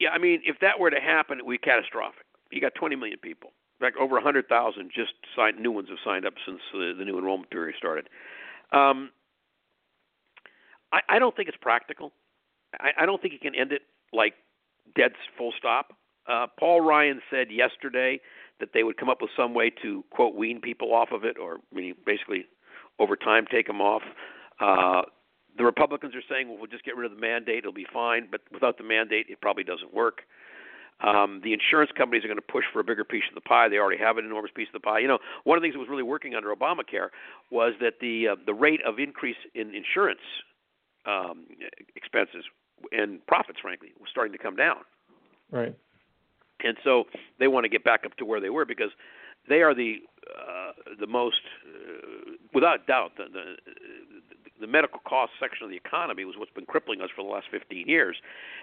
Yeah, 0.00 0.10
I 0.10 0.18
mean, 0.18 0.40
if 0.44 0.58
that 0.60 0.80
were 0.80 0.90
to 0.90 1.00
happen, 1.00 1.38
it 1.38 1.46
would 1.46 1.52
be 1.52 1.58
catastrophic. 1.58 2.24
You 2.50 2.60
got 2.60 2.74
20 2.74 2.96
million 2.96 3.18
people. 3.18 3.52
In 3.82 3.88
fact, 3.88 3.98
over 4.00 4.14
100,000 4.14 4.92
just 4.94 5.10
signed 5.34 5.58
new 5.58 5.72
ones 5.72 5.88
have 5.88 5.98
signed 6.04 6.24
up 6.24 6.34
since 6.46 6.60
the, 6.72 6.94
the 6.96 7.04
new 7.04 7.18
enrollment 7.18 7.50
period 7.50 7.74
started. 7.76 8.08
Um, 8.70 9.10
I, 10.92 11.00
I 11.08 11.18
don't 11.18 11.34
think 11.34 11.48
it's 11.48 11.58
practical. 11.60 12.12
I, 12.78 12.90
I 13.00 13.06
don't 13.06 13.20
think 13.20 13.34
you 13.34 13.40
can 13.40 13.56
end 13.56 13.72
it 13.72 13.82
like 14.12 14.34
dead 14.94 15.12
full 15.36 15.52
stop. 15.58 15.94
Uh, 16.28 16.46
Paul 16.60 16.82
Ryan 16.82 17.20
said 17.28 17.48
yesterday 17.50 18.20
that 18.60 18.68
they 18.72 18.84
would 18.84 18.96
come 18.96 19.08
up 19.08 19.20
with 19.20 19.30
some 19.36 19.52
way 19.52 19.72
to 19.82 20.04
quote 20.10 20.36
wean 20.36 20.60
people 20.60 20.94
off 20.94 21.08
of 21.10 21.24
it, 21.24 21.36
or 21.36 21.58
meaning 21.74 21.94
basically 22.06 22.44
over 23.00 23.16
time 23.16 23.46
take 23.50 23.66
them 23.66 23.80
off. 23.80 24.02
Uh, 24.60 25.02
the 25.58 25.64
Republicans 25.64 26.14
are 26.14 26.22
saying, 26.30 26.46
well, 26.48 26.56
we'll 26.56 26.70
just 26.70 26.84
get 26.84 26.96
rid 26.96 27.10
of 27.10 27.16
the 27.16 27.20
mandate, 27.20 27.58
it'll 27.58 27.72
be 27.72 27.86
fine. 27.92 28.28
But 28.30 28.42
without 28.52 28.78
the 28.78 28.84
mandate, 28.84 29.26
it 29.28 29.40
probably 29.40 29.64
doesn't 29.64 29.92
work. 29.92 30.20
Um, 31.00 31.40
the 31.42 31.52
insurance 31.52 31.90
companies 31.96 32.24
are 32.24 32.28
going 32.28 32.38
to 32.38 32.52
push 32.52 32.64
for 32.72 32.80
a 32.80 32.84
bigger 32.84 33.04
piece 33.04 33.24
of 33.28 33.34
the 33.34 33.40
pie. 33.40 33.68
They 33.68 33.78
already 33.78 33.98
have 33.98 34.18
an 34.18 34.24
enormous 34.24 34.52
piece 34.54 34.68
of 34.68 34.74
the 34.80 34.86
pie. 34.86 35.00
You 35.00 35.08
know, 35.08 35.18
one 35.44 35.58
of 35.58 35.62
the 35.62 35.66
things 35.66 35.74
that 35.74 35.80
was 35.80 35.88
really 35.88 36.04
working 36.04 36.34
under 36.34 36.54
Obamacare 36.54 37.08
was 37.50 37.74
that 37.80 37.94
the 38.00 38.28
uh, 38.28 38.36
the 38.46 38.54
rate 38.54 38.80
of 38.86 38.98
increase 38.98 39.36
in 39.54 39.74
insurance 39.74 40.20
um, 41.06 41.46
expenses 41.96 42.44
and 42.92 43.24
profits, 43.26 43.58
frankly, 43.60 43.88
was 44.00 44.08
starting 44.10 44.32
to 44.32 44.38
come 44.38 44.56
down. 44.56 44.78
Right. 45.50 45.76
And 46.64 46.76
so 46.84 47.04
they 47.38 47.48
want 47.48 47.64
to 47.64 47.68
get 47.68 47.82
back 47.84 48.02
up 48.06 48.16
to 48.18 48.24
where 48.24 48.40
they 48.40 48.50
were 48.50 48.64
because 48.64 48.90
they 49.48 49.62
are 49.62 49.74
the 49.74 49.96
uh, 50.30 50.72
the 51.00 51.06
most, 51.06 51.40
uh, 51.66 52.32
without 52.54 52.86
doubt, 52.86 53.12
the, 53.16 53.24
the 53.32 53.54
the 54.60 54.66
medical 54.68 55.00
cost 55.00 55.32
section 55.40 55.64
of 55.64 55.70
the 55.70 55.76
economy 55.76 56.24
was 56.24 56.36
what's 56.38 56.52
been 56.52 56.66
crippling 56.66 57.00
us 57.00 57.08
for 57.14 57.24
the 57.24 57.28
last 57.28 57.46
15 57.50 57.88
years, 57.88 58.16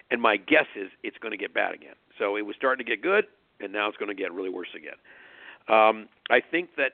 and 0.09 0.21
my 0.21 0.37
guess 0.37 0.65
is 0.75 0.89
it's 1.03 1.17
going 1.17 1.31
to 1.31 1.37
get 1.37 1.53
bad 1.53 1.75
again. 1.75 1.95
So 2.19 2.35
it 2.35 2.45
was 2.45 2.55
starting 2.57 2.85
to 2.85 2.89
get 2.89 3.01
good, 3.01 3.25
and 3.59 3.73
now 3.73 3.87
it's 3.87 3.97
going 3.97 4.15
to 4.15 4.21
get 4.21 4.31
really 4.33 4.49
worse 4.49 4.67
again. 4.75 4.99
Um, 5.67 6.07
I 6.29 6.41
think 6.41 6.75
that 6.77 6.93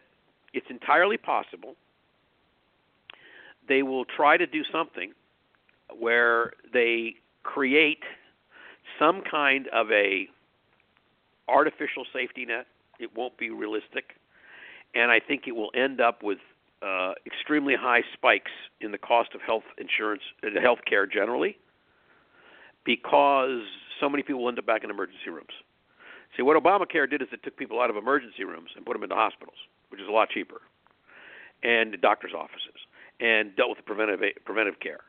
it's 0.53 0.67
entirely 0.69 1.17
possible 1.17 1.75
they 3.67 3.83
will 3.83 4.05
try 4.05 4.37
to 4.37 4.45
do 4.45 4.63
something 4.71 5.11
where 5.97 6.53
they 6.71 7.15
create 7.43 8.03
some 8.99 9.21
kind 9.29 9.67
of 9.73 9.91
a 9.91 10.27
artificial 11.47 12.05
safety 12.13 12.45
net. 12.45 12.67
It 12.99 13.15
won't 13.15 13.37
be 13.37 13.49
realistic, 13.49 14.13
and 14.93 15.11
I 15.11 15.19
think 15.19 15.43
it 15.47 15.55
will 15.55 15.71
end 15.75 15.99
up 15.99 16.23
with 16.23 16.37
uh, 16.81 17.13
extremely 17.25 17.75
high 17.75 18.01
spikes 18.13 18.51
in 18.81 18.91
the 18.91 18.97
cost 18.97 19.33
of 19.33 19.41
health 19.41 19.63
insurance, 19.77 20.21
uh, 20.43 20.61
health 20.61 20.79
care 20.87 21.05
generally, 21.05 21.57
because 22.85 23.63
so 23.99 24.09
many 24.09 24.23
people 24.23 24.47
end 24.47 24.59
up 24.59 24.65
back 24.65 24.83
in 24.83 24.89
emergency 24.89 25.29
rooms. 25.29 25.53
See, 26.35 26.43
what 26.43 26.61
Obamacare 26.61 27.09
did 27.09 27.21
is 27.21 27.29
it 27.31 27.43
took 27.43 27.55
people 27.55 27.79
out 27.79 27.89
of 27.89 27.95
emergency 27.95 28.43
rooms 28.43 28.69
and 28.75 28.85
put 28.85 28.93
them 28.93 29.03
into 29.03 29.15
hospitals, 29.15 29.57
which 29.89 30.01
is 30.01 30.07
a 30.07 30.11
lot 30.11 30.29
cheaper, 30.29 30.61
and 31.63 31.99
doctors' 32.01 32.33
offices, 32.35 32.75
and 33.19 33.55
dealt 33.55 33.69
with 33.69 33.85
preventive 33.85 34.19
preventive 34.43 34.79
care. 34.79 35.01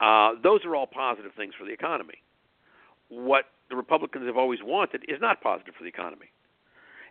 Uh, 0.00 0.32
those 0.42 0.64
are 0.64 0.74
all 0.74 0.86
positive 0.86 1.32
things 1.36 1.54
for 1.58 1.64
the 1.64 1.72
economy. 1.72 2.22
What 3.08 3.44
the 3.70 3.76
Republicans 3.76 4.26
have 4.26 4.36
always 4.36 4.60
wanted 4.62 5.04
is 5.08 5.20
not 5.20 5.40
positive 5.40 5.74
for 5.74 5.84
the 5.84 5.88
economy. 5.88 6.26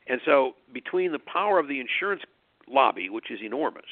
And 0.07 0.21
so, 0.25 0.55
between 0.71 1.11
the 1.11 1.19
power 1.19 1.57
of 1.57 1.67
the 1.67 1.79
insurance 1.79 2.21
lobby, 2.67 3.09
which 3.09 3.31
is 3.31 3.39
enormous, 3.41 3.85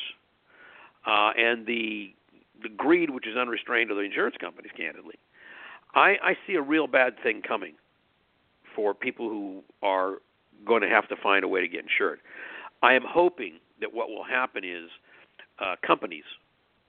uh, 1.08 1.32
and 1.38 1.66
the 1.66 2.14
the 2.62 2.70
greed 2.70 3.10
which 3.10 3.28
is 3.28 3.36
unrestrained 3.36 3.90
of 3.90 3.98
the 3.98 4.04
insurance 4.04 4.36
companies, 4.40 4.72
candidly, 4.78 5.16
I, 5.94 6.16
I 6.24 6.38
see 6.48 6.56
a 6.56 6.62
real 6.62 6.88
bad 6.88 7.16
thing 7.22 7.42
coming 7.42 7.74
for 8.76 8.94
people 8.94 9.30
who 9.30 9.64
are 9.82 10.16
going 10.66 10.82
to 10.82 10.90
have 10.90 11.08
to 11.10 11.16
find 11.22 11.44
a 11.44 11.48
way 11.48 11.62
to 11.62 11.68
get 11.68 11.82
insured. 11.84 12.20
I 12.82 12.94
am 12.94 13.04
hoping 13.08 13.60
that 13.82 13.94
what 13.94 14.10
will 14.10 14.24
happen 14.24 14.64
is 14.64 14.90
uh, 15.60 15.76
companies 15.86 16.24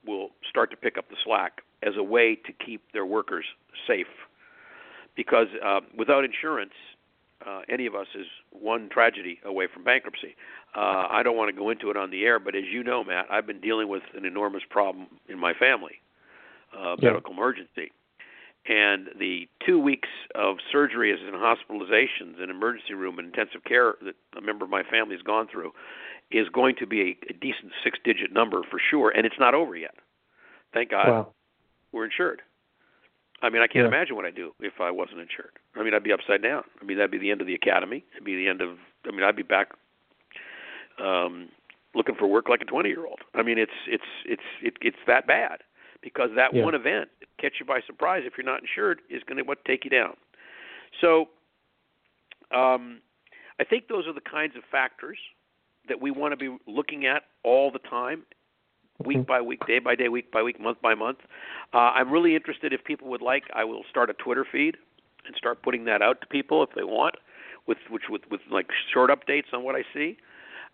will 0.05 0.29
start 0.49 0.71
to 0.71 0.77
pick 0.77 0.97
up 0.97 1.09
the 1.09 1.15
slack 1.23 1.61
as 1.83 1.93
a 1.97 2.03
way 2.03 2.35
to 2.35 2.51
keep 2.65 2.81
their 2.93 3.05
workers 3.05 3.45
safe. 3.87 4.07
Because 5.15 5.47
uh, 5.63 5.81
without 5.97 6.23
insurance, 6.23 6.73
uh, 7.45 7.61
any 7.69 7.85
of 7.85 7.95
us 7.95 8.07
is 8.15 8.25
one 8.51 8.89
tragedy 8.89 9.39
away 9.45 9.67
from 9.71 9.83
bankruptcy. 9.83 10.35
Uh, 10.75 11.07
I 11.09 11.21
don't 11.23 11.37
want 11.37 11.53
to 11.53 11.59
go 11.59 11.69
into 11.69 11.89
it 11.89 11.97
on 11.97 12.11
the 12.11 12.23
air, 12.23 12.39
but 12.39 12.55
as 12.55 12.63
you 12.71 12.83
know, 12.83 13.03
Matt, 13.03 13.27
I've 13.31 13.47
been 13.47 13.61
dealing 13.61 13.87
with 13.87 14.03
an 14.15 14.25
enormous 14.25 14.63
problem 14.69 15.07
in 15.29 15.39
my 15.39 15.53
family, 15.53 16.01
uh, 16.77 16.95
yeah. 16.99 17.11
medical 17.11 17.33
emergency. 17.33 17.91
And 18.67 19.09
the 19.19 19.47
two 19.63 19.79
weeks 19.79 20.09
of 20.33 20.57
surgery 20.71 21.13
as 21.13 21.19
in 21.19 21.35
hospitalizations 21.35 22.41
and 22.41 22.49
emergency 22.49 22.95
room 22.95 23.19
and 23.19 23.27
intensive 23.27 23.63
care 23.63 23.93
that 24.03 24.15
a 24.35 24.41
member 24.41 24.65
of 24.65 24.71
my 24.71 24.81
family 24.81 25.15
has 25.15 25.21
gone 25.21 25.47
through 25.51 25.71
is 26.31 26.49
going 26.49 26.75
to 26.79 26.87
be 26.87 27.01
a, 27.01 27.17
a 27.29 27.33
decent 27.33 27.71
six 27.83 27.99
digit 28.03 28.33
number 28.33 28.63
for 28.69 28.79
sure, 28.89 29.11
and 29.11 29.25
it's 29.25 29.35
not 29.39 29.53
over 29.53 29.75
yet. 29.75 29.93
Thank 30.73 30.89
God 30.89 31.07
wow. 31.07 31.33
we're 31.91 32.05
insured. 32.05 32.41
I 33.43 33.49
mean, 33.49 33.61
I 33.61 33.67
can't 33.67 33.83
Yeah. 33.83 33.89
imagine 33.89 34.15
what 34.15 34.25
I'd 34.25 34.35
do 34.35 34.55
if 34.59 34.81
I 34.81 34.89
wasn't 34.89 35.19
insured. 35.19 35.51
I 35.75 35.83
mean, 35.83 35.93
I'd 35.93 36.03
be 36.03 36.11
upside 36.11 36.41
down. 36.41 36.63
I 36.81 36.85
mean, 36.85 36.97
that'd 36.97 37.11
be 37.11 37.19
the 37.19 37.29
end 37.29 37.41
of 37.41 37.47
the 37.47 37.53
academy. 37.53 38.03
It'd 38.13 38.25
be 38.25 38.35
the 38.35 38.47
end 38.47 38.61
of. 38.61 38.79
I 39.07 39.11
mean, 39.11 39.23
I'd 39.23 39.35
be 39.35 39.43
back 39.43 39.69
um, 40.99 41.49
looking 41.93 42.15
for 42.15 42.25
work 42.25 42.49
like 42.49 42.61
a 42.61 42.65
20 42.65 42.89
year 42.89 43.05
old. 43.05 43.19
I 43.35 43.43
mean, 43.43 43.59
it's 43.59 43.71
it's 43.87 44.03
it's 44.25 44.41
it, 44.63 44.73
it's 44.81 44.97
that 45.05 45.27
bad 45.27 45.59
because 46.05 46.29
that 46.35 46.53
Yeah. 46.53 46.63
one 46.63 46.75
event 46.75 47.09
catch 47.39 47.59
you 47.59 47.65
by 47.65 47.81
surprise 47.81 48.23
if 48.25 48.37
you're 48.37 48.45
not 48.45 48.61
insured 48.61 49.01
is 49.09 49.23
going 49.23 49.37
to 49.37 49.43
what 49.43 49.65
take 49.65 49.83
you 49.83 49.89
down. 49.89 50.15
So, 51.01 51.29
um, 52.51 53.01
I 53.59 53.63
think 53.63 53.87
those 53.87 54.07
are 54.07 54.13
the 54.13 54.21
kinds 54.21 54.55
of 54.55 54.63
factors 54.65 55.17
that 55.87 55.99
we 55.99 56.11
want 56.11 56.31
to 56.31 56.37
be 56.37 56.55
looking 56.67 57.05
at 57.07 57.25
all 57.43 57.71
the 57.71 57.79
time 57.79 58.25
week 58.99 59.17
Mhm. 59.17 59.25
by 59.25 59.41
week, 59.41 59.65
day 59.65 59.79
by 59.79 59.95
day, 59.95 60.07
week 60.07 60.31
by 60.31 60.41
week, 60.41 60.59
month 60.59 60.79
by 60.81 60.93
month. 60.95 61.19
Uh, 61.73 61.91
I'm 61.95 62.11
really 62.11 62.33
interested 62.35 62.71
if 62.71 62.83
people 62.83 63.09
would 63.09 63.21
like. 63.21 63.43
I 63.53 63.65
will 63.65 63.83
start 63.85 64.09
a 64.09 64.13
Twitter 64.13 64.45
feed 64.45 64.77
and 65.25 65.35
start 65.35 65.61
putting 65.63 65.85
that 65.85 66.01
out 66.01 66.21
to 66.21 66.27
people 66.27 66.63
if 66.63 66.71
they 66.71 66.83
want, 66.83 67.15
with 67.65 67.79
which 67.89 68.07
with 68.09 68.29
with 68.29 68.41
like 68.49 68.71
short 68.93 69.09
updates 69.09 69.53
on 69.53 69.63
what 69.63 69.75
I 69.75 69.83
see. 69.93 70.17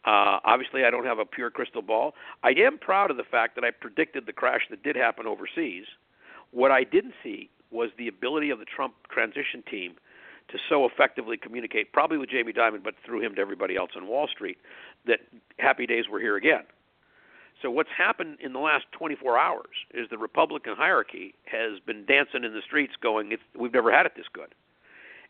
Uh, 0.04 0.40
obviously, 0.44 0.84
I 0.84 0.90
don't 0.90 1.06
have 1.06 1.20
a 1.20 1.26
pure 1.26 1.52
crystal 1.52 1.82
ball. 1.82 2.16
I 2.44 2.52
am 2.52 2.78
proud 2.80 3.12
of 3.12 3.18
the 3.18 3.24
fact 3.24 3.56
that 3.56 3.64
I 3.64 3.72
predicted 3.72 4.26
the 4.26 4.34
crash 4.34 4.62
that 4.70 4.82
did 4.82 4.96
happen 4.96 5.28
overseas. 5.28 5.86
What 6.52 6.72
I 6.72 6.84
didn't 6.84 7.14
see 7.24 7.50
was 7.70 7.90
the 7.98 8.08
ability 8.08 8.50
of 8.50 8.60
the 8.60 8.66
Trump 8.66 8.94
transition 9.10 9.64
team 9.70 9.94
to 10.50 10.58
so 10.68 10.86
effectively 10.86 11.38
communicate, 11.38 11.94
probably 11.94 12.18
with 12.18 12.30
Jamie 12.30 12.52
Dimon, 12.52 12.84
but 12.84 12.96
through 13.06 13.22
him 13.22 13.36
to 13.36 13.42
everybody 13.42 13.78
else 13.78 13.92
on 13.96 14.08
Wall 14.08 14.28
Street, 14.28 14.58
that 15.06 15.20
happy 15.60 15.86
days 15.86 16.10
were 16.10 16.20
here 16.20 16.36
again. 16.36 16.64
So 17.62 17.70
what's 17.70 17.90
happened 17.96 18.40
in 18.42 18.54
the 18.54 18.60
last 18.60 18.86
24 18.92 19.38
hours 19.38 19.86
is 19.94 20.10
the 20.10 20.18
Republican 20.18 20.76
hierarchy 20.76 21.36
has 21.46 21.80
been 21.86 22.06
dancing 22.06 22.44
in 22.44 22.54
the 22.54 22.62
streets, 22.66 22.94
going, 23.02 23.32
it's, 23.32 23.44
"We've 23.56 23.74
never 23.74 23.92
had 23.92 24.06
it 24.06 24.16
this 24.16 24.28
good," 24.30 24.56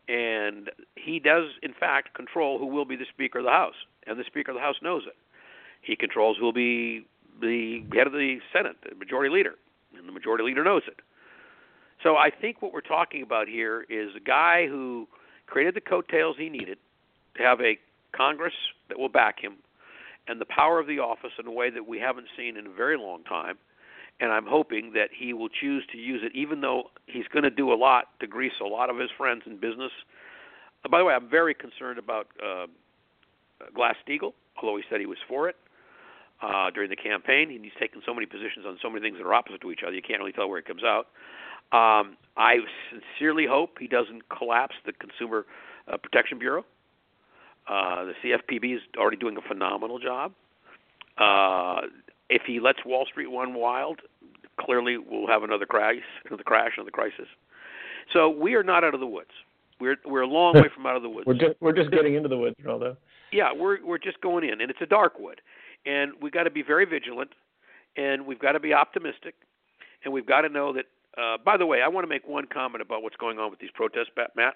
and 0.08 0.70
he 0.96 1.20
does, 1.20 1.46
in 1.64 1.74
fact, 1.74 2.14
control 2.14 2.60
who 2.60 2.66
will 2.66 2.86
be 2.86 2.96
the 2.96 3.06
Speaker 3.14 3.40
of 3.40 3.46
the 3.46 3.52
House, 3.52 3.76
and 4.08 4.20
the 4.20 4.24
Speaker 4.26 4.52
of 4.52 4.56
the 4.56 4.62
House 4.62 4.76
knows 4.82 5.04
it. 5.08 5.16
He 5.82 5.96
controls 5.96 6.38
who 6.38 6.46
will 6.46 6.54
be 6.54 7.06
the 7.40 7.84
head 7.94 8.08
of 8.08 8.14
the 8.14 8.40
Senate, 8.54 8.76
the 8.88 8.96
Majority 8.96 9.34
Leader, 9.34 9.56
and 9.98 10.08
the 10.08 10.12
Majority 10.12 10.44
Leader 10.44 10.64
knows 10.64 10.84
it. 10.88 11.00
So 12.04 12.16
I 12.16 12.30
think 12.30 12.62
what 12.62 12.74
we're 12.74 12.82
talking 12.82 13.22
about 13.22 13.48
here 13.48 13.86
is 13.90 14.10
a 14.16 14.20
guy 14.20 14.68
who 14.68 15.08
created 15.48 15.76
the 15.76 15.82
coattails 15.82 16.36
he 16.38 16.50
needed 16.50 16.78
to 17.38 17.44
have 17.44 17.62
a 17.62 17.78
Congress 18.16 18.54
that 18.90 19.00
will 19.00 19.10
back 19.10 19.40
him 19.40 19.54
and 20.28 20.40
the 20.40 20.46
power 20.46 20.80
of 20.80 20.88
the 20.88 21.00
office 21.00 21.32
in 21.40 21.48
a 21.48 21.52
way 21.52 21.70
that 21.70 21.88
we 21.88 22.00
haven't 22.00 22.28
seen 22.38 22.58
in 22.58 22.68
a 22.68 22.70
very 22.70 22.98
long 22.98 23.24
time. 23.24 23.58
And 24.22 24.32
I'm 24.32 24.46
hoping 24.46 24.94
that 24.94 25.10
he 25.18 25.34
will 25.34 25.50
choose 25.50 25.84
to 25.92 25.98
use 25.98 26.22
it, 26.24 26.32
even 26.36 26.62
though 26.62 26.92
he's 27.08 27.28
going 27.34 27.44
to 27.44 27.50
do 27.50 27.74
a 27.74 27.76
lot 27.76 28.10
to 28.20 28.28
grease 28.28 28.54
a 28.62 28.68
lot 28.68 28.90
of 28.90 28.98
his 28.98 29.10
friends 29.18 29.42
in 29.48 29.58
business. 29.58 29.92
Uh, 30.86 30.90
by 30.90 31.00
the 31.00 31.06
way, 31.06 31.14
I'm 31.14 31.30
very 31.30 31.56
concerned 31.56 31.98
about 31.98 32.28
uh, 32.42 32.68
Glass 33.74 33.96
Steagall, 34.08 34.34
although 34.62 34.78
he 34.78 34.84
said 34.90 35.00
he 35.00 35.08
was 35.08 35.18
for 35.28 35.50
it 35.50 35.56
uh, 36.42 36.70
during 36.72 36.90
the 36.90 36.96
campaign. 36.96 37.50
He's 37.50 37.72
taken 37.80 38.02
so 38.06 38.14
many 38.14 38.26
positions 38.26 38.66
on 38.68 38.78
so 38.82 38.90
many 38.90 39.02
things 39.02 39.18
that 39.18 39.26
are 39.26 39.34
opposite 39.34 39.62
to 39.62 39.72
each 39.72 39.82
other, 39.86 39.96
you 39.96 40.02
can't 40.02 40.20
really 40.20 40.32
tell 40.32 40.48
where 40.48 40.60
it 40.60 40.66
comes 40.66 40.84
out. 40.84 41.08
Um, 41.72 42.18
I 42.36 42.58
sincerely 42.92 43.46
hope 43.48 43.78
he 43.80 43.88
doesn't 43.88 44.30
collapse 44.30 44.76
the 44.86 44.92
Consumer 44.94 45.46
uh, 45.92 45.98
Protection 45.98 46.38
Bureau. 46.38 46.66
Uh, 47.68 48.06
the 48.06 48.14
CFPB 48.24 48.76
is 48.76 48.82
already 48.98 49.18
doing 49.18 49.38
a 49.38 49.42
phenomenal 49.42 50.00
job. 50.00 50.34
Uh, 51.18 51.82
if 52.30 52.42
he 52.46 52.60
lets 52.60 52.80
Wall 52.86 53.06
Street 53.10 53.28
run 53.28 53.54
wild, 53.54 54.02
clearly 54.62 54.98
we'll 54.98 55.28
have 55.28 55.44
another 55.44 55.66
crash, 55.66 55.98
another 56.26 56.44
crash, 56.44 56.72
another 56.78 56.92
crisis. 56.92 57.28
So 58.14 58.30
we 58.30 58.56
are 58.56 58.64
not 58.64 58.84
out 58.84 58.94
of 58.94 59.00
the 59.00 59.08
woods. 59.08 59.32
We're 59.80 59.98
we're 60.06 60.22
a 60.22 60.28
long 60.28 60.54
way 60.54 60.70
from 60.74 60.86
out 60.86 60.96
of 60.96 61.02
the 61.02 61.10
woods. 61.10 61.26
We're 61.28 61.34
just 61.34 61.56
we're 61.60 61.74
just 61.74 61.92
getting 61.92 62.14
into 62.14 62.30
the 62.30 62.38
woods, 62.38 62.56
Rinaldo. 62.60 62.98
Yeah, 63.32 63.52
we're 63.52 63.84
we're 63.84 63.98
just 63.98 64.22
going 64.22 64.44
in, 64.44 64.62
and 64.62 64.70
it's 64.70 64.82
a 64.82 64.86
dark 64.86 65.18
wood, 65.18 65.42
and 65.86 66.12
we've 66.22 66.32
got 66.32 66.44
to 66.44 66.52
be 66.52 66.62
very 66.62 66.86
vigilant, 66.86 67.32
and 67.98 68.28
we've 68.28 68.40
got 68.40 68.52
to 68.52 68.60
be 68.60 68.74
optimistic, 68.74 69.34
and 70.04 70.14
we've 70.14 70.26
got 70.26 70.42
to 70.42 70.50
know 70.50 70.74
that. 70.74 70.86
Uh, 71.18 71.38
by 71.44 71.58
the 71.58 71.66
way, 71.66 71.82
I 71.82 71.90
want 71.90 72.06
to 72.06 72.08
make 72.08 72.26
one 72.26 72.46
comment 72.46 72.82
about 72.82 73.04
what's 73.04 73.18
going 73.18 73.38
on 73.38 73.50
with 73.50 73.60
these 73.60 73.72
protests, 73.74 74.12
Matt. 74.36 74.54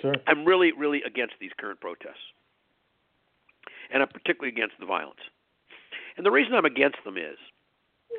Sure. 0.00 0.14
I'm 0.26 0.44
really, 0.44 0.72
really 0.72 1.02
against 1.06 1.34
these 1.40 1.50
current 1.58 1.80
protests. 1.80 2.28
And 3.90 4.02
I'm 4.02 4.08
particularly 4.08 4.52
against 4.52 4.74
the 4.78 4.86
violence. 4.86 5.20
And 6.16 6.26
the 6.26 6.30
reason 6.30 6.54
I'm 6.54 6.64
against 6.64 6.98
them 7.04 7.16
is 7.16 7.38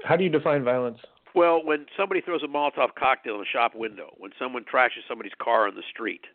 How 0.04 0.16
do 0.16 0.24
you 0.24 0.30
define 0.30 0.64
violence? 0.64 1.00
well, 1.36 1.64
when 1.64 1.86
somebody 1.96 2.22
throws 2.22 2.42
a 2.44 2.48
Molotov 2.48 2.96
cocktail 2.98 3.36
in 3.36 3.42
a 3.42 3.46
shop 3.46 3.76
window, 3.76 4.10
when 4.18 4.32
someone 4.40 4.64
trashes 4.66 5.06
somebody's 5.08 5.32
car 5.42 5.68
on 5.68 5.76
the 5.76 5.84
street, 5.90 6.26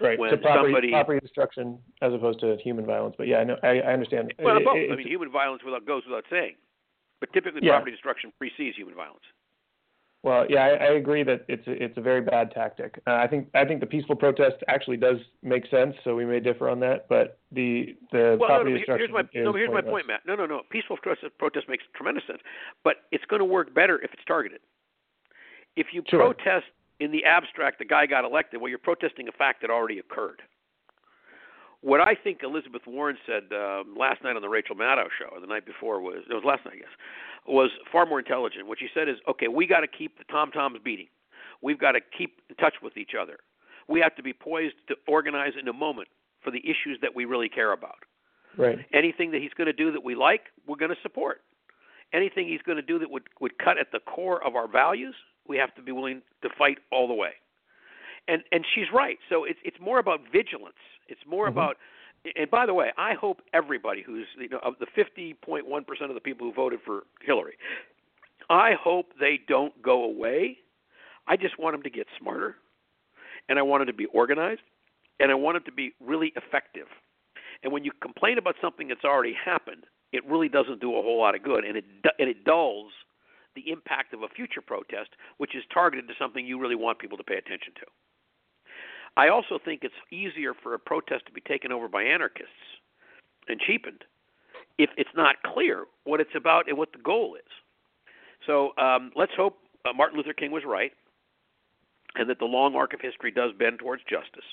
Right. 0.00 0.18
When 0.18 0.30
so 0.30 0.38
property, 0.38 0.64
somebody- 0.72 0.90
property 0.92 1.20
destruction 1.20 1.78
as 2.00 2.14
opposed 2.14 2.40
to 2.40 2.56
human 2.56 2.86
violence. 2.86 3.16
But 3.18 3.26
yeah, 3.28 3.36
I 3.40 3.44
know 3.44 3.58
I, 3.62 3.80
I 3.80 3.92
understand. 3.92 4.32
well, 4.38 4.56
It- 4.56 4.64
both. 4.64 4.76
it- 4.76 4.90
I 4.90 4.96
mean, 4.96 5.06
human 5.06 5.28
violence 5.30 5.62
without 5.62 5.84
goes 5.84 6.06
without 6.06 6.24
saying. 6.30 6.56
But 7.20 7.30
typically, 7.34 7.60
Yeah. 7.62 7.72
property 7.72 7.90
destruction 7.92 8.32
precedes 8.38 8.76
human 8.78 8.94
violence. 8.94 9.24
Well, 10.22 10.44
yeah, 10.50 10.60
I, 10.60 10.68
I 10.68 10.92
agree 10.96 11.22
that 11.22 11.46
it's 11.48 11.66
a, 11.66 11.82
it's 11.82 11.96
a 11.96 12.00
very 12.02 12.20
bad 12.20 12.50
tactic. 12.50 13.00
Uh, 13.06 13.14
I 13.14 13.26
think 13.26 13.48
I 13.54 13.64
think 13.64 13.80
the 13.80 13.86
peaceful 13.86 14.14
protest 14.16 14.56
actually 14.68 14.98
does 14.98 15.16
make 15.42 15.66
sense, 15.70 15.94
so 16.04 16.14
we 16.14 16.26
may 16.26 16.40
differ 16.40 16.68
on 16.68 16.78
that. 16.80 17.08
But 17.08 17.38
the 17.52 17.96
the 18.12 18.36
Well, 18.38 18.48
no, 18.50 18.54
property 18.56 18.72
no, 18.72 18.76
destruction 18.76 19.08
here's 19.08 19.24
my 19.34 19.40
no, 19.40 19.54
here's 19.54 19.72
my 19.72 19.80
point, 19.80 20.06
Matt. 20.06 20.20
No, 20.26 20.34
no, 20.34 20.44
no. 20.44 20.60
Peaceful 20.68 20.98
protest, 20.98 21.32
protest 21.38 21.70
makes 21.70 21.84
tremendous 21.96 22.24
sense, 22.26 22.40
but 22.84 22.96
it's 23.12 23.24
going 23.26 23.40
to 23.40 23.46
work 23.46 23.72
better 23.74 23.96
if 24.02 24.12
it's 24.12 24.24
targeted. 24.26 24.60
If 25.76 25.86
you 25.92 26.02
Sure. 26.06 26.20
protest 26.34 26.66
in 26.98 27.12
the 27.12 27.24
abstract, 27.24 27.78
the 27.78 27.86
guy 27.86 28.04
got 28.04 28.24
elected. 28.26 28.60
Well, 28.60 28.68
you're 28.68 28.78
protesting 28.78 29.26
a 29.26 29.32
fact 29.32 29.62
that 29.62 29.70
already 29.70 29.98
occurred. 30.00 30.42
What 31.82 32.00
I 32.00 32.14
think 32.14 32.40
Elizabeth 32.42 32.82
Warren 32.86 33.16
said 33.26 33.44
um, 33.56 33.94
last 33.96 34.22
night 34.22 34.36
on 34.36 34.42
the 34.42 34.48
Rachel 34.48 34.76
Maddow 34.76 35.08
show, 35.18 35.34
or 35.34 35.40
the 35.40 35.46
night 35.46 35.64
before 35.64 36.00
was 36.00 36.24
it 36.28 36.34
was 36.34 36.44
last 36.44 36.64
night, 36.64 36.74
I 36.74 36.78
guess, 36.78 36.94
was 37.46 37.70
far 37.90 38.04
more 38.04 38.18
intelligent. 38.18 38.66
What 38.66 38.78
she 38.78 38.88
said 38.92 39.08
is, 39.08 39.16
okay, 39.28 39.48
we 39.48 39.66
got 39.66 39.80
to 39.80 39.88
keep 39.88 40.18
the 40.18 40.24
tom 40.24 40.50
toms 40.50 40.78
beating. 40.84 41.08
We've 41.62 41.78
got 41.78 41.92
to 41.92 42.00
keep 42.00 42.40
in 42.50 42.56
touch 42.56 42.74
with 42.82 42.96
each 42.96 43.12
other. 43.20 43.38
We 43.88 44.00
have 44.00 44.14
to 44.16 44.22
be 44.22 44.32
poised 44.32 44.74
to 44.88 44.96
organize 45.08 45.52
in 45.60 45.68
a 45.68 45.72
moment 45.72 46.08
for 46.42 46.50
the 46.50 46.60
issues 46.60 46.98
that 47.02 47.14
we 47.14 47.24
really 47.24 47.48
care 47.48 47.72
about. 47.72 47.98
Right. 48.56 48.78
Anything 48.92 49.30
that 49.32 49.40
he's 49.40 49.52
going 49.56 49.66
to 49.66 49.72
do 49.72 49.92
that 49.92 50.04
we 50.04 50.14
like, 50.14 50.42
we're 50.66 50.76
going 50.76 50.90
to 50.90 51.02
support. 51.02 51.40
Anything 52.12 52.48
he's 52.48 52.62
going 52.62 52.76
to 52.76 52.82
do 52.82 52.98
that 52.98 53.10
would 53.10 53.24
would 53.40 53.58
cut 53.58 53.78
at 53.78 53.92
the 53.92 54.00
core 54.00 54.44
of 54.44 54.56
our 54.56 54.68
values, 54.68 55.14
we 55.46 55.56
have 55.56 55.74
to 55.76 55.82
be 55.82 55.92
willing 55.92 56.22
to 56.42 56.48
fight 56.58 56.78
all 56.90 57.08
the 57.08 57.14
way. 57.14 57.32
And 58.28 58.42
and 58.52 58.64
she's 58.74 58.86
right. 58.92 59.18
So 59.28 59.44
it's 59.44 59.60
it's 59.64 59.78
more 59.80 59.98
about 59.98 60.20
vigilance. 60.32 60.74
It's 61.10 61.24
more 61.26 61.46
Mhm. 61.46 61.50
about 61.50 61.78
and 62.36 62.50
by 62.50 62.66
the 62.66 62.74
way, 62.74 62.92
I 62.98 63.14
hope 63.14 63.40
everybody 63.54 64.02
who's 64.02 64.26
you 64.36 64.48
know 64.48 64.58
of 64.58 64.78
the 64.78 64.86
50.1 64.86 65.84
percent 65.86 66.10
of 66.10 66.14
the 66.14 66.20
people 66.20 66.46
who 66.46 66.52
voted 66.52 66.80
for 66.82 67.04
Hillary, 67.22 67.56
I 68.50 68.74
hope 68.74 69.14
they 69.18 69.38
don't 69.38 69.80
go 69.80 70.04
away. 70.04 70.58
I 71.26 71.36
just 71.36 71.58
want 71.58 71.74
them 71.74 71.82
to 71.82 71.90
get 71.90 72.06
smarter, 72.18 72.56
and 73.48 73.58
I 73.58 73.62
want 73.62 73.80
them 73.80 73.86
to 73.86 73.92
be 73.92 74.06
organized, 74.06 74.62
and 75.18 75.30
I 75.30 75.34
want 75.34 75.56
them 75.56 75.64
to 75.64 75.72
be 75.72 75.94
really 76.00 76.32
effective. 76.36 76.88
And 77.62 77.72
when 77.72 77.84
you 77.84 77.92
complain 78.02 78.38
about 78.38 78.56
something 78.60 78.88
that's 78.88 79.04
already 79.04 79.32
happened, 79.32 79.86
it 80.12 80.24
really 80.26 80.48
doesn't 80.48 80.80
do 80.80 80.96
a 80.96 81.02
whole 81.02 81.18
lot 81.18 81.34
of 81.34 81.42
good, 81.42 81.64
and 81.64 81.76
it 81.76 81.84
and 82.18 82.28
it 82.28 82.44
dulls 82.44 82.92
the 83.54 83.70
impact 83.70 84.12
of 84.12 84.22
a 84.22 84.28
future 84.28 84.60
protest, 84.60 85.10
which 85.38 85.54
is 85.54 85.64
targeted 85.72 86.06
to 86.08 86.14
something 86.18 86.46
you 86.46 86.58
really 86.58 86.76
want 86.76 86.98
people 86.98 87.16
to 87.18 87.24
pay 87.24 87.36
attention 87.36 87.72
to. 87.74 87.86
I 89.16 89.28
also 89.28 89.58
think 89.62 89.80
it's 89.82 89.94
easier 90.10 90.54
for 90.54 90.74
a 90.74 90.78
protest 90.78 91.26
to 91.26 91.32
be 91.32 91.40
taken 91.40 91.72
over 91.72 91.88
by 91.88 92.02
anarchists 92.02 92.52
and 93.48 93.60
cheapened 93.60 94.04
if 94.78 94.90
it's 94.96 95.10
not 95.14 95.36
clear 95.44 95.84
what 96.04 96.20
it's 96.20 96.34
about 96.34 96.68
and 96.68 96.78
what 96.78 96.92
the 96.92 96.98
goal 96.98 97.36
is. 97.36 97.50
So 98.46 98.70
um, 98.78 99.10
let's 99.14 99.32
hope 99.36 99.58
uh, 99.84 99.92
Martin 99.92 100.16
Luther 100.16 100.32
King 100.32 100.50
was 100.50 100.62
right, 100.66 100.92
and 102.14 102.28
that 102.30 102.38
the 102.38 102.46
long 102.46 102.74
arc 102.74 102.94
of 102.94 103.00
history 103.00 103.30
does 103.30 103.52
bend 103.58 103.78
towards 103.78 104.02
justice. 104.04 104.44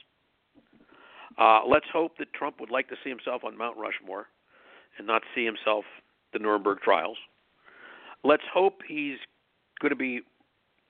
Uh, 1.37 1.61
let's 1.67 1.85
hope 1.93 2.17
that 2.17 2.33
Trump 2.33 2.59
would 2.59 2.71
like 2.71 2.89
to 2.89 2.95
see 3.03 3.09
himself 3.09 3.43
on 3.43 3.57
Mount 3.57 3.77
Rushmore 3.77 4.27
and 4.97 5.05
not 5.05 5.21
see 5.35 5.45
himself 5.45 5.85
the 6.33 6.39
Nuremberg 6.39 6.79
trials. 6.81 7.17
Let's 8.23 8.43
hope 8.51 8.81
he's 8.87 9.17
going 9.79 9.91
to 9.91 9.95
be 9.95 10.21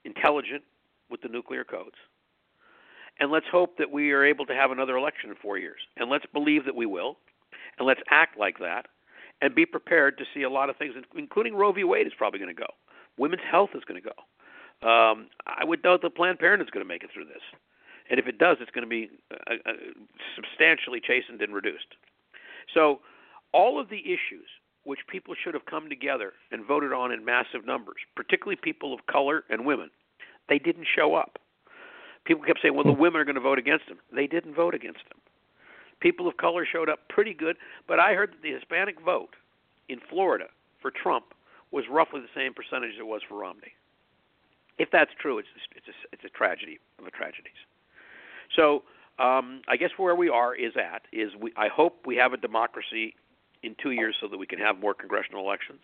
intelligent 0.04 0.62
with 1.10 1.20
the 1.20 1.28
nuclear 1.28 1.64
codes. 1.64 1.96
And 3.20 3.30
let's 3.30 3.46
hope 3.50 3.78
that 3.78 3.90
we 3.90 4.12
are 4.12 4.24
able 4.24 4.46
to 4.46 4.54
have 4.54 4.70
another 4.70 4.96
election 4.96 5.30
in 5.30 5.36
four 5.36 5.58
years. 5.58 5.80
And 5.96 6.08
let's 6.08 6.26
believe 6.32 6.64
that 6.66 6.76
we 6.76 6.86
will. 6.86 7.16
And 7.78 7.86
let's 7.86 8.00
act 8.10 8.38
like 8.38 8.58
that. 8.60 8.86
And 9.40 9.54
be 9.54 9.66
prepared 9.66 10.18
to 10.18 10.24
see 10.34 10.42
a 10.42 10.50
lot 10.50 10.70
of 10.70 10.76
things, 10.76 10.94
including 11.16 11.54
Roe 11.54 11.72
v. 11.72 11.84
Wade 11.84 12.06
is 12.06 12.12
probably 12.16 12.40
going 12.40 12.54
to 12.54 12.60
go. 12.60 12.68
Women's 13.16 13.42
health 13.48 13.70
is 13.74 13.82
going 13.84 14.00
to 14.02 14.08
go. 14.08 14.88
Um, 14.88 15.28
I 15.46 15.64
would 15.64 15.82
doubt 15.82 16.02
that 16.02 16.14
Planned 16.14 16.38
Parenthood 16.38 16.68
is 16.68 16.70
going 16.70 16.84
to 16.84 16.88
make 16.88 17.02
it 17.02 17.10
through 17.12 17.26
this. 17.26 17.42
And 18.10 18.18
if 18.18 18.26
it 18.26 18.38
does, 18.38 18.56
it's 18.60 18.70
going 18.70 18.84
to 18.84 18.88
be 18.88 19.10
uh, 19.32 19.54
uh, 19.66 19.72
substantially 20.34 21.00
chastened 21.00 21.42
and 21.42 21.54
reduced. 21.54 21.94
So, 22.72 23.00
all 23.52 23.80
of 23.80 23.88
the 23.88 24.00
issues 24.00 24.46
which 24.84 25.00
people 25.08 25.34
should 25.34 25.54
have 25.54 25.66
come 25.66 25.88
together 25.88 26.32
and 26.50 26.64
voted 26.64 26.92
on 26.92 27.12
in 27.12 27.24
massive 27.24 27.66
numbers, 27.66 27.96
particularly 28.16 28.56
people 28.56 28.94
of 28.94 29.06
color 29.06 29.44
and 29.50 29.66
women, 29.66 29.90
they 30.48 30.58
didn't 30.58 30.86
show 30.94 31.14
up. 31.14 31.38
People 32.28 32.44
kept 32.44 32.60
saying, 32.60 32.74
well, 32.74 32.84
the 32.84 32.92
women 32.92 33.22
are 33.22 33.24
going 33.24 33.36
to 33.36 33.40
vote 33.40 33.58
against 33.58 33.86
him. 33.86 33.96
They 34.14 34.26
didn't 34.26 34.54
vote 34.54 34.74
against 34.74 35.00
him. 35.00 35.16
People 36.00 36.28
of 36.28 36.36
color 36.36 36.66
showed 36.70 36.90
up 36.90 37.08
pretty 37.08 37.32
good, 37.32 37.56
but 37.88 37.98
I 37.98 38.12
heard 38.12 38.32
that 38.32 38.42
the 38.42 38.52
Hispanic 38.52 39.00
vote 39.00 39.34
in 39.88 39.98
Florida 40.10 40.44
for 40.82 40.90
Trump 40.90 41.32
was 41.70 41.84
roughly 41.90 42.20
the 42.20 42.28
same 42.36 42.52
percentage 42.52 42.92
as 42.94 43.00
it 43.00 43.06
was 43.06 43.22
for 43.26 43.38
Romney. 43.38 43.72
If 44.78 44.90
that's 44.92 45.10
true, 45.18 45.38
it's 45.38 45.48
it's 45.74 45.88
a, 45.88 45.92
it's 46.12 46.24
a 46.24 46.28
tragedy 46.28 46.78
of 46.98 47.06
a 47.06 47.10
tragedies. 47.10 47.58
So 48.54 48.82
um, 49.18 49.62
I 49.66 49.76
guess 49.76 49.90
where 49.96 50.14
we 50.14 50.28
are 50.28 50.54
is 50.54 50.74
at 50.76 51.02
is 51.12 51.32
we 51.34 51.52
I 51.56 51.68
hope 51.68 52.06
we 52.06 52.14
have 52.16 52.32
a 52.34 52.36
democracy 52.36 53.14
in 53.62 53.74
two 53.82 53.90
years 53.90 54.14
so 54.20 54.28
that 54.28 54.38
we 54.38 54.46
can 54.46 54.58
have 54.58 54.78
more 54.78 54.94
congressional 54.94 55.44
elections. 55.44 55.80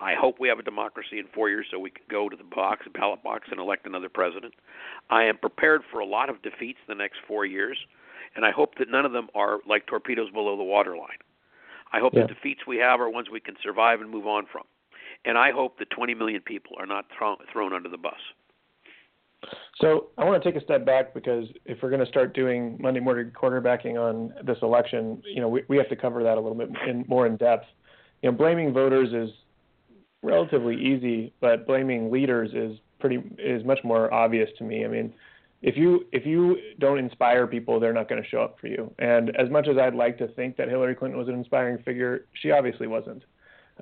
I 0.00 0.14
hope 0.14 0.40
we 0.40 0.48
have 0.48 0.58
a 0.58 0.62
democracy 0.62 1.18
in 1.18 1.26
four 1.34 1.48
years 1.48 1.66
so 1.70 1.78
we 1.78 1.90
can 1.90 2.04
go 2.10 2.28
to 2.28 2.36
the 2.36 2.44
box, 2.44 2.82
the 2.84 2.90
ballot 2.90 3.22
box, 3.22 3.48
and 3.50 3.60
elect 3.60 3.86
another 3.86 4.08
president. 4.08 4.54
I 5.10 5.24
am 5.24 5.38
prepared 5.38 5.82
for 5.90 6.00
a 6.00 6.06
lot 6.06 6.28
of 6.28 6.42
defeats 6.42 6.78
the 6.88 6.94
next 6.94 7.18
four 7.28 7.46
years, 7.46 7.78
and 8.34 8.44
I 8.44 8.50
hope 8.50 8.76
that 8.78 8.90
none 8.90 9.04
of 9.06 9.12
them 9.12 9.28
are 9.34 9.60
like 9.68 9.86
torpedoes 9.86 10.30
below 10.30 10.56
the 10.56 10.64
waterline. 10.64 11.18
I 11.92 12.00
hope 12.00 12.14
Yeah. 12.14 12.22
the 12.22 12.34
defeats 12.34 12.66
we 12.66 12.78
have 12.78 13.00
are 13.00 13.08
ones 13.08 13.30
we 13.30 13.40
can 13.40 13.56
survive 13.62 14.00
and 14.00 14.10
move 14.10 14.26
on 14.26 14.46
from. 14.46 14.64
And 15.24 15.38
I 15.38 15.52
hope 15.52 15.78
that 15.78 15.90
20 15.90 16.14
million 16.14 16.42
people 16.42 16.76
are 16.78 16.86
not 16.86 17.08
thrown, 17.16 17.36
thrown 17.52 17.72
under 17.72 17.88
the 17.88 17.96
bus. 17.98 18.20
So 19.80 20.08
I 20.18 20.24
want 20.24 20.42
to 20.42 20.52
take 20.52 20.60
a 20.60 20.64
step 20.64 20.84
back 20.84 21.14
because 21.14 21.46
if 21.64 21.78
we're 21.82 21.90
going 21.90 22.04
to 22.04 22.06
start 22.06 22.34
doing 22.34 22.78
Monday 22.80 23.00
morning 23.00 23.32
quarterbacking 23.34 23.96
on 23.96 24.32
this 24.44 24.58
election, 24.62 25.22
you 25.24 25.40
know, 25.40 25.48
we, 25.48 25.62
we 25.68 25.76
have 25.76 25.88
to 25.88 25.96
cover 25.96 26.22
that 26.22 26.38
a 26.38 26.40
little 26.40 26.56
bit 26.56 26.70
in, 26.88 27.04
more 27.08 27.26
in 27.26 27.36
depth. 27.36 27.66
You 28.22 28.30
know, 28.30 28.36
blaming 28.36 28.72
voters 28.72 29.12
is 29.12 29.34
relatively 30.22 30.76
easy, 30.76 31.32
but 31.40 31.66
blaming 31.66 32.10
leaders 32.10 32.50
is 32.54 32.78
pretty 32.98 33.22
is 33.38 33.64
much 33.64 33.80
more 33.84 34.12
obvious 34.12 34.48
to 34.58 34.64
me. 34.64 34.84
I 34.84 34.88
mean, 34.88 35.12
if 35.60 35.76
you 35.76 36.06
if 36.12 36.24
you 36.24 36.56
don't 36.78 36.98
inspire 36.98 37.46
people, 37.46 37.80
they're 37.80 37.92
not 37.92 38.08
going 38.08 38.22
to 38.22 38.28
show 38.28 38.40
up 38.40 38.58
for 38.60 38.68
you. 38.68 38.92
And 38.98 39.36
as 39.36 39.50
much 39.50 39.68
as 39.68 39.76
I'd 39.76 39.94
like 39.94 40.18
to 40.18 40.28
think 40.28 40.56
that 40.56 40.68
Hillary 40.68 40.94
Clinton 40.94 41.18
was 41.18 41.28
an 41.28 41.34
inspiring 41.34 41.82
figure, 41.82 42.26
she 42.40 42.50
obviously 42.50 42.86
wasn't. 42.86 43.22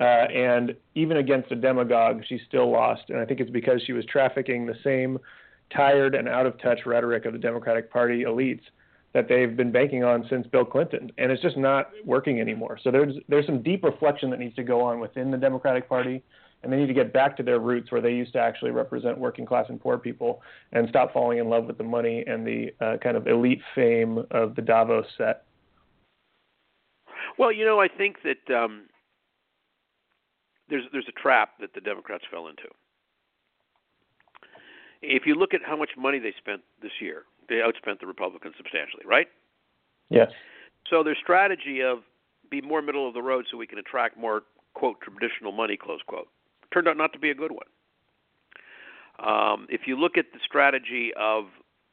Uh, 0.01 0.05
and 0.05 0.75
even 0.95 1.19
against 1.19 1.53
a 1.53 1.55
demagogue, 1.55 2.23
she 2.27 2.41
still 2.49 2.71
lost. 2.71 3.03
And 3.11 3.19
I 3.19 3.27
think 3.27 3.41
it's 3.41 3.51
because 3.51 3.83
she 3.87 3.93
was 3.93 4.05
trafficking 4.07 4.65
the 4.65 4.77
same 4.83 5.19
tired 5.75 6.15
and 6.15 6.29
out 6.29 6.47
of 6.47 6.61
touch 6.61 6.81
rhetoric 6.87 7.25
of 7.25 7.33
the 7.33 7.39
Democratic 7.39 7.91
Party 7.91 8.25
elites 8.25 8.63
that 9.15 9.29
they've 9.29 9.57
been 9.57 9.71
banking 9.71 10.05
on 10.05 10.27
since 10.31 10.47
Bill 10.47 10.65
Clinton, 10.65 11.11
and 11.19 11.31
it's 11.31 11.43
just 11.43 11.57
not 11.57 11.91
working 12.05 12.41
anymore. 12.41 12.79
So 12.83 12.91
there's 12.91 13.15
there's 13.29 13.47
some 13.47 13.63
deep 13.63 13.85
reflection 13.85 14.31
that 14.31 14.39
needs 14.39 14.57
to 14.57 14.63
go 14.63 14.81
on 14.81 15.01
within 15.01 15.31
the 15.31 15.37
Democratic 15.37 15.89
Party, 15.89 16.23
and 16.63 16.73
they 16.73 16.79
need 16.79 16.87
to 16.87 16.95
get 16.95 17.13
back 17.13 17.37
to 17.37 17.43
their 17.43 17.59
roots 17.59 17.93
where 17.93 18.01
they 18.01 18.13
used 18.13 18.33
to 18.33 18.39
actually 18.39 18.71
represent 18.71 19.19
working 19.19 19.45
class 19.45 19.67
and 19.69 19.81
poor 19.81 19.99
people, 19.99 20.41
and 20.73 20.89
stop 20.89 21.13
falling 21.13 21.39
in 21.39 21.49
love 21.49 21.67
with 21.67 21.77
the 21.77 21.85
money 21.85 22.25
and 22.27 22.47
the 22.47 22.73
uh, 22.81 22.97
kind 23.03 23.17
of 23.17 23.27
elite 23.27 23.61
fame 23.75 24.25
of 24.31 24.55
the 24.55 24.63
Davos 24.63 25.07
set. 25.19 25.45
Well, 27.39 27.53
you 27.53 27.65
know, 27.65 27.81
I 27.81 27.89
think 27.89 28.17
that 28.25 28.55
um, 28.55 28.85
there's 30.69 30.85
there's 30.93 31.09
a 31.09 31.21
trap 31.21 31.51
that 31.61 31.75
the 31.75 31.81
Democrats 31.81 32.25
fell 32.31 32.49
into. 32.49 32.69
If 35.03 35.27
you 35.27 35.35
look 35.35 35.53
at 35.53 35.61
how 35.65 35.77
much 35.77 35.91
money 35.99 36.19
they 36.19 36.33
spent 36.39 36.63
this 36.81 36.93
year, 37.01 37.25
they 37.49 37.57
outspent 37.57 38.01
the 38.01 38.07
Republicans 38.07 38.55
substantially, 38.57 39.03
right? 39.05 39.27
Yes. 40.09 40.31
So 40.89 41.03
their 41.03 41.17
strategy 41.21 41.83
of 41.83 41.99
be 42.51 42.61
more 42.61 42.83
middle 42.83 43.09
of 43.09 43.15
the 43.15 43.23
road 43.23 43.47
so 43.51 43.57
we 43.57 43.67
can 43.67 43.79
attract 43.79 44.17
more 44.17 44.43
quote 44.75 45.01
traditional 45.01 45.53
money 45.53 45.77
close 45.77 46.01
quote 46.07 46.29
turned 46.73 46.89
out 46.89 46.97
not 46.97 47.13
to 47.13 47.19
be 47.19 47.31
a 47.31 47.35
good 47.35 47.53
one. 47.53 47.67
Um, 49.19 49.67
if 49.69 49.83
you 49.87 49.97
look 49.97 50.17
at 50.17 50.33
the 50.33 50.41
strategy 50.45 51.13
of 51.19 51.45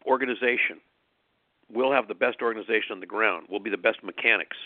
organization, 0.05 0.80
we'll 1.72 1.91
have 1.91 2.07
the 2.07 2.16
best 2.16 2.41
organization 2.41 2.91
on 2.91 2.99
the 2.99 3.05
ground. 3.05 3.47
We'll 3.49 3.60
be 3.60 3.70
the 3.70 3.78
best 3.78 4.03
mechanics. 4.03 4.57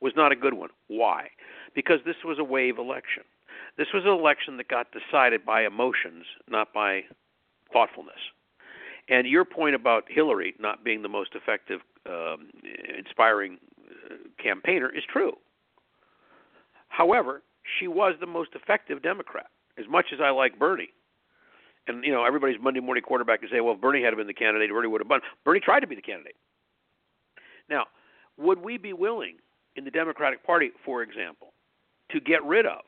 Was 0.00 0.12
not 0.16 0.32
a 0.32 0.36
good 0.36 0.54
one. 0.54 0.70
Why? 0.88 1.28
Because 1.74 2.00
this 2.04 2.16
was 2.24 2.38
a 2.38 2.44
wave 2.44 2.78
election. 2.78 3.22
This 3.78 3.86
was 3.94 4.02
an 4.04 4.10
election 4.10 4.56
that 4.58 4.68
got 4.68 4.88
decided 4.92 5.46
by 5.46 5.64
emotions, 5.64 6.24
not 6.48 6.74
by 6.74 7.04
thoughtfulness. 7.74 8.20
And 9.10 9.26
your 9.26 9.44
point 9.44 9.74
about 9.74 10.04
Hillary 10.08 10.54
not 10.58 10.82
being 10.82 11.02
the 11.02 11.10
most 11.10 11.34
effective, 11.34 11.80
um, 12.06 12.48
inspiring 12.96 13.58
uh, 13.86 14.14
campaigner 14.42 14.88
is 14.88 15.04
true. 15.12 15.34
However, 16.88 17.42
she 17.78 17.86
was 17.86 18.14
the 18.18 18.26
most 18.26 18.50
effective 18.54 19.02
Democrat. 19.02 19.48
As 19.76 19.84
much 19.90 20.06
as 20.14 20.20
I 20.22 20.30
like 20.30 20.58
Bernie, 20.58 20.94
and 21.86 22.02
you 22.04 22.12
know 22.12 22.24
everybody's 22.24 22.56
Monday 22.62 22.80
morning 22.80 23.02
quarterback 23.02 23.42
to 23.42 23.48
say, 23.48 23.60
well, 23.60 23.74
if 23.74 23.80
Bernie 23.80 24.02
had 24.02 24.16
been 24.16 24.28
the 24.28 24.32
candidate, 24.32 24.70
Bernie 24.70 24.88
would 24.88 25.02
have 25.02 25.10
won. 25.10 25.20
Bernie 25.44 25.60
tried 25.60 25.80
to 25.80 25.86
be 25.86 25.96
the 25.96 26.00
candidate. 26.00 26.36
Now, 27.68 27.86
would 28.38 28.62
we 28.62 28.78
be 28.78 28.92
willing 28.92 29.36
in 29.76 29.84
the 29.84 29.90
Democratic 29.90 30.46
Party, 30.46 30.70
for 30.84 31.02
example, 31.02 31.52
to 32.10 32.20
get 32.20 32.44
rid 32.44 32.66
of 32.66 32.82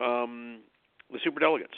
um, 0.00 0.60
the 1.10 1.18
super 1.22 1.40
delegates. 1.40 1.74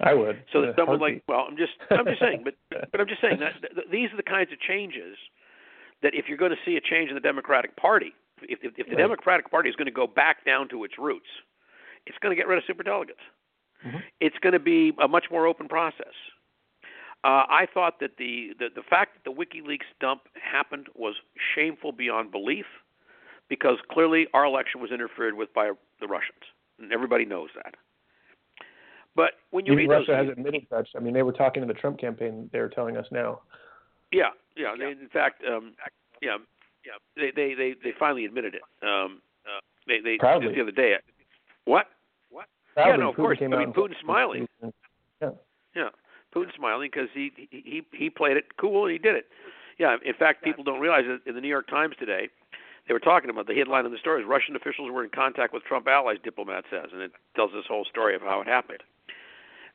I 0.00 0.14
would. 0.14 0.42
So 0.52 0.62
that 0.62 0.74
someone 0.76 1.00
like, 1.00 1.22
well, 1.28 1.46
I'm 1.48 1.56
just, 1.56 1.72
I'm 1.90 2.04
just 2.04 2.20
saying, 2.20 2.44
but, 2.44 2.54
but 2.90 3.00
I'm 3.00 3.08
just 3.08 3.20
saying 3.20 3.38
that 3.40 3.52
th- 3.60 3.86
these 3.90 4.10
are 4.12 4.16
the 4.16 4.24
kinds 4.24 4.52
of 4.52 4.58
changes 4.60 5.16
that 6.02 6.14
if 6.14 6.26
you're 6.28 6.38
going 6.38 6.50
to 6.50 6.62
see 6.64 6.76
a 6.76 6.80
change 6.80 7.10
in 7.10 7.14
the 7.14 7.20
Democratic 7.20 7.76
Party, 7.76 8.12
if, 8.42 8.58
if, 8.62 8.72
if 8.76 8.86
the 8.86 8.96
right. 8.96 8.98
Democratic 8.98 9.50
Party 9.50 9.70
is 9.70 9.76
going 9.76 9.86
to 9.86 9.92
go 9.92 10.06
back 10.06 10.44
down 10.44 10.68
to 10.70 10.84
its 10.84 10.94
roots, 10.98 11.28
it's 12.06 12.18
going 12.18 12.34
to 12.34 12.36
get 12.36 12.48
rid 12.48 12.58
of 12.58 12.64
super 12.66 12.82
delegates. 12.82 13.20
Mm-hmm. 13.86 13.98
It's 14.20 14.36
going 14.42 14.52
to 14.52 14.58
be 14.58 14.92
a 15.02 15.08
much 15.08 15.26
more 15.30 15.46
open 15.46 15.68
process. 15.68 16.14
Uh, 17.22 17.48
I 17.48 17.66
thought 17.72 18.00
that 18.00 18.18
the, 18.18 18.50
the 18.58 18.68
the 18.74 18.82
fact 18.82 19.14
that 19.14 19.24
the 19.24 19.34
WikiLeaks 19.34 19.88
dump 19.98 20.22
happened 20.34 20.88
was 20.94 21.14
shameful 21.54 21.90
beyond 21.90 22.30
belief, 22.30 22.66
because 23.48 23.78
clearly 23.90 24.26
our 24.34 24.44
election 24.44 24.82
was 24.82 24.90
interfered 24.90 25.34
with 25.34 25.52
by 25.54 25.70
the 26.00 26.06
Russians, 26.06 26.44
and 26.78 26.92
everybody 26.92 27.24
knows 27.24 27.48
that. 27.56 27.76
But 29.16 29.32
when 29.50 29.64
you 29.66 29.72
Even 29.74 29.88
read 29.88 29.96
Russia 29.96 30.12
those, 30.12 30.28
has 30.28 30.38
admitted 30.38 30.66
such. 30.68 30.88
I 30.96 31.00
mean, 31.00 31.14
they 31.14 31.22
were 31.22 31.32
talking 31.32 31.62
to 31.62 31.66
the 31.66 31.78
Trump 31.78 31.98
campaign. 31.98 32.50
They 32.52 32.58
were 32.58 32.68
telling 32.68 32.96
us 32.96 33.06
now. 33.10 33.40
Yeah, 34.12 34.30
yeah. 34.56 34.74
They, 34.78 34.90
in 34.90 35.08
fact, 35.12 35.42
um, 35.46 35.74
yeah, 36.20 36.38
yeah. 36.84 36.92
They 37.16 37.30
they 37.34 37.54
they 37.54 37.74
they 37.82 37.92
finally 37.98 38.24
admitted 38.24 38.54
it. 38.54 38.62
Um, 38.82 39.20
uh, 39.44 39.60
they 39.86 40.00
they 40.00 40.16
Proudly. 40.18 40.48
just 40.48 40.56
the 40.56 40.62
other 40.62 40.72
day. 40.72 40.96
What? 41.64 41.86
What? 42.30 42.46
Proudly, 42.74 42.92
yeah, 42.92 42.96
no, 42.96 43.10
of 43.10 43.14
Putin 43.14 43.18
course. 43.18 43.38
I 43.42 43.46
mean, 43.46 43.72
Putin's 43.72 44.00
smiling. 44.02 44.48
Yeah. 45.22 45.30
Yeah, 45.76 45.88
Putin's 46.34 46.54
smiling 46.56 46.90
because 46.92 47.08
he 47.14 47.30
he 47.50 47.82
he 47.92 48.10
played 48.10 48.36
it 48.36 48.56
cool 48.56 48.84
and 48.84 48.92
he 48.92 48.98
did 48.98 49.14
it. 49.14 49.26
Yeah. 49.78 49.96
In 50.04 50.14
fact, 50.14 50.42
people 50.42 50.64
don't 50.64 50.80
realize 50.80 51.04
that 51.06 51.28
in 51.28 51.34
the 51.34 51.40
New 51.40 51.48
York 51.48 51.68
Times 51.68 51.94
today, 51.98 52.28
they 52.86 52.94
were 52.94 53.00
talking 53.00 53.30
about 53.30 53.46
the 53.46 53.54
headline 53.54 53.86
of 53.86 53.92
the 53.92 53.98
story 53.98 54.22
is 54.22 54.28
Russian 54.28 54.56
officials 54.56 54.90
were 54.90 55.04
in 55.04 55.10
contact 55.10 55.54
with 55.54 55.64
Trump 55.64 55.88
allies, 55.88 56.18
diplomat 56.22 56.64
says, 56.70 56.90
and 56.92 57.00
it 57.00 57.12
tells 57.34 57.52
this 57.52 57.64
whole 57.66 57.84
story 57.84 58.14
of 58.14 58.22
how 58.22 58.40
it 58.40 58.46
happened. 58.46 58.82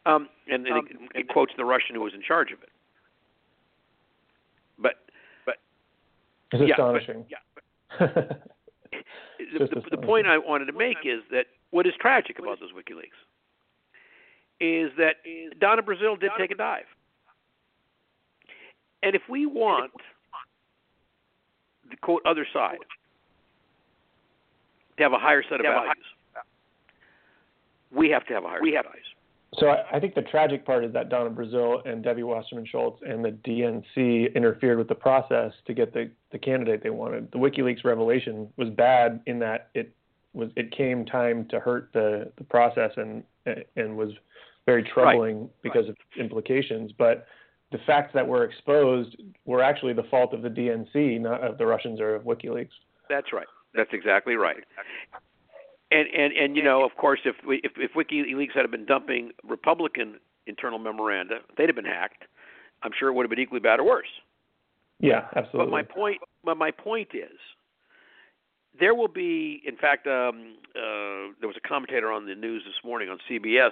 Um, 0.06 0.30
and, 0.48 0.66
and 0.66 0.78
um, 0.78 0.88
it, 0.90 1.20
it 1.22 1.28
quotes 1.28 1.52
the 1.58 1.66
Russian 1.66 1.96
who 1.96 2.02
was 2.02 2.14
in 2.14 2.22
charge 2.22 2.52
of 2.52 2.62
it. 2.64 2.70
But, 4.80 4.96
but 5.46 5.56
it's 6.54 6.64
yeah, 6.68 6.74
astonishing. 6.74 7.26
But, 7.98 8.00
yeah, 8.00 8.08
but, 8.16 8.42
the, 9.60 9.68
the, 9.68 9.98
the 9.98 9.98
point 9.98 10.28
I 10.28 10.38
wanted 10.38 10.66
to 10.66 10.74
make 10.74 10.98
is 11.04 11.22
that 11.32 11.46
what 11.72 11.86
is 11.86 11.94
tragic 12.00 12.40
about 12.40 12.60
those 12.60 12.72
WikiLeaks 12.72 13.18
is 14.60 14.92
that 14.98 15.16
Donna 15.60 15.82
Brazile 15.82 16.20
did 16.20 16.32
take 16.38 16.52
a 16.52 16.56
dive. 16.56 16.86
And 19.04 19.16
if 19.16 19.22
we 19.30 19.46
want 19.46 19.92
the 21.90 21.96
quote 21.98 22.22
other 22.26 22.46
side 22.52 22.78
to 24.98 25.04
have 25.04 25.14
a 25.14 25.18
higher 25.20 25.44
set 25.44 25.62
of 25.62 25.66
values, 25.66 25.96
we 27.92 28.10
have 28.10 28.26
to 28.28 28.34
have 28.34 28.44
a 28.44 28.48
higher 28.48 28.60
set 28.60 28.80
of 28.80 28.86
values. 28.86 29.06
So 29.58 29.68
I, 29.68 29.98
I 29.98 30.00
think 30.00 30.16
the 30.16 30.22
tragic 30.22 30.66
part 30.66 30.86
is 30.86 30.94
that 30.94 31.10
Donna 31.10 31.32
Brazile 31.32 31.86
and 31.88 32.04
Debbie 32.04 32.24
Wasserman 32.24 32.66
Schultz 32.66 33.02
and 33.06 33.26
the 33.26 33.32
DNC 33.32 34.36
interfered 34.36 34.78
with 34.78 34.88
the 34.88 34.96
process 34.96 35.54
to 35.66 35.74
get 35.74 35.94
the, 35.94 36.12
the 36.32 36.38
candidate 36.38 36.84
they 36.84 36.92
wanted. 36.92 37.32
The 37.32 37.40
WikiLeaks 37.40 37.84
revelation 37.84 38.50
was 38.58 38.70
bad 38.70 39.22
in 39.26 39.40
that 39.40 39.70
it 39.74 39.94
was 40.34 40.50
it 40.56 40.72
came 40.72 41.06
time 41.06 41.48
to 41.50 41.60
hurt 41.60 41.90
the, 41.94 42.32
the 42.38 42.44
process 42.44 42.92
and 42.98 43.24
and 43.76 43.98
was 43.98 44.12
very 44.68 44.84
troubling 44.84 45.42
right. 45.42 45.50
because 45.64 45.86
right. 45.86 45.90
of 45.90 46.20
implications. 46.20 46.92
But 46.96 47.26
the 47.72 47.80
facts 47.88 48.12
that 48.14 48.28
were 48.28 48.44
exposed 48.44 49.16
were 49.46 49.64
actually 49.64 49.94
the 49.94 50.04
fault 50.04 50.34
of 50.34 50.44
the 50.44 50.50
DNC, 50.50 51.22
not 51.22 51.44
of 51.44 51.58
the 51.58 51.66
Russians 51.66 52.00
or 52.00 52.16
of 52.16 52.24
WikiLeaks. 52.24 52.70
That's 53.10 53.34
right. 53.34 53.48
That's 53.74 53.90
exactly 53.94 54.36
right. 54.36 54.64
And 55.92 56.08
and 56.16 56.34
and 56.34 56.56
you 56.56 56.64
know, 56.64 56.84
of 56.84 56.96
course, 56.98 57.20
if 57.26 57.36
we, 57.46 57.62
if 57.64 57.72
if 57.78 57.94
WikiLeaks 57.94 58.56
had 58.56 58.70
been 58.70 58.86
dumping 58.86 59.32
Republican 59.44 60.20
internal 60.46 60.80
memoranda, 60.80 61.40
they'd 61.58 61.70
have 61.70 61.76
been 61.76 61.86
hacked. 61.86 62.24
I'm 62.84 62.92
sure 62.98 63.10
it 63.10 63.14
would 63.14 63.24
have 63.24 63.30
been 63.30 63.40
equally 63.40 63.60
bad 63.60 63.80
or 63.80 63.86
worse. 63.86 64.08
Yeah, 65.00 65.28
absolutely. 65.36 65.66
But 65.66 65.72
my 65.72 65.84
point, 65.84 66.18
but 66.44 66.58
my 66.58 66.72
point 66.72 67.10
is, 67.14 67.38
there 68.80 68.94
will 68.94 69.08
be. 69.08 69.62
In 69.66 69.78
fact, 69.78 70.08
um, 70.08 70.56
uh, 70.76 71.34
there 71.40 71.48
was 71.48 71.58
a 71.58 71.68
commentator 71.68 72.12
on 72.12 72.26
the 72.26 72.36
news 72.36 72.64
this 72.66 72.84
morning 72.84 73.10
on 73.10 73.18
CBS, 73.30 73.72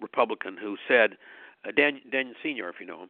Republican, 0.00 0.56
who 0.56 0.76
said, 0.86 1.16
uh, 1.66 1.72
Dan, 1.76 2.00
Dan 2.10 2.34
Senor, 2.42 2.68
if 2.70 2.76
you 2.80 2.86
know 2.86 3.02
him, 3.02 3.08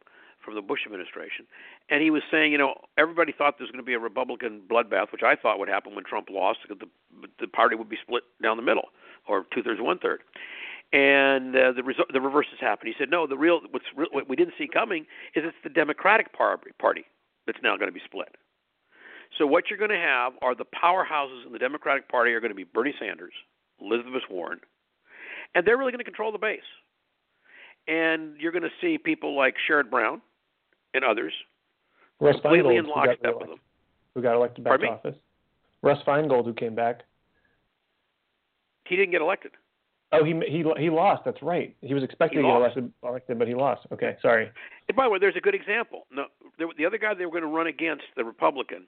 from 0.49 0.55
the 0.55 0.67
Bush 0.67 0.81
administration, 0.85 1.45
and 1.89 2.01
he 2.01 2.09
was 2.09 2.23
saying, 2.31 2.51
you 2.51 2.57
know, 2.57 2.73
everybody 2.97 3.31
thought 3.31 3.57
there 3.57 3.65
was 3.65 3.71
going 3.71 3.83
to 3.83 3.85
be 3.85 3.93
a 3.93 3.99
Republican 3.99 4.61
bloodbath, 4.69 5.11
which 5.11 5.23
I 5.23 5.35
thought 5.35 5.59
would 5.59 5.69
happen 5.69 5.95
when 5.95 6.03
Trump 6.03 6.27
lost, 6.29 6.59
because 6.63 6.79
the 6.79 7.27
the 7.39 7.47
party 7.47 7.75
would 7.75 7.89
be 7.89 7.97
split 8.01 8.23
down 8.41 8.57
the 8.57 8.63
middle, 8.63 8.89
or 9.27 9.45
two 9.53 9.61
thirds, 9.61 9.79
one 9.81 9.99
third. 9.99 10.21
And 10.91 11.55
uh, 11.55 11.71
the 11.73 11.83
the 12.11 12.21
reverse 12.21 12.47
has 12.49 12.59
happened. 12.59 12.87
He 12.87 12.95
said, 12.97 13.11
no, 13.11 13.27
the 13.27 13.37
real 13.37 13.61
what's 13.71 13.85
what 13.95 14.27
we 14.27 14.35
didn't 14.35 14.55
see 14.57 14.67
coming 14.67 15.05
is 15.35 15.43
it's 15.45 15.55
the 15.63 15.69
Democratic 15.69 16.33
Party 16.33 17.05
that's 17.45 17.59
now 17.61 17.77
going 17.77 17.89
to 17.89 17.93
be 17.93 18.01
split. 18.05 18.29
So 19.37 19.45
what 19.45 19.69
you're 19.69 19.77
going 19.77 19.91
to 19.91 19.97
have 19.97 20.33
are 20.41 20.55
the 20.55 20.65
powerhouses 20.65 21.45
in 21.45 21.53
the 21.53 21.59
Democratic 21.59 22.09
Party 22.09 22.31
are 22.31 22.39
going 22.39 22.49
to 22.49 22.55
be 22.55 22.63
Bernie 22.63 22.95
Sanders, 22.99 23.33
Elizabeth 23.79 24.23
Warren, 24.29 24.59
and 25.53 25.65
they're 25.65 25.77
really 25.77 25.91
going 25.91 25.99
to 25.99 26.03
control 26.03 26.31
the 26.31 26.39
base. 26.39 26.61
And 27.87 28.35
you're 28.39 28.51
going 28.51 28.63
to 28.63 28.69
see 28.81 28.97
people 28.97 29.35
like 29.35 29.55
Sherrod 29.69 29.89
Brown, 29.89 30.21
and 30.93 31.03
others 31.03 31.33
Russ 32.19 32.35
completely 32.41 32.75
Feingold, 32.75 32.79
in 32.79 32.87
lockstep 32.87 33.35
with 33.39 33.49
them. 33.49 33.59
Who 34.15 34.21
got 34.21 34.35
elected 34.35 34.63
back 34.63 34.71
Pardon 34.71 34.87
to 34.87 34.91
me? 34.93 34.97
office? 34.97 35.15
Russ 35.81 35.99
Feingold, 36.05 36.45
who 36.45 36.53
came 36.53 36.75
back. 36.75 37.01
He 38.85 38.95
didn't 38.95 39.11
get 39.11 39.21
elected. 39.21 39.51
Oh, 40.11 40.23
he 40.23 40.33
he 40.47 40.63
he 40.79 40.89
lost. 40.89 41.23
That's 41.23 41.41
right. 41.43 41.75
He 41.81 41.93
was 41.93 42.03
expected 42.03 42.37
He 42.37 42.41
to 42.41 42.47
get 42.47 42.55
elected, 42.55 42.91
elected, 43.03 43.37
but 43.37 43.47
he 43.47 43.53
lost. 43.53 43.85
Okay, 43.93 44.17
sorry. 44.21 44.49
And 44.87 44.97
by 44.97 45.03
the 45.03 45.11
way, 45.11 45.19
there's 45.19 45.35
a 45.35 45.41
good 45.41 45.53
example. 45.53 46.07
No, 46.11 46.25
the 46.57 46.85
other 46.85 46.97
guy 46.97 47.13
they 47.13 47.25
were 47.25 47.31
going 47.31 47.43
to 47.43 47.47
run 47.47 47.67
against, 47.67 48.05
the 48.17 48.25
Republican, 48.25 48.87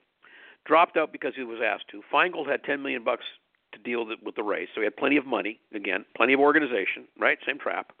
dropped 0.64 0.96
out 0.96 1.12
because 1.12 1.34
he 1.36 1.44
was 1.44 1.58
asked 1.64 1.88
to. 1.92 2.02
Feingold 2.12 2.48
had 2.50 2.64
10 2.64 2.82
million 2.82 3.04
bucks 3.04 3.24
to 3.72 3.78
deal 3.78 4.04
with 4.04 4.34
the 4.34 4.42
race, 4.42 4.68
so 4.74 4.80
he 4.80 4.84
had 4.84 4.96
plenty 4.96 5.16
of 5.16 5.24
money. 5.24 5.60
Again, 5.72 6.04
plenty 6.16 6.32
of 6.32 6.40
organization. 6.40 7.06
Right, 7.18 7.38
same 7.46 7.58
trap. 7.58 7.92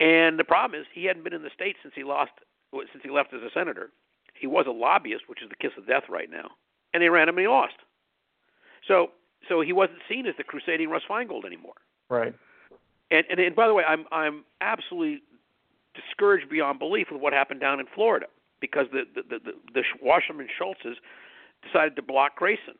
And 0.00 0.38
the 0.38 0.44
problem 0.44 0.80
is, 0.80 0.86
he 0.92 1.04
hadn't 1.04 1.22
been 1.22 1.34
in 1.34 1.42
the 1.42 1.50
state 1.54 1.76
since 1.82 1.94
he 1.94 2.02
lost, 2.02 2.32
since 2.72 3.02
he 3.02 3.10
left 3.10 3.32
as 3.34 3.42
a 3.42 3.50
senator. 3.52 3.90
He 4.34 4.46
was 4.46 4.66
a 4.66 4.72
lobbyist, 4.72 5.28
which 5.28 5.42
is 5.42 5.48
the 5.48 5.56
kiss 5.56 5.72
of 5.76 5.86
death 5.86 6.04
right 6.08 6.30
now, 6.30 6.50
and 6.94 7.02
they 7.02 7.08
ran 7.08 7.28
him 7.28 7.36
and 7.36 7.44
he 7.44 7.48
lost. 7.48 7.74
So, 8.86 9.10
so 9.48 9.60
he 9.60 9.72
wasn't 9.72 9.98
seen 10.08 10.26
as 10.26 10.34
the 10.38 10.44
crusading 10.44 10.88
Russ 10.88 11.02
Feingold 11.08 11.44
anymore. 11.44 11.74
Right. 12.08 12.34
And, 13.10 13.24
and 13.28 13.40
and 13.40 13.56
by 13.56 13.66
the 13.66 13.74
way, 13.74 13.84
I'm 13.84 14.06
I'm 14.12 14.44
absolutely 14.60 15.22
discouraged 15.94 16.48
beyond 16.48 16.78
belief 16.78 17.08
with 17.10 17.20
what 17.20 17.32
happened 17.32 17.60
down 17.60 17.80
in 17.80 17.86
Florida 17.94 18.26
because 18.60 18.86
the 18.92 19.02
the 19.14 19.22
the, 19.22 19.38
the, 19.38 19.52
the 19.74 19.82
Wasserman 20.00 20.48
Schultzes 20.48 20.96
decided 21.62 21.96
to 21.96 22.02
block 22.02 22.36
Grayson, 22.36 22.78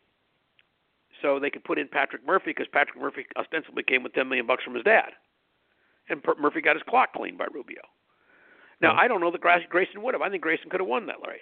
so 1.21 1.39
they 1.39 1.51
could 1.51 1.65
put 1.65 1.79
in 1.79 1.89
Patrick 1.89 2.25
Murphy 2.25 2.51
because 2.51 2.69
Patrick 2.73 3.01
Murphy 3.01 3.27
ostensibly 3.37 3.83
came 3.83 4.03
with 4.03 4.15
10 4.15 4.29
million 4.29 4.47
bucks 4.47 4.65
from 4.65 4.75
his 4.75 4.85
dad, 4.85 5.11
and 6.09 6.23
Murphy 6.39 6.61
got 6.61 6.77
his 6.77 6.83
clock 6.89 7.13
cleaned 7.13 7.39
by 7.39 7.47
Rubio. 7.53 7.83
Now 8.81 8.97
I 8.97 9.09
don't 9.09 9.21
know 9.21 9.31
that 9.31 9.41
Grayson 9.41 10.03
would 10.03 10.15
have. 10.15 10.23
I 10.23 10.31
think 10.31 10.43
Grayson 10.43 10.71
could 10.71 10.81
have 10.81 10.89
won 10.89 11.07
that 11.07 11.17
race, 11.27 11.41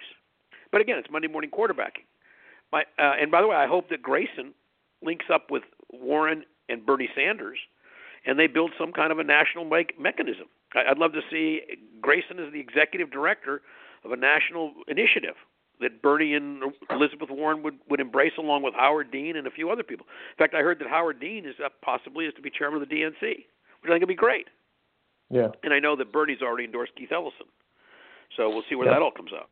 but 0.71 0.81
again, 0.81 0.97
it's 0.97 1.09
Monday 1.11 1.27
morning 1.27 1.51
quarterbacking. 1.51 2.05
My 2.71 2.81
uh, 2.97 3.13
and 3.19 3.31
by 3.31 3.41
the 3.41 3.47
way, 3.47 3.55
I 3.55 3.67
hope 3.67 3.89
that 3.89 4.01
Grayson 4.01 4.53
links 5.03 5.25
up 5.33 5.49
with 5.49 5.63
Warren 5.91 6.43
and 6.67 6.85
Bernie 6.85 7.09
Sanders 7.15 7.57
and 8.25 8.37
they 8.37 8.47
build 8.47 8.71
some 8.77 8.91
kind 8.91 9.11
of 9.11 9.19
a 9.19 9.23
national 9.23 9.65
me- 9.65 9.87
mechanism. 9.99 10.47
I'd 10.75 10.97
love 10.97 11.13
to 11.13 11.21
see 11.31 11.61
Grayson 12.01 12.39
as 12.39 12.53
the 12.53 12.59
executive 12.59 13.11
director 13.11 13.61
of 14.03 14.11
a 14.11 14.15
national 14.15 14.73
initiative 14.87 15.35
that 15.81 16.01
Bernie 16.01 16.33
and 16.35 16.61
Elizabeth 16.89 17.29
Warren 17.31 17.63
would, 17.63 17.79
would 17.89 17.99
embrace 17.99 18.33
along 18.37 18.63
with 18.63 18.73
Howard 18.73 19.11
Dean 19.11 19.37
and 19.37 19.47
a 19.47 19.51
few 19.51 19.69
other 19.69 19.83
people. 19.83 20.05
In 20.31 20.37
fact, 20.37 20.53
I 20.53 20.59
heard 20.59 20.79
that 20.79 20.89
Howard 20.89 21.19
Dean 21.19 21.45
is 21.45 21.55
up 21.63 21.73
possibly 21.81 22.25
is 22.25 22.33
to 22.35 22.41
be 22.41 22.49
chairman 22.49 22.81
of 22.81 22.89
the 22.89 22.93
DNC, 22.93 23.21
which 23.21 23.87
I 23.87 23.89
think 23.89 24.01
would 24.01 24.09
be 24.09 24.15
great. 24.15 24.47
Yeah. 25.29 25.49
And 25.63 25.73
I 25.73 25.79
know 25.79 25.95
that 25.95 26.11
Bernie's 26.11 26.41
already 26.41 26.65
endorsed 26.65 26.93
Keith 26.95 27.11
Ellison. 27.11 27.47
So 28.35 28.49
we'll 28.49 28.63
see 28.69 28.75
where 28.75 28.87
Yeah. 28.87 28.93
that 28.93 29.01
all 29.01 29.11
comes 29.11 29.31
out. 29.33 29.49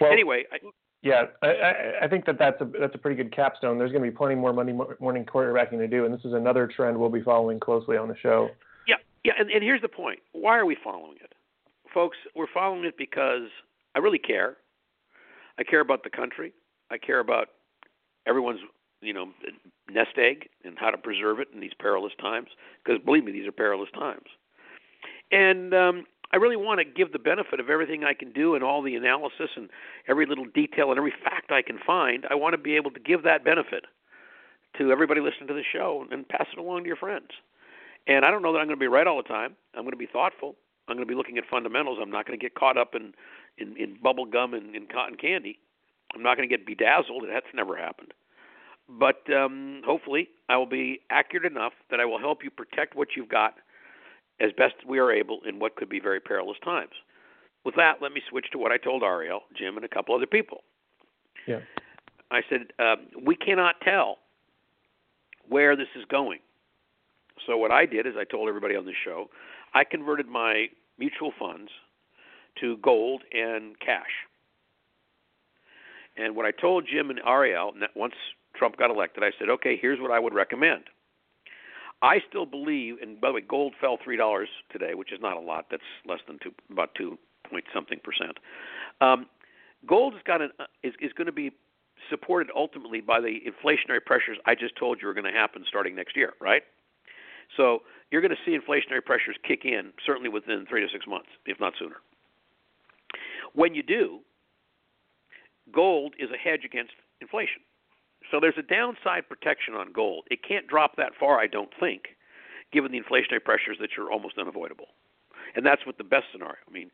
Well, 0.00 0.12
anyway, 0.12 0.44
I, 0.52 0.58
Yeah, 1.02 1.26
I, 1.42 2.04
I, 2.04 2.08
think 2.08 2.26
that 2.26 2.38
that's 2.38 2.60
a 2.60 2.64
that's 2.64 2.94
a 2.94 2.98
pretty 2.98 3.16
good 3.16 3.34
capstone. 3.34 3.78
There's 3.78 3.90
going 3.90 4.04
to 4.04 4.10
be 4.10 4.16
plenty 4.16 4.34
more 4.34 4.52
Monday 4.52 4.72
morning 4.72 5.24
quarterbacking 5.24 5.78
to 5.78 5.88
do, 5.88 6.04
and 6.04 6.14
this 6.14 6.24
is 6.24 6.32
another 6.32 6.66
trend 6.66 6.96
we'll 6.98 7.10
be 7.10 7.22
following 7.22 7.58
closely 7.58 7.96
on 7.96 8.08
the 8.08 8.16
show. 8.16 8.50
Yeah, 8.86 8.96
yeah, 9.24 9.32
and, 9.38 9.50
and 9.50 9.62
here's 9.62 9.82
the 9.82 9.88
point. 9.88 10.20
Why 10.32 10.56
are 10.58 10.66
we 10.66 10.76
following 10.82 11.16
it? 11.22 11.34
Folks, 11.92 12.16
we're 12.34 12.46
following 12.52 12.84
it 12.84 12.96
because 12.96 13.48
I 13.94 13.98
really 13.98 14.18
care. 14.18 14.56
I 15.58 15.64
care 15.64 15.80
about 15.80 16.04
the 16.04 16.10
country. 16.10 16.52
I 16.90 16.98
care 16.98 17.20
about 17.20 17.48
everyone's, 18.26 18.60
you 19.00 19.12
know, 19.12 19.26
nest 19.90 20.16
egg 20.16 20.48
and 20.64 20.78
how 20.78 20.90
to 20.90 20.98
preserve 20.98 21.40
it 21.40 21.48
in 21.52 21.60
these 21.60 21.74
perilous 21.78 22.12
times. 22.20 22.48
Because 22.84 23.02
believe 23.04 23.24
me, 23.24 23.32
these 23.32 23.46
are 23.46 23.52
perilous 23.52 23.90
times. 23.92 24.26
And 25.32 25.74
um, 25.74 26.04
I 26.32 26.36
really 26.36 26.56
want 26.56 26.78
to 26.78 26.84
give 26.84 27.12
the 27.12 27.18
benefit 27.18 27.58
of 27.58 27.68
everything 27.68 28.04
I 28.04 28.14
can 28.14 28.32
do 28.32 28.54
and 28.54 28.62
all 28.62 28.82
the 28.82 28.94
analysis 28.94 29.50
and 29.56 29.68
every 30.08 30.26
little 30.26 30.46
detail 30.46 30.90
and 30.90 30.98
every 30.98 31.12
fact 31.24 31.50
I 31.50 31.62
can 31.62 31.78
find. 31.84 32.26
I 32.30 32.34
want 32.34 32.52
to 32.52 32.58
be 32.58 32.76
able 32.76 32.90
to 32.92 33.00
give 33.00 33.22
that 33.24 33.44
benefit 33.44 33.86
to 34.78 34.90
everybody 34.90 35.20
listening 35.20 35.48
to 35.48 35.54
the 35.54 35.64
show 35.70 36.06
and 36.10 36.28
pass 36.28 36.46
it 36.52 36.58
along 36.58 36.82
to 36.82 36.86
your 36.86 36.96
friends. 36.96 37.28
And 38.06 38.24
I 38.24 38.30
don't 38.30 38.42
know 38.42 38.52
that 38.52 38.58
I'm 38.58 38.66
going 38.66 38.78
to 38.78 38.80
be 38.80 38.88
right 38.88 39.06
all 39.06 39.16
the 39.16 39.28
time. 39.28 39.56
I'm 39.74 39.82
going 39.82 39.92
to 39.92 39.96
be 39.96 40.06
thoughtful. 40.06 40.56
I'm 40.88 40.96
going 40.96 41.06
to 41.06 41.10
be 41.10 41.16
looking 41.16 41.38
at 41.38 41.44
fundamentals. 41.50 41.98
I'm 42.00 42.10
not 42.10 42.26
going 42.26 42.38
to 42.38 42.42
get 42.42 42.54
caught 42.54 42.76
up 42.76 42.94
in 42.94 43.14
in, 43.58 43.76
in 43.76 43.98
bubble 44.02 44.24
gum 44.24 44.54
and 44.54 44.74
in 44.74 44.86
cotton 44.86 45.16
candy. 45.16 45.58
I'm 46.14 46.22
not 46.22 46.36
going 46.36 46.48
to 46.48 46.56
get 46.56 46.66
bedazzled. 46.66 47.22
That's 47.28 47.46
never 47.54 47.76
happened. 47.76 48.14
But 48.88 49.22
um, 49.32 49.82
hopefully, 49.84 50.28
I 50.48 50.56
will 50.56 50.66
be 50.66 51.00
accurate 51.10 51.50
enough 51.50 51.72
that 51.90 52.00
I 52.00 52.04
will 52.04 52.18
help 52.18 52.42
you 52.42 52.50
protect 52.50 52.96
what 52.96 53.08
you've 53.16 53.28
got 53.28 53.54
as 54.42 54.50
best 54.56 54.74
we 54.86 54.98
are 54.98 55.12
able 55.12 55.40
in 55.48 55.58
what 55.58 55.76
could 55.76 55.88
be 55.88 56.00
very 56.00 56.20
perilous 56.20 56.58
times. 56.64 56.92
With 57.64 57.76
that, 57.76 58.02
let 58.02 58.12
me 58.12 58.20
switch 58.28 58.46
to 58.52 58.58
what 58.58 58.72
I 58.72 58.76
told 58.76 59.02
Ariel, 59.02 59.42
Jim, 59.56 59.76
and 59.76 59.84
a 59.84 59.88
couple 59.88 60.14
other 60.14 60.26
people. 60.26 60.62
Yeah. 61.46 61.60
I 62.30 62.40
said, 62.50 62.72
um, 62.78 63.06
we 63.24 63.36
cannot 63.36 63.76
tell 63.82 64.18
where 65.48 65.76
this 65.76 65.88
is 65.96 66.04
going. 66.10 66.40
So 67.46 67.56
what 67.56 67.70
I 67.70 67.86
did 67.86 68.06
is 68.06 68.14
I 68.18 68.24
told 68.24 68.48
everybody 68.48 68.74
on 68.74 68.84
the 68.84 68.94
show, 69.04 69.28
I 69.74 69.84
converted 69.84 70.26
my 70.26 70.66
mutual 70.98 71.32
funds 71.38 71.70
to 72.60 72.76
gold 72.78 73.22
and 73.32 73.78
cash. 73.80 74.10
And 76.16 76.36
what 76.36 76.46
I 76.46 76.50
told 76.50 76.86
Jim 76.92 77.10
and 77.10 77.20
Ariel 77.26 77.72
that 77.80 77.90
once 77.96 78.14
Trump 78.54 78.76
got 78.76 78.90
elected, 78.90 79.22
I 79.22 79.30
said, 79.38 79.48
okay, 79.48 79.78
here's 79.80 80.00
what 80.00 80.10
I 80.10 80.18
would 80.18 80.34
recommend. 80.34 80.84
I 82.02 82.18
still 82.28 82.46
believe, 82.46 82.96
and 83.00 83.20
by 83.20 83.28
the 83.28 83.34
way, 83.34 83.40
gold 83.40 83.74
fell 83.80 83.96
three 84.02 84.16
dollars 84.16 84.48
today, 84.70 84.94
which 84.94 85.12
is 85.12 85.20
not 85.20 85.36
a 85.36 85.40
lot. 85.40 85.66
That's 85.70 85.82
less 86.04 86.18
than 86.26 86.38
two, 86.42 86.52
about 86.70 86.94
two 86.94 87.18
point 87.48 87.64
something 87.72 88.00
percent. 88.02 88.38
Um, 89.00 89.26
gold 89.86 90.14
has 90.14 90.22
got 90.24 90.42
an, 90.42 90.50
uh, 90.58 90.64
is 90.82 90.94
is 91.00 91.12
going 91.12 91.26
to 91.26 91.32
be 91.32 91.52
supported 92.10 92.52
ultimately 92.54 93.00
by 93.00 93.20
the 93.20 93.40
inflationary 93.46 94.04
pressures 94.04 94.36
I 94.46 94.54
just 94.56 94.76
told 94.76 95.00
you 95.00 95.08
are 95.08 95.14
going 95.14 95.32
to 95.32 95.38
happen 95.38 95.64
starting 95.68 95.94
next 95.94 96.16
year, 96.16 96.34
right? 96.40 96.62
So 97.56 97.82
you're 98.10 98.20
going 98.20 98.34
to 98.34 98.42
see 98.44 98.58
inflationary 98.58 99.04
pressures 99.04 99.36
kick 99.46 99.64
in 99.64 99.92
certainly 100.04 100.28
within 100.28 100.66
three 100.68 100.80
to 100.80 100.88
six 100.92 101.06
months, 101.06 101.28
if 101.46 101.60
not 101.60 101.74
sooner. 101.78 101.96
When 103.54 103.74
you 103.74 103.82
do, 103.82 104.20
gold 105.72 106.14
is 106.18 106.30
a 106.30 106.36
hedge 106.36 106.64
against 106.64 106.92
inflation. 107.20 107.62
So 108.32 108.40
there's 108.40 108.58
a 108.58 108.62
downside 108.62 109.28
protection 109.28 109.74
on 109.74 109.92
gold. 109.92 110.24
It 110.30 110.42
can't 110.42 110.66
drop 110.66 110.96
that 110.96 111.12
far, 111.20 111.38
I 111.38 111.46
don't 111.46 111.70
think, 111.78 112.16
given 112.72 112.90
the 112.90 112.98
inflationary 112.98 113.44
pressures 113.44 113.76
that 113.78 113.90
are 113.98 114.10
almost 114.10 114.38
unavoidable. 114.38 114.88
And 115.54 115.66
that's 115.66 115.84
what 115.84 115.98
the 115.98 116.04
best 116.04 116.24
scenario. 116.32 116.56
I 116.66 116.72
mean, 116.72 116.90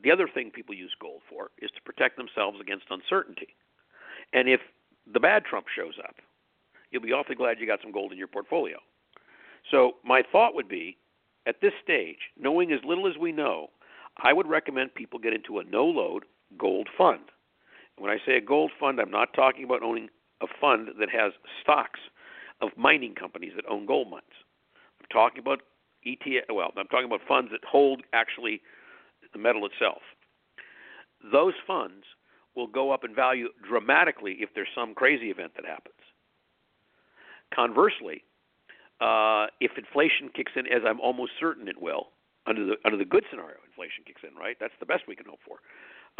the 0.00 0.12
other 0.12 0.28
thing 0.32 0.52
people 0.52 0.74
use 0.74 0.94
gold 1.00 1.22
for 1.28 1.50
is 1.58 1.72
to 1.72 1.82
protect 1.82 2.16
themselves 2.16 2.58
against 2.60 2.86
uncertainty. 2.88 3.48
And 4.32 4.48
if 4.48 4.60
the 5.12 5.18
bad 5.18 5.44
Trump 5.44 5.66
shows 5.74 5.94
up, 5.98 6.14
you'll 6.92 7.02
be 7.02 7.12
awfully 7.12 7.34
glad 7.34 7.58
you 7.58 7.66
got 7.66 7.82
some 7.82 7.90
gold 7.90 8.12
in 8.12 8.18
your 8.18 8.28
portfolio. 8.28 8.78
So 9.72 9.96
my 10.04 10.22
thought 10.30 10.54
would 10.54 10.68
be, 10.68 10.96
at 11.46 11.60
this 11.60 11.72
stage, 11.82 12.30
knowing 12.38 12.70
as 12.70 12.80
little 12.84 13.08
as 13.08 13.18
we 13.18 13.32
know, 13.32 13.70
I 14.22 14.32
would 14.32 14.46
recommend 14.46 14.94
people 14.94 15.18
get 15.18 15.32
into 15.32 15.58
a 15.58 15.64
no-load 15.64 16.26
gold 16.56 16.88
fund. 16.96 17.22
When 17.98 18.10
I 18.10 18.18
say 18.24 18.36
a 18.36 18.40
gold 18.40 18.70
fund, 18.78 19.00
I'm 19.00 19.10
not 19.10 19.34
talking 19.34 19.64
about 19.64 19.82
owning 19.82 20.10
a 20.40 20.46
fund 20.60 20.88
that 20.98 21.10
has 21.10 21.32
stocks 21.62 22.00
of 22.60 22.70
mining 22.76 23.14
companies 23.14 23.52
that 23.56 23.64
own 23.68 23.86
gold 23.86 24.10
mines. 24.10 24.24
I'm 25.00 25.06
talking 25.12 25.40
about 25.40 25.60
ETF. 26.06 26.54
Well, 26.54 26.72
I'm 26.76 26.86
talking 26.86 27.06
about 27.06 27.20
funds 27.26 27.50
that 27.52 27.60
hold 27.64 28.02
actually 28.12 28.60
the 29.32 29.38
metal 29.38 29.66
itself. 29.66 30.02
Those 31.32 31.54
funds 31.66 32.04
will 32.56 32.66
go 32.66 32.90
up 32.90 33.04
in 33.04 33.14
value 33.14 33.48
dramatically 33.66 34.38
if 34.40 34.50
there's 34.54 34.68
some 34.74 34.94
crazy 34.94 35.30
event 35.30 35.52
that 35.56 35.64
happens. 35.64 35.94
Conversely, 37.54 38.24
uh, 39.00 39.46
if 39.60 39.72
inflation 39.76 40.30
kicks 40.34 40.52
in, 40.56 40.66
as 40.66 40.82
I'm 40.86 41.00
almost 41.00 41.32
certain 41.38 41.68
it 41.68 41.80
will, 41.80 42.08
under 42.46 42.64
the 42.64 42.76
under 42.84 42.96
the 42.96 43.04
good 43.04 43.24
scenario, 43.30 43.56
inflation 43.66 44.04
kicks 44.06 44.22
in, 44.26 44.34
right? 44.36 44.56
That's 44.60 44.74
the 44.80 44.86
best 44.86 45.04
we 45.06 45.16
can 45.16 45.26
hope 45.26 45.40
for. 45.46 45.58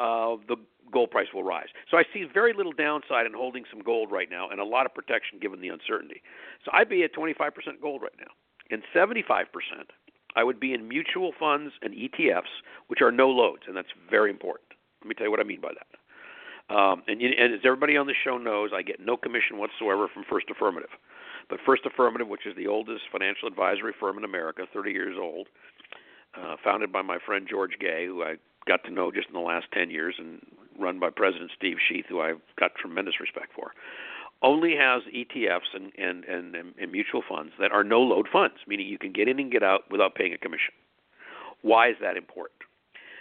Uh, 0.00 0.40
the 0.48 0.56
gold 0.90 1.10
price 1.10 1.28
will 1.34 1.44
rise. 1.44 1.68
So 1.90 1.98
I 1.98 2.04
see 2.12 2.24
very 2.32 2.52
little 2.52 2.72
downside 2.72 3.26
in 3.26 3.34
holding 3.34 3.64
some 3.70 3.80
gold 3.80 4.10
right 4.10 4.28
now, 4.30 4.48
and 4.48 4.60
a 4.60 4.64
lot 4.64 4.86
of 4.86 4.94
protection 4.94 5.38
given 5.38 5.60
the 5.60 5.68
uncertainty. 5.68 6.22
So 6.64 6.70
I'd 6.72 6.88
be 6.88 7.04
at 7.04 7.14
25% 7.14 7.52
gold 7.80 8.02
right 8.02 8.16
now, 8.18 8.32
and 8.70 8.82
75% 8.94 9.44
I 10.36 10.44
would 10.44 10.60
be 10.60 10.74
in 10.74 10.88
mutual 10.88 11.32
funds 11.38 11.72
and 11.82 11.92
ETFs, 11.92 12.62
which 12.88 13.02
are 13.02 13.10
no 13.10 13.28
loads, 13.28 13.62
and 13.66 13.76
that's 13.76 13.92
very 14.08 14.30
important. 14.30 14.68
Let 15.02 15.08
me 15.08 15.14
tell 15.14 15.26
you 15.26 15.30
what 15.30 15.40
I 15.40 15.44
mean 15.44 15.60
by 15.60 15.72
that. 15.74 16.74
Um, 16.74 17.02
and, 17.08 17.20
and 17.20 17.52
as 17.52 17.60
everybody 17.64 17.96
on 17.96 18.06
the 18.06 18.14
show 18.24 18.38
knows, 18.38 18.70
I 18.74 18.82
get 18.82 19.00
no 19.00 19.16
commission 19.16 19.58
whatsoever 19.58 20.06
from 20.12 20.24
First 20.30 20.46
Affirmative. 20.50 20.90
But 21.48 21.58
First 21.66 21.82
Affirmative, 21.84 22.28
which 22.28 22.46
is 22.46 22.54
the 22.56 22.68
oldest 22.68 23.02
financial 23.10 23.48
advisory 23.48 23.92
firm 23.98 24.18
in 24.18 24.24
America, 24.24 24.66
30 24.72 24.92
years 24.92 25.16
old, 25.20 25.48
uh, 26.40 26.54
founded 26.62 26.92
by 26.92 27.02
my 27.02 27.18
friend 27.26 27.46
George 27.50 27.72
Gay, 27.80 28.06
who 28.06 28.22
I 28.22 28.36
got 28.66 28.84
to 28.84 28.90
know 28.90 29.10
just 29.10 29.28
in 29.28 29.34
the 29.34 29.40
last 29.40 29.66
10 29.72 29.90
years, 29.90 30.16
and 30.18 30.44
run 30.78 30.98
by 30.98 31.10
President 31.10 31.50
Steve 31.56 31.76
Schueth, 31.78 32.06
who 32.06 32.20
I've 32.20 32.40
got 32.58 32.74
tremendous 32.74 33.20
respect 33.20 33.52
for, 33.54 33.72
only 34.42 34.74
has 34.76 35.02
ETFs 35.14 35.74
and, 35.74 35.92
and, 35.98 36.24
and, 36.24 36.54
and 36.54 36.92
mutual 36.92 37.22
funds 37.28 37.52
that 37.60 37.72
are 37.72 37.84
no 37.84 38.00
load 38.00 38.26
funds, 38.32 38.56
meaning 38.66 38.86
you 38.86 38.98
can 38.98 39.12
get 39.12 39.28
in 39.28 39.38
and 39.38 39.52
get 39.52 39.62
out 39.62 39.90
without 39.90 40.14
paying 40.14 40.32
a 40.32 40.38
commission. 40.38 40.72
Why 41.62 41.90
is 41.90 41.96
that 42.00 42.16
important? 42.16 42.60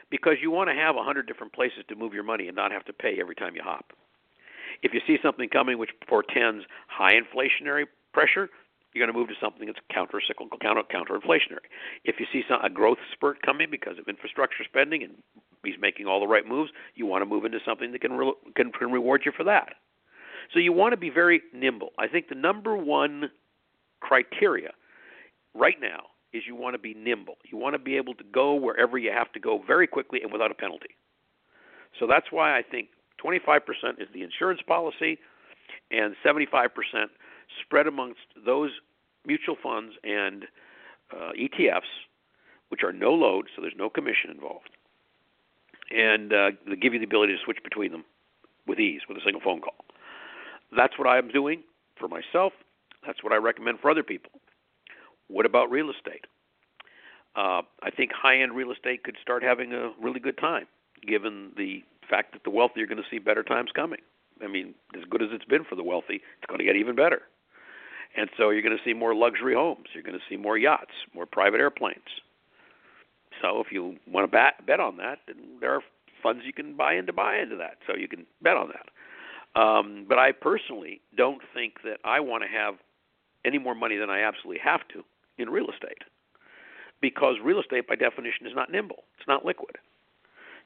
because 0.10 0.38
you 0.42 0.52
want 0.52 0.70
to 0.70 0.76
have 0.76 0.96
a 0.96 1.04
hundred 1.04 1.28
different 1.28 1.54
places 1.54 1.84
to 1.88 1.96
move 1.96 2.14
your 2.14 2.24
money 2.24 2.48
and 2.48 2.56
not 2.56 2.72
have 2.72 2.86
to 2.86 2.94
pay 2.94 3.18
every 3.20 3.36
time 3.36 3.56
you 3.56 3.62
hop. 3.64 3.94
If 4.82 4.94
you 4.94 5.02
see 5.06 5.18
something 5.22 5.50
coming 5.50 5.78
which 5.78 5.92
portends 6.08 6.66
high 6.88 7.14
inflationary 7.14 7.86
pressure, 8.14 8.50
you're 8.94 9.06
going 9.06 9.14
to 9.14 9.18
move 9.18 9.30
to 9.30 9.36
something 9.40 9.68
that's 9.68 9.80
counter-cyclical, 9.94 10.58
counter 10.60 10.82
counter-inflationary. 10.90 11.70
If 12.04 12.20
you 12.20 12.26
see 12.32 12.44
some, 12.50 12.62
a 12.64 12.70
growth 12.70 12.98
spurt 13.14 13.42
coming 13.42 13.68
because 13.70 14.00
of 14.00 14.08
infrastructure 14.08 14.64
spending 14.64 15.04
and 15.04 15.14
he's 15.64 15.76
making 15.80 16.08
all 16.08 16.20
the 16.20 16.28
right 16.28 16.48
moves, 16.48 16.72
you 16.96 17.06
want 17.06 17.22
to 17.22 17.26
move 17.26 17.46
into 17.46 17.60
something 17.66 17.92
that 17.92 18.02
can 18.02 18.14
re- 18.14 18.34
can, 18.56 18.72
can 18.72 18.92
reward 18.92 19.24
you 19.26 19.32
for 19.36 19.44
that. 19.44 19.76
So 20.54 20.60
you 20.60 20.74
want 20.74 20.94
to 20.94 20.98
be 20.98 21.10
very 21.10 21.42
nimble. 21.54 21.90
I 22.00 22.08
think 22.08 22.30
the 22.30 22.36
number 22.36 22.76
one 22.76 23.30
criteria 24.00 24.72
right 25.54 25.76
now 25.80 26.04
is 26.34 26.44
you 26.48 26.56
want 26.56 26.74
to 26.74 26.80
be 26.80 26.94
nimble. 26.94 27.36
You 27.52 27.58
want 27.58 27.74
to 27.74 27.80
be 27.80 27.98
able 27.98 28.16
to 28.16 28.24
go 28.24 28.56
wherever 28.56 28.98
you 28.98 29.12
have 29.12 29.32
to 29.34 29.40
go 29.40 29.62
very 29.66 29.88
quickly 29.88 30.22
and 30.22 30.32
without 30.32 30.52
a 30.52 30.56
penalty. 30.56 30.96
So 32.00 32.08
that's 32.08 32.28
why 32.32 32.58
I 32.58 32.64
think 32.64 32.90
25% 33.24 33.60
is 34.00 34.08
the 34.14 34.24
insurance 34.24 34.62
policy 34.66 35.18
and 35.92 36.16
75% 36.26 36.70
spread 37.62 37.88
amongst 37.88 38.22
those 38.46 38.72
mutual 39.26 39.56
funds 39.62 39.94
and 40.04 40.46
uh, 41.14 41.32
ETFs, 41.40 41.90
which 42.70 42.84
are 42.84 42.94
no 42.94 43.12
load, 43.14 43.48
so 43.56 43.62
there's 43.62 43.74
no 43.78 43.90
commission 43.90 44.30
involved. 44.30 44.70
And 45.92 46.34
uh, 46.34 46.52
they 46.68 46.76
give 46.76 46.94
you 46.94 47.00
the 47.00 47.06
ability 47.06 47.34
to 47.34 47.40
switch 47.44 47.60
between 47.64 47.92
them 47.92 48.06
with 48.68 48.80
ease 48.80 49.02
with 49.10 49.18
a 49.18 49.22
single 49.24 49.42
phone 49.42 49.62
call. 49.62 49.76
That's 50.76 50.98
what 51.00 51.08
I'm 51.08 51.30
doing 51.30 51.64
for 52.00 52.08
myself. 52.08 52.54
That's 53.06 53.24
what 53.24 53.34
I 53.34 53.38
recommend 53.38 53.80
for 53.80 53.90
other 53.90 54.04
people. 54.04 54.32
What 55.28 55.46
about 55.46 55.72
real 55.72 55.90
estate? 55.90 56.26
Uh, 57.36 57.62
I 57.82 57.90
think 57.96 58.12
high-end 58.12 58.56
real 58.56 58.72
estate 58.72 59.04
could 59.04 59.16
start 59.22 59.44
having 59.44 59.74
a 59.74 59.92
really 60.02 60.20
good 60.20 60.38
time, 60.38 60.66
given 61.08 61.52
the 61.58 61.84
fact 62.10 62.34
that 62.34 62.44
the 62.44 62.50
wealthy 62.50 62.82
are 62.82 62.88
going 62.88 62.98
to 62.98 63.10
see 63.10 63.20
better 63.20 63.44
times 63.44 63.70
coming. 63.74 64.00
I 64.44 64.48
mean, 64.48 64.74
as 64.96 65.04
good 65.10 65.22
as 65.22 65.30
it's 65.32 65.46
been 65.46 65.64
for 65.64 65.76
the 65.76 65.84
wealthy, 65.84 66.16
it's 66.16 66.48
going 66.48 66.60
to 66.60 66.66
get 66.66 66.76
even 66.76 66.96
better. 66.96 67.22
And 68.18 68.30
so 68.38 68.50
you're 68.50 68.62
going 68.62 68.78
to 68.78 68.84
see 68.84 68.94
more 68.94 69.16
luxury 69.16 69.54
homes. 69.54 69.88
You're 69.94 70.04
going 70.04 70.18
to 70.18 70.26
see 70.30 70.38
more 70.38 70.58
yachts, 70.58 70.94
more 71.14 71.26
private 71.26 71.60
airplanes. 71.60 72.22
So 73.42 73.62
if 73.62 73.72
you 73.72 73.96
want 74.08 74.26
to 74.26 74.32
bet, 74.32 74.66
bet 74.66 74.80
on 74.80 74.98
that, 74.98 75.20
then 75.28 75.38
there 75.62 75.74
are 75.74 75.82
funds 76.22 76.44
you 76.46 76.54
can 76.54 76.76
buy 76.76 76.96
in 76.96 77.06
to 77.06 77.14
buy 77.14 77.38
into 77.38 77.56
that. 77.58 77.78
So 77.88 77.96
you 77.96 78.08
can 78.08 78.26
bet 78.42 78.58
on 78.58 78.70
that. 78.70 79.60
Um, 79.60 80.06
but 80.08 80.20
I 80.20 80.32
personally 80.32 81.02
don't 81.16 81.42
think 81.54 81.76
that 81.84 81.98
I 82.04 82.20
want 82.20 82.44
to 82.44 82.50
have 82.50 82.76
any 83.46 83.58
more 83.58 83.76
money 83.76 83.98
than 83.98 84.10
I 84.10 84.22
absolutely 84.22 84.62
have 84.64 84.82
to 84.90 85.04
in 85.38 85.50
real 85.50 85.68
estate 85.70 86.04
because 87.02 87.36
real 87.44 87.60
estate, 87.60 87.88
by 87.88 87.96
definition, 87.96 88.46
is 88.46 88.54
not 88.56 88.72
nimble, 88.72 89.04
it's 89.18 89.28
not 89.28 89.46
liquid. 89.46 89.78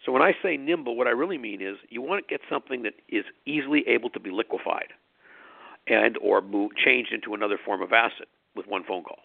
So 0.06 0.12
when 0.12 0.22
I 0.22 0.34
say 0.44 0.58
nimble, 0.58 0.98
what 0.98 1.08
I 1.08 1.12
really 1.12 1.38
mean 1.38 1.62
is 1.62 1.78
you 1.90 2.02
want 2.02 2.26
to 2.26 2.30
get 2.30 2.42
something 2.50 2.84
that 2.84 2.94
is 3.08 3.24
easily 3.46 3.84
able 3.88 4.10
to 4.10 4.20
be 4.20 4.32
liquefied 4.32 4.92
and 5.88 6.18
or 6.22 6.42
move, 6.42 6.72
changed 6.76 7.12
into 7.12 7.34
another 7.34 7.58
form 7.64 7.82
of 7.82 7.92
asset 7.92 8.28
with 8.56 8.68
one 8.68 8.84
phone 8.84 9.04
call. 9.04 9.20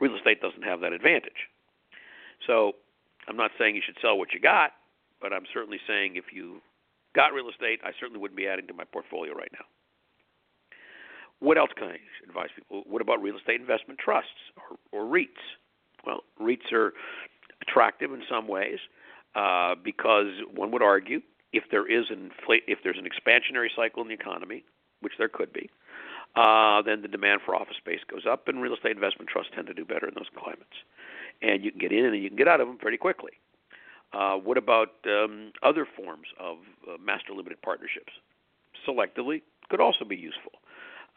Real 0.00 0.16
estate 0.16 0.40
doesn't 0.40 0.62
have 0.62 0.80
that 0.80 0.92
advantage. 0.92 1.48
So 2.46 2.72
I'm 3.28 3.36
not 3.36 3.52
saying 3.58 3.76
you 3.76 3.82
should 3.84 3.98
sell 4.02 4.18
what 4.18 4.32
you 4.32 4.40
got, 4.40 4.72
but 5.20 5.32
I'm 5.32 5.44
certainly 5.52 5.78
saying 5.86 6.16
if 6.16 6.32
you 6.32 6.60
got 7.14 7.32
real 7.32 7.48
estate, 7.48 7.80
I 7.84 7.90
certainly 7.98 8.20
wouldn't 8.20 8.36
be 8.36 8.46
adding 8.46 8.66
to 8.66 8.74
my 8.74 8.84
portfolio 8.84 9.32
right 9.34 9.52
now. 9.52 9.64
What 11.40 11.58
else 11.58 11.70
can 11.76 11.88
I 11.88 11.98
advise 12.26 12.48
people? 12.54 12.82
What 12.86 13.02
about 13.02 13.22
real 13.22 13.36
estate 13.36 13.60
investment 13.60 13.98
trusts 13.98 14.30
or, 14.92 15.00
or 15.00 15.04
REITs? 15.04 15.28
Well, 16.06 16.20
REITs 16.40 16.72
are 16.72 16.92
attractive 17.62 18.12
in 18.12 18.22
some 18.30 18.48
ways 18.48 18.78
uh, 19.34 19.74
because 19.82 20.28
one 20.54 20.70
would 20.70 20.82
argue 20.82 21.20
if 21.52 21.64
there 21.70 21.90
is 21.90 22.06
an 22.10 22.30
if 22.48 22.78
there's 22.82 22.98
an 22.98 23.06
expansionary 23.06 23.68
cycle 23.74 24.02
in 24.02 24.08
the 24.08 24.14
economy, 24.14 24.64
which 25.04 25.14
there 25.18 25.28
could 25.28 25.52
be, 25.52 25.70
uh, 26.34 26.82
then 26.82 27.02
the 27.02 27.08
demand 27.08 27.40
for 27.44 27.54
office 27.54 27.76
space 27.76 28.00
goes 28.10 28.26
up, 28.28 28.48
and 28.48 28.60
real 28.60 28.74
estate 28.74 28.92
investment 28.92 29.28
trusts 29.30 29.52
tend 29.54 29.66
to 29.68 29.74
do 29.74 29.84
better 29.84 30.08
in 30.08 30.14
those 30.14 30.30
climates. 30.36 30.82
And 31.42 31.64
you 31.64 31.70
can 31.70 31.78
get 31.78 31.92
in 31.92 32.06
and 32.06 32.22
you 32.22 32.28
can 32.28 32.36
get 32.36 32.48
out 32.48 32.60
of 32.60 32.66
them 32.66 32.78
pretty 32.78 32.96
quickly. 32.96 33.32
Uh, 34.12 34.36
what 34.36 34.56
about 34.56 34.94
um, 35.06 35.52
other 35.62 35.86
forms 35.96 36.26
of 36.38 36.58
uh, 36.88 36.96
master 37.04 37.32
limited 37.32 37.60
partnerships? 37.62 38.12
Selectively 38.86 39.42
could 39.68 39.80
also 39.80 40.04
be 40.04 40.16
useful. 40.16 40.52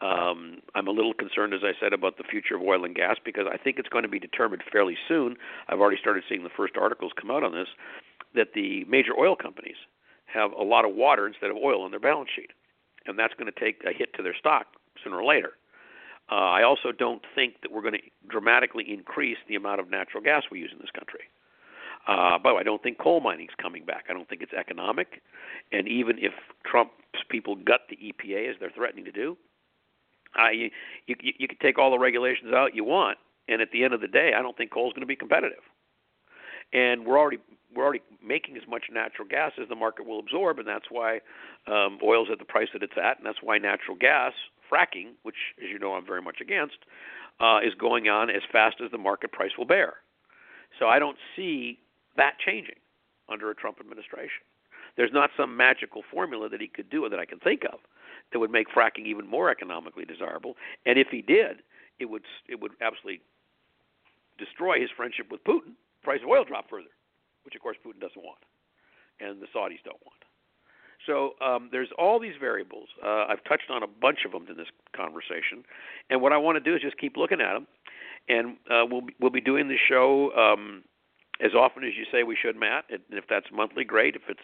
Um, 0.00 0.62
I'm 0.74 0.86
a 0.86 0.92
little 0.92 1.14
concerned, 1.14 1.54
as 1.54 1.60
I 1.64 1.72
said, 1.80 1.92
about 1.92 2.18
the 2.18 2.24
future 2.24 2.54
of 2.54 2.62
oil 2.62 2.84
and 2.84 2.94
gas 2.94 3.16
because 3.24 3.46
I 3.52 3.56
think 3.56 3.78
it's 3.78 3.88
going 3.88 4.04
to 4.04 4.08
be 4.08 4.20
determined 4.20 4.62
fairly 4.70 4.96
soon. 5.08 5.36
I've 5.68 5.80
already 5.80 5.98
started 6.00 6.22
seeing 6.28 6.44
the 6.44 6.50
first 6.56 6.76
articles 6.76 7.12
come 7.20 7.30
out 7.30 7.42
on 7.42 7.52
this 7.52 7.68
that 8.34 8.52
the 8.54 8.84
major 8.84 9.12
oil 9.18 9.34
companies 9.34 9.76
have 10.26 10.52
a 10.52 10.62
lot 10.62 10.84
of 10.84 10.94
water 10.94 11.26
instead 11.26 11.50
of 11.50 11.56
oil 11.56 11.82
on 11.82 11.90
their 11.90 12.00
balance 12.00 12.30
sheet, 12.34 12.50
and 13.08 13.18
that's 13.18 13.34
going 13.34 13.50
to 13.50 13.60
take 13.60 13.82
a 13.84 13.92
hit 13.92 14.14
to 14.14 14.22
their 14.22 14.36
stock 14.36 14.66
sooner 15.02 15.16
or 15.16 15.24
later. 15.24 15.52
Uh, 16.30 16.34
I 16.34 16.62
also 16.62 16.92
don't 16.92 17.22
think 17.34 17.62
that 17.62 17.72
we're 17.72 17.82
going 17.82 17.94
to 17.94 18.28
dramatically 18.28 18.84
increase 18.86 19.38
the 19.48 19.54
amount 19.54 19.80
of 19.80 19.90
natural 19.90 20.22
gas 20.22 20.44
we 20.50 20.58
use 20.58 20.70
in 20.72 20.78
this 20.78 20.90
country. 20.90 21.24
Uh, 22.06 22.38
but 22.38 22.54
I 22.54 22.62
don't 22.62 22.82
think 22.82 22.98
coal 22.98 23.20
mining 23.20 23.46
is 23.46 23.54
coming 23.60 23.84
back. 23.84 24.04
I 24.08 24.12
don't 24.12 24.28
think 24.28 24.42
it's 24.42 24.52
economic. 24.52 25.22
And 25.72 25.88
even 25.88 26.18
if 26.18 26.32
Trump's 26.64 26.92
people 27.28 27.56
gut 27.56 27.80
the 27.88 27.96
EPA 27.96 28.50
as 28.50 28.56
they're 28.60 28.70
threatening 28.70 29.04
to 29.06 29.12
do, 29.12 29.36
uh, 30.38 30.50
you, 30.50 30.70
you 31.06 31.16
you 31.38 31.48
can 31.48 31.56
take 31.60 31.78
all 31.78 31.90
the 31.90 31.98
regulations 31.98 32.52
out 32.52 32.74
you 32.74 32.84
want, 32.84 33.16
and 33.48 33.62
at 33.62 33.70
the 33.72 33.82
end 33.82 33.94
of 33.94 34.02
the 34.02 34.08
day, 34.08 34.32
I 34.38 34.42
don't 34.42 34.56
think 34.56 34.70
coal 34.70 34.88
is 34.88 34.92
going 34.92 35.00
to 35.00 35.06
be 35.06 35.16
competitive. 35.16 35.64
And 36.72 37.06
we're 37.06 37.18
already 37.18 37.38
we're 37.78 37.84
already 37.84 38.02
making 38.20 38.56
as 38.56 38.64
much 38.68 38.86
natural 38.92 39.26
gas 39.28 39.52
as 39.62 39.68
the 39.68 39.76
market 39.76 40.04
will 40.04 40.18
absorb, 40.18 40.58
and 40.58 40.66
that's 40.66 40.86
why 40.90 41.20
um, 41.68 42.00
oil's 42.02 42.26
at 42.32 42.40
the 42.40 42.44
price 42.44 42.66
that 42.72 42.82
it's 42.82 42.98
at, 43.00 43.18
and 43.18 43.24
that's 43.24 43.38
why 43.40 43.56
natural 43.56 43.96
gas 43.96 44.32
fracking, 44.68 45.12
which 45.22 45.36
as 45.62 45.70
you 45.70 45.78
know 45.78 45.94
I'm 45.94 46.04
very 46.04 46.20
much 46.20 46.38
against, 46.40 46.78
uh, 47.38 47.60
is 47.64 47.74
going 47.78 48.08
on 48.08 48.30
as 48.30 48.42
fast 48.50 48.78
as 48.84 48.90
the 48.90 48.98
market 48.98 49.30
price 49.30 49.52
will 49.56 49.64
bear. 49.64 49.94
So 50.80 50.88
I 50.88 50.98
don't 50.98 51.16
see 51.36 51.78
that 52.16 52.32
changing 52.44 52.82
under 53.28 53.48
a 53.48 53.54
Trump 53.54 53.78
administration. 53.78 54.42
There's 54.96 55.12
not 55.12 55.30
some 55.36 55.56
magical 55.56 56.02
formula 56.10 56.48
that 56.48 56.60
he 56.60 56.66
could 56.66 56.90
do 56.90 57.08
that 57.08 57.20
I 57.20 57.26
can 57.26 57.38
think 57.38 57.62
of 57.72 57.78
that 58.32 58.40
would 58.40 58.50
make 58.50 58.66
fracking 58.74 59.06
even 59.06 59.24
more 59.24 59.50
economically 59.50 60.04
desirable. 60.04 60.56
And 60.84 60.98
if 60.98 61.06
he 61.12 61.22
did, 61.22 61.62
it 62.00 62.06
would 62.06 62.24
it 62.48 62.60
would 62.60 62.72
absolutely 62.82 63.20
destroy 64.36 64.80
his 64.80 64.90
friendship 64.96 65.30
with 65.30 65.44
Putin. 65.44 65.78
Price 66.02 66.20
of 66.24 66.28
oil 66.28 66.44
drop 66.44 66.68
further, 66.68 66.90
which 67.48 67.54
of 67.54 67.62
course 67.62 67.78
Putin 67.80 67.98
doesn't 67.98 68.22
want, 68.22 68.44
and 69.20 69.40
the 69.40 69.46
Saudis 69.56 69.80
don't 69.82 69.96
want. 70.04 70.20
So 71.06 71.32
um, 71.42 71.70
there's 71.72 71.88
all 71.98 72.20
these 72.20 72.34
variables. 72.38 72.88
Uh, 73.02 73.24
I've 73.26 73.42
touched 73.44 73.70
on 73.70 73.82
a 73.82 73.86
bunch 73.86 74.26
of 74.26 74.32
them 74.32 74.44
in 74.50 74.58
this 74.58 74.66
conversation, 74.94 75.64
and 76.10 76.20
what 76.20 76.34
I 76.34 76.36
want 76.36 76.62
to 76.62 76.70
do 76.70 76.76
is 76.76 76.82
just 76.82 76.98
keep 76.98 77.16
looking 77.16 77.40
at 77.40 77.54
them. 77.54 77.66
And 78.28 78.56
uh, 78.70 78.84
we'll 78.84 79.00
be, 79.00 79.14
we'll 79.18 79.30
be 79.30 79.40
doing 79.40 79.68
the 79.68 79.78
show 79.88 80.30
um, 80.36 80.84
as 81.42 81.52
often 81.54 81.84
as 81.84 81.92
you 81.96 82.04
say 82.12 82.22
we 82.22 82.36
should, 82.36 82.54
Matt. 82.54 82.84
And 82.90 83.00
if 83.12 83.24
that's 83.30 83.46
monthly, 83.50 83.84
great. 83.84 84.14
If 84.14 84.22
it's 84.28 84.40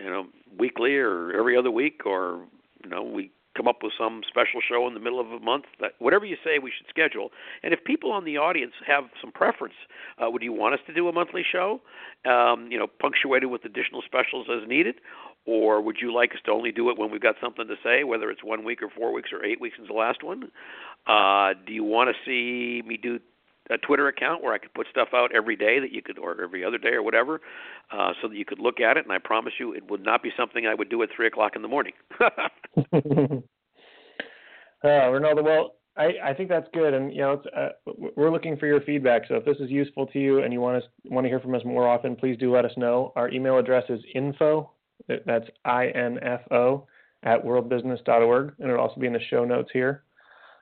you 0.00 0.06
know 0.06 0.28
weekly 0.58 0.96
or 0.96 1.38
every 1.38 1.58
other 1.58 1.70
week, 1.70 2.06
or 2.06 2.46
you 2.82 2.88
know 2.88 3.02
we 3.02 3.30
come 3.56 3.68
up 3.68 3.82
with 3.82 3.92
some 3.98 4.22
special 4.28 4.60
show 4.60 4.86
in 4.86 4.94
the 4.94 5.00
middle 5.00 5.20
of 5.20 5.30
a 5.30 5.40
month. 5.40 5.64
That 5.80 5.92
whatever 5.98 6.24
you 6.24 6.36
say, 6.44 6.58
we 6.58 6.72
should 6.76 6.86
schedule. 6.88 7.30
And 7.62 7.72
if 7.72 7.84
people 7.84 8.12
on 8.12 8.24
the 8.24 8.38
audience 8.38 8.72
have 8.86 9.04
some 9.20 9.32
preference, 9.32 9.74
uh, 10.18 10.30
would 10.30 10.42
you 10.42 10.52
want 10.52 10.74
us 10.74 10.80
to 10.86 10.94
do 10.94 11.08
a 11.08 11.12
monthly 11.12 11.44
show? 11.50 11.80
Um, 12.24 12.68
you 12.70 12.78
know, 12.78 12.86
punctuated 12.86 13.50
with 13.50 13.64
additional 13.64 14.02
specials 14.02 14.46
as 14.50 14.68
needed, 14.68 14.96
or 15.46 15.80
would 15.80 15.96
you 16.00 16.12
like 16.12 16.32
us 16.32 16.40
to 16.46 16.52
only 16.52 16.72
do 16.72 16.90
it 16.90 16.98
when 16.98 17.10
we've 17.10 17.20
got 17.20 17.36
something 17.40 17.66
to 17.66 17.76
say, 17.82 18.04
whether 18.04 18.30
it's 18.30 18.42
one 18.42 18.64
week 18.64 18.82
or 18.82 18.88
four 18.88 19.12
weeks 19.12 19.30
or 19.32 19.44
eight 19.44 19.60
weeks 19.60 19.76
since 19.76 19.88
the 19.88 19.94
last 19.94 20.22
one? 20.22 20.50
Uh, 21.06 21.52
do 21.66 21.72
you 21.72 21.84
want 21.84 22.08
to 22.08 22.14
see 22.24 22.86
me 22.86 22.96
do 22.96 23.18
a 23.70 23.78
Twitter 23.78 24.08
account 24.08 24.42
where 24.42 24.52
I 24.52 24.58
could 24.58 24.74
put 24.74 24.86
stuff 24.90 25.08
out 25.14 25.34
every 25.34 25.56
day 25.56 25.80
that 25.80 25.92
you 25.92 26.02
could, 26.02 26.18
or 26.18 26.42
every 26.42 26.64
other 26.64 26.78
day 26.78 26.90
or 26.90 27.02
whatever, 27.02 27.40
uh, 27.92 28.12
so 28.20 28.28
that 28.28 28.36
you 28.36 28.44
could 28.44 28.58
look 28.58 28.80
at 28.80 28.96
it. 28.96 29.04
And 29.04 29.12
I 29.12 29.18
promise 29.18 29.54
you, 29.58 29.72
it 29.72 29.90
would 29.90 30.04
not 30.04 30.22
be 30.22 30.30
something 30.36 30.66
I 30.66 30.74
would 30.74 30.90
do 30.90 31.02
at 31.02 31.08
three 31.14 31.26
o'clock 31.26 31.52
in 31.56 31.62
the 31.62 31.68
morning. 31.68 31.92
uh, 32.20 32.28
Rinaldo, 34.82 35.42
well, 35.42 35.74
I, 35.96 36.12
I 36.24 36.34
think 36.34 36.48
that's 36.48 36.66
good, 36.74 36.92
and 36.92 37.12
you 37.12 37.20
know, 37.20 37.42
uh, 37.56 37.68
we're 38.16 38.30
looking 38.30 38.56
for 38.56 38.66
your 38.66 38.80
feedback. 38.80 39.22
So 39.28 39.36
if 39.36 39.44
this 39.44 39.56
is 39.60 39.70
useful 39.70 40.06
to 40.08 40.18
you 40.18 40.42
and 40.42 40.52
you 40.52 40.60
want 40.60 40.82
us 40.82 40.88
want 41.04 41.24
to 41.24 41.28
hear 41.28 41.40
from 41.40 41.54
us 41.54 41.64
more 41.64 41.88
often, 41.88 42.16
please 42.16 42.36
do 42.36 42.52
let 42.52 42.64
us 42.64 42.72
know. 42.76 43.12
Our 43.14 43.30
email 43.30 43.58
address 43.58 43.84
is 43.88 44.00
info. 44.14 44.72
That's 45.08 45.46
I 45.64 45.86
N 45.88 46.18
F 46.22 46.40
O 46.50 46.86
at 47.22 47.44
worldbusiness.org, 47.44 48.54
and 48.58 48.70
it'll 48.70 48.80
also 48.80 49.00
be 49.00 49.06
in 49.06 49.12
the 49.12 49.20
show 49.30 49.44
notes 49.44 49.70
here. 49.72 50.03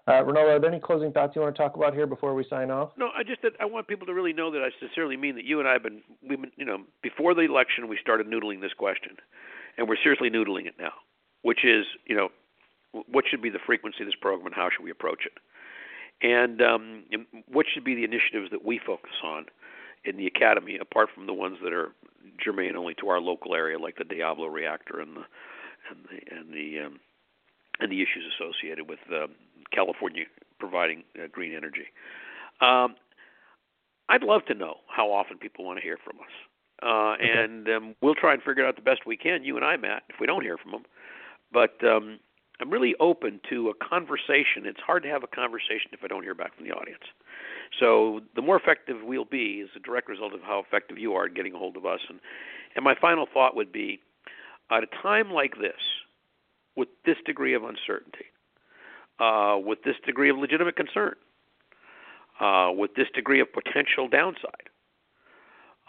Uh, 0.09 0.25
Rinaldo, 0.25 0.51
are 0.51 0.59
there 0.59 0.71
any 0.71 0.81
closing 0.81 1.13
thoughts 1.13 1.37
you 1.37 1.43
want 1.43 1.55
to 1.55 1.63
talk 1.63 1.77
about 1.77 1.95
here 1.95 2.09
before 2.09 2.35
we 2.35 2.45
sign 2.51 2.73
off? 2.73 2.91
No, 2.97 3.11
I 3.17 3.23
just 3.23 3.41
I 3.61 3.65
want 3.65 3.87
people 3.87 4.07
to 4.07 4.15
really 4.15 4.33
know 4.33 4.51
that 4.51 4.61
I 4.61 4.71
sincerely 4.81 5.17
mean 5.17 5.37
that 5.37 5.45
you 5.45 5.61
and 5.61 5.69
I 5.69 5.75
have 5.75 5.83
been 5.85 6.03
we've 6.29 6.41
been 6.41 6.51
you 6.57 6.65
know 6.65 6.79
before 7.03 7.35
the 7.35 7.43
election 7.43 7.89
we 7.89 7.99
started 8.01 8.27
noodling 8.27 8.61
this 8.61 8.73
question, 8.77 9.13
and 9.79 9.89
we're 9.89 9.97
seriously 10.03 10.29
noodling 10.29 10.67
it 10.67 10.75
now, 10.79 10.93
which 11.43 11.65
is 11.65 11.87
you 12.05 12.17
know 12.17 12.31
what 13.11 13.25
should 13.31 13.41
be 13.41 13.51
the 13.51 13.61
frequency 13.65 13.99
of 14.01 14.07
this 14.07 14.17
program 14.21 14.47
and 14.47 14.55
how 14.57 14.69
should 14.75 14.85
we 14.85 14.91
approach 14.91 15.25
it, 15.25 15.39
and, 16.21 16.61
um, 16.61 17.05
what 17.47 17.65
should 17.73 17.85
be 17.85 17.95
the 17.95 18.05
initiatives 18.05 18.51
that 18.51 18.65
we 18.65 18.79
focus 18.85 19.15
on 19.25 19.47
in 20.05 20.17
the 20.17 20.27
academy 20.27 20.77
apart 20.79 21.09
from 21.15 21.27
the 21.27 21.33
ones 21.33 21.59
that 21.63 21.73
are 21.73 21.93
germane 22.43 22.77
only 22.77 22.95
to 22.95 23.09
our 23.09 23.21
local 23.21 23.55
area 23.55 23.79
like 23.79 23.97
the 23.97 24.05
Diablo 24.05 24.47
reactor 24.47 25.01
and 25.01 25.17
the 25.17 25.25
and 25.91 26.05
the 26.11 26.37
and 26.37 26.53
the 26.53 26.87
um, 26.87 27.01
and 27.81 27.91
the 27.91 28.03
issues 28.03 28.25
associated 28.35 28.89
with 28.89 29.01
um, 29.11 29.31
California 29.73 30.25
providing 30.59 31.03
uh, 31.17 31.27
green 31.31 31.55
energy. 31.55 31.87
Um, 32.61 32.97
I'd 34.09 34.23
love 34.23 34.45
to 34.47 34.55
know 34.55 34.77
how 34.89 35.11
often 35.11 35.39
people 35.39 35.65
want 35.65 35.79
to 35.79 35.83
hear 35.83 35.99
from 36.05 36.19
us, 36.21 36.33
uh, 36.83 37.15
and 37.21 37.69
um, 37.69 37.95
we'll 38.03 38.15
try 38.15 38.35
and 38.35 38.43
figure 38.43 38.65
it 38.65 38.69
out 38.69 38.77
the 38.77 38.83
best 38.83 39.07
we 39.07 39.17
can. 39.17 39.45
You 39.45 39.57
and 39.57 39.65
I, 39.65 39.77
Matt, 39.77 40.03
if 40.09 40.17
we 40.21 40.27
don't 40.27 40.43
hear 40.43 40.59
from 40.59 40.73
them, 40.73 40.85
but 41.53 41.83
um, 41.85 42.19
I'm 42.61 42.71
really 42.71 42.95
open 43.01 43.41
to 43.51 43.71
a 43.71 43.75
conversation. 43.75 44.67
It's 44.67 44.81
hard 44.81 45.03
to 45.05 45.09
have 45.09 45.23
a 45.25 45.27
conversation 45.27 45.91
if 45.93 46.01
I 46.05 46.09
don't 46.09 46.23
hear 46.23 46.35
back 46.35 46.55
from 46.57 46.67
the 46.67 46.73
audience. 46.73 47.03
So 47.81 48.21
the 48.37 48.43
more 48.43 48.57
effective 48.57 48.99
we'll 49.03 49.25
be 49.25 49.63
is 49.65 49.71
a 49.75 49.81
direct 49.81 50.09
result 50.09 50.35
of 50.35 50.43
how 50.43 50.61
effective 50.61 50.99
you 50.99 51.15
are 51.15 51.25
at 51.25 51.35
getting 51.35 51.55
a 51.55 51.59
hold 51.59 51.77
of 51.77 51.87
us. 51.87 52.01
And 52.09 52.21
and 52.75 52.85
my 52.85 52.95
final 52.95 53.27
thought 53.33 53.57
would 53.57 53.73
be, 53.73 54.01
at 54.71 54.83
a 54.83 54.87
time 55.03 55.31
like 55.31 55.59
this, 55.61 55.81
with 56.77 56.89
this 57.05 57.17
degree 57.27 57.55
of 57.55 57.65
uncertainty, 57.65 58.27
uh, 59.19 59.59
with 59.59 59.83
this 59.85 59.97
degree 60.05 60.31
of 60.31 60.39
legitimate 60.39 60.77
concern, 60.77 61.15
uh, 62.41 62.71
with 62.73 62.95
this 62.95 63.09
degree 63.15 63.41
of 63.41 63.49
potential 63.53 64.09
downside, 64.09 64.69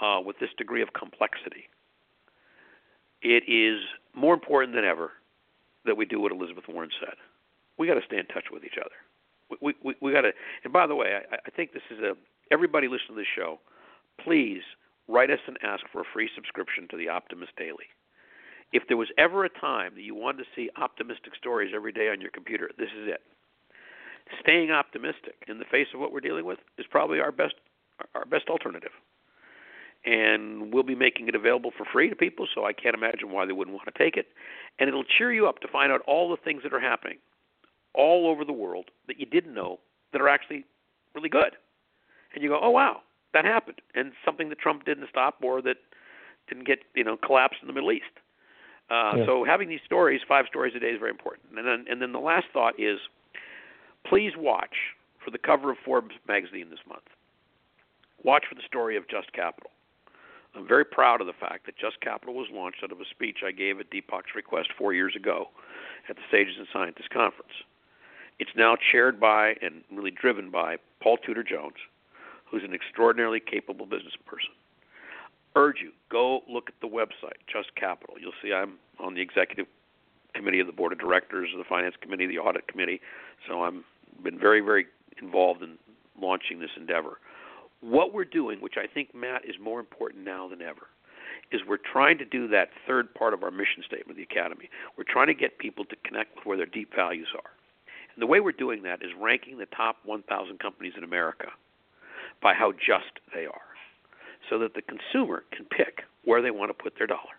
uh, 0.01 0.19
with 0.23 0.37
this 0.39 0.49
degree 0.57 0.81
of 0.81 0.93
complexity. 0.93 1.69
It 3.21 3.43
is 3.47 3.79
more 4.13 4.33
important 4.33 4.75
than 4.75 4.83
ever 4.83 5.11
that 5.85 5.95
we 5.95 6.05
do 6.05 6.19
what 6.19 6.31
Elizabeth 6.31 6.65
Warren 6.67 6.89
said. 6.99 7.15
We 7.77 7.87
got 7.87 7.95
to 7.95 8.05
stay 8.05 8.17
in 8.17 8.25
touch 8.27 8.45
with 8.51 8.63
each 8.63 8.77
other. 8.79 8.95
We 9.61 9.73
we, 9.83 9.95
we 10.01 10.11
got 10.11 10.21
to. 10.21 10.31
And 10.63 10.73
by 10.73 10.87
the 10.87 10.95
way, 10.95 11.19
I, 11.31 11.35
I 11.35 11.49
think 11.55 11.73
this 11.73 11.83
is 11.89 11.99
a 11.99 12.15
everybody 12.51 12.87
listening 12.87 13.15
to 13.15 13.21
this 13.21 13.27
show. 13.35 13.59
Please 14.19 14.61
write 15.07 15.31
us 15.31 15.39
and 15.47 15.57
ask 15.63 15.83
for 15.91 16.01
a 16.01 16.05
free 16.13 16.29
subscription 16.35 16.87
to 16.89 16.97
the 16.97 17.09
Optimist 17.09 17.55
Daily 17.57 17.87
if 18.73 18.83
there 18.87 18.97
was 18.97 19.09
ever 19.17 19.45
a 19.45 19.49
time 19.49 19.93
that 19.95 20.01
you 20.01 20.15
wanted 20.15 20.39
to 20.39 20.49
see 20.55 20.69
optimistic 20.77 21.33
stories 21.37 21.71
every 21.73 21.91
day 21.91 22.09
on 22.09 22.19
your 22.19 22.31
computer, 22.31 22.71
this 22.77 22.89
is 22.89 23.07
it. 23.07 23.21
Staying 24.41 24.71
optimistic 24.71 25.35
in 25.47 25.59
the 25.59 25.65
face 25.65 25.87
of 25.93 25.99
what 25.99 26.11
we're 26.11 26.19
dealing 26.19 26.43
with 26.43 26.57
is 26.77 26.85
probably 26.89 27.19
our 27.19 27.31
best 27.31 27.53
our 28.15 28.25
best 28.25 28.49
alternative. 28.49 28.91
And 30.05 30.73
we'll 30.73 30.83
be 30.83 30.95
making 30.95 31.27
it 31.27 31.35
available 31.35 31.71
for 31.77 31.85
free 31.85 32.09
to 32.09 32.15
people, 32.15 32.47
so 32.53 32.65
I 32.65 32.73
can't 32.73 32.95
imagine 32.95 33.31
why 33.31 33.45
they 33.45 33.53
wouldn't 33.53 33.77
want 33.77 33.87
to 33.93 34.03
take 34.03 34.17
it. 34.17 34.27
And 34.79 34.89
it'll 34.89 35.05
cheer 35.05 35.31
you 35.31 35.47
up 35.47 35.59
to 35.59 35.67
find 35.67 35.91
out 35.91 36.01
all 36.07 36.29
the 36.29 36.41
things 36.43 36.63
that 36.63 36.73
are 36.73 36.79
happening 36.79 37.19
all 37.93 38.27
over 38.27 38.43
the 38.43 38.51
world 38.51 38.89
that 39.07 39.19
you 39.19 39.25
didn't 39.25 39.53
know 39.53 39.79
that 40.11 40.19
are 40.19 40.27
actually 40.27 40.65
really 41.13 41.29
good. 41.29 41.55
And 42.33 42.43
you 42.43 42.49
go, 42.49 42.59
"Oh 42.59 42.71
wow, 42.71 43.03
that 43.33 43.45
happened." 43.45 43.81
And 43.93 44.13
something 44.25 44.49
that 44.49 44.57
Trump 44.57 44.83
didn't 44.83 45.07
stop 45.09 45.37
or 45.43 45.61
that 45.61 45.77
didn't 46.47 46.65
get, 46.65 46.79
you 46.95 47.03
know, 47.03 47.17
collapsed 47.17 47.59
in 47.61 47.67
the 47.67 47.73
Middle 47.73 47.91
East. 47.91 48.19
Uh, 48.89 49.17
yeah. 49.17 49.25
So 49.25 49.43
having 49.43 49.69
these 49.69 49.81
stories, 49.85 50.21
five 50.27 50.45
stories 50.47 50.73
a 50.75 50.79
day, 50.79 50.87
is 50.87 50.99
very 50.99 51.11
important. 51.11 51.57
And 51.57 51.67
then, 51.67 51.85
and 51.89 52.01
then 52.01 52.11
the 52.11 52.19
last 52.19 52.45
thought 52.53 52.79
is, 52.79 52.99
please 54.05 54.33
watch 54.37 54.75
for 55.23 55.31
the 55.31 55.37
cover 55.37 55.71
of 55.71 55.77
Forbes 55.85 56.15
magazine 56.27 56.69
this 56.69 56.83
month. 56.87 57.07
Watch 58.23 58.45
for 58.47 58.55
the 58.55 58.61
story 58.67 58.97
of 58.97 59.07
Just 59.07 59.31
Capital. 59.33 59.71
I'm 60.55 60.67
very 60.67 60.85
proud 60.85 61.19
of 61.21 61.27
the 61.27 61.33
fact 61.33 61.65
that 61.65 61.77
Just 61.77 61.99
Capital 62.01 62.35
was 62.35 62.47
launched 62.51 62.83
out 62.83 62.91
of 62.91 62.99
a 62.99 63.05
speech 63.09 63.39
I 63.45 63.51
gave 63.51 63.79
at 63.79 63.89
Deepak's 63.89 64.35
request 64.35 64.69
four 64.77 64.93
years 64.93 65.15
ago 65.15 65.47
at 66.09 66.15
the 66.15 66.21
Sages 66.29 66.55
and 66.57 66.67
Scientists 66.71 67.09
Conference. 67.11 67.51
It's 68.39 68.51
now 68.55 68.75
chaired 68.91 69.19
by 69.19 69.55
and 69.61 69.83
really 69.91 70.11
driven 70.11 70.51
by 70.51 70.77
Paul 71.01 71.17
Tudor 71.17 71.43
Jones, 71.43 71.77
who's 72.45 72.63
an 72.63 72.73
extraordinarily 72.73 73.39
capable 73.39 73.85
business 73.85 74.13
person 74.25 74.51
urge 75.55 75.77
you 75.81 75.91
go 76.09 76.41
look 76.49 76.69
at 76.69 76.75
the 76.81 76.87
website, 76.87 77.39
Just 77.51 77.75
Capital. 77.75 78.15
You'll 78.19 78.33
see 78.41 78.53
I'm 78.53 78.73
on 78.99 79.13
the 79.13 79.21
executive 79.21 79.67
committee 80.33 80.59
of 80.59 80.67
the 80.67 80.73
board 80.73 80.91
of 80.91 80.99
directors, 80.99 81.49
the 81.55 81.63
finance 81.63 81.95
committee, 82.01 82.27
the 82.27 82.39
audit 82.39 82.67
committee. 82.67 83.01
So 83.47 83.63
I'm 83.63 83.83
been 84.23 84.39
very, 84.39 84.61
very 84.61 84.87
involved 85.21 85.63
in 85.63 85.77
launching 86.19 86.59
this 86.59 86.69
endeavor. 86.77 87.19
What 87.81 88.13
we're 88.13 88.25
doing, 88.25 88.61
which 88.61 88.75
I 88.77 88.87
think 88.87 89.13
Matt 89.13 89.43
is 89.45 89.55
more 89.61 89.79
important 89.79 90.23
now 90.23 90.47
than 90.47 90.61
ever, 90.61 90.87
is 91.51 91.61
we're 91.67 91.77
trying 91.77 92.17
to 92.19 92.25
do 92.25 92.47
that 92.47 92.69
third 92.87 93.13
part 93.13 93.33
of 93.33 93.43
our 93.43 93.51
mission 93.51 93.83
statement 93.85 94.11
of 94.11 94.17
the 94.17 94.23
academy. 94.23 94.69
We're 94.97 95.03
trying 95.03 95.27
to 95.27 95.33
get 95.33 95.57
people 95.57 95.85
to 95.85 95.95
connect 96.05 96.35
with 96.35 96.45
where 96.45 96.57
their 96.57 96.65
deep 96.65 96.95
values 96.95 97.27
are. 97.35 97.51
And 98.15 98.21
the 98.21 98.27
way 98.27 98.39
we're 98.39 98.51
doing 98.51 98.83
that 98.83 99.03
is 99.03 99.09
ranking 99.19 99.57
the 99.57 99.65
top 99.65 99.97
1,000 100.05 100.59
companies 100.59 100.93
in 100.97 101.03
America 101.03 101.47
by 102.41 102.53
how 102.53 102.71
just 102.71 103.19
they 103.33 103.45
are, 103.45 103.72
so 104.49 104.59
that 104.59 104.73
the 104.73 104.81
consumer 104.81 105.43
can 105.51 105.65
pick 105.65 106.03
where 106.25 106.41
they 106.41 106.51
want 106.51 106.69
to 106.69 106.83
put 106.83 106.93
their 106.97 107.07
dollar. 107.07 107.37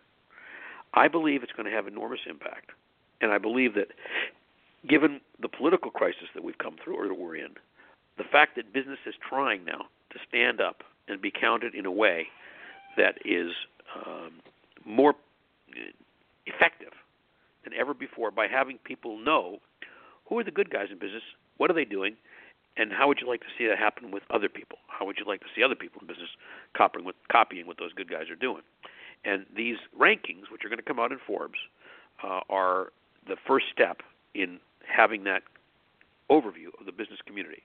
I 0.94 1.08
believe 1.08 1.42
it's 1.42 1.52
going 1.52 1.68
to 1.68 1.74
have 1.74 1.86
enormous 1.86 2.20
impact, 2.28 2.70
and 3.20 3.32
I 3.32 3.38
believe 3.38 3.74
that 3.74 3.88
given 4.88 5.20
the 5.40 5.48
political 5.48 5.90
crisis 5.90 6.28
that 6.34 6.44
we've 6.44 6.58
come 6.58 6.76
through 6.82 6.96
or 6.96 7.08
that 7.08 7.18
we're 7.18 7.36
in, 7.36 7.54
the 8.18 8.24
fact 8.30 8.56
that 8.56 8.72
business 8.72 8.98
is 9.06 9.14
trying 9.28 9.64
now 9.64 9.86
to 10.10 10.18
stand 10.28 10.60
up 10.60 10.82
and 11.08 11.20
be 11.20 11.30
counted 11.30 11.74
in 11.74 11.86
a 11.86 11.90
way 11.90 12.26
that 12.96 13.16
is 13.24 13.50
um, 14.06 14.32
more 14.86 15.14
effective 16.46 16.92
than 17.64 17.72
ever 17.74 17.94
before 17.94 18.30
by 18.30 18.46
having 18.46 18.78
people 18.84 19.18
know 19.18 19.58
who 20.28 20.38
are 20.38 20.44
the 20.44 20.50
good 20.50 20.70
guys 20.70 20.86
in 20.90 20.98
business, 20.98 21.22
what 21.56 21.70
are 21.70 21.74
they 21.74 21.84
doing, 21.84 22.16
and 22.76 22.92
how 22.92 23.06
would 23.08 23.18
you 23.20 23.28
like 23.28 23.40
to 23.40 23.46
see 23.56 23.66
that 23.66 23.78
happen 23.78 24.10
with 24.10 24.22
other 24.30 24.48
people? 24.48 24.78
How 24.88 25.06
would 25.06 25.18
you 25.18 25.24
like 25.24 25.40
to 25.40 25.46
see 25.54 25.62
other 25.62 25.74
people 25.74 26.00
in 26.00 26.06
business 26.06 26.30
copying 26.76 27.04
what, 27.04 27.14
copying 27.30 27.66
what 27.66 27.78
those 27.78 27.92
good 27.92 28.10
guys 28.10 28.28
are 28.30 28.36
doing? 28.36 28.62
And 29.24 29.46
these 29.56 29.76
rankings, 29.98 30.50
which 30.50 30.64
are 30.64 30.68
going 30.68 30.78
to 30.78 30.84
come 30.84 30.98
out 30.98 31.12
in 31.12 31.18
Forbes, 31.24 31.58
uh, 32.22 32.40
are 32.50 32.92
the 33.26 33.36
first 33.46 33.66
step 33.72 34.02
in 34.34 34.58
having 34.86 35.24
that 35.24 35.42
overview 36.30 36.68
of 36.78 36.86
the 36.86 36.92
business 36.92 37.20
community. 37.26 37.62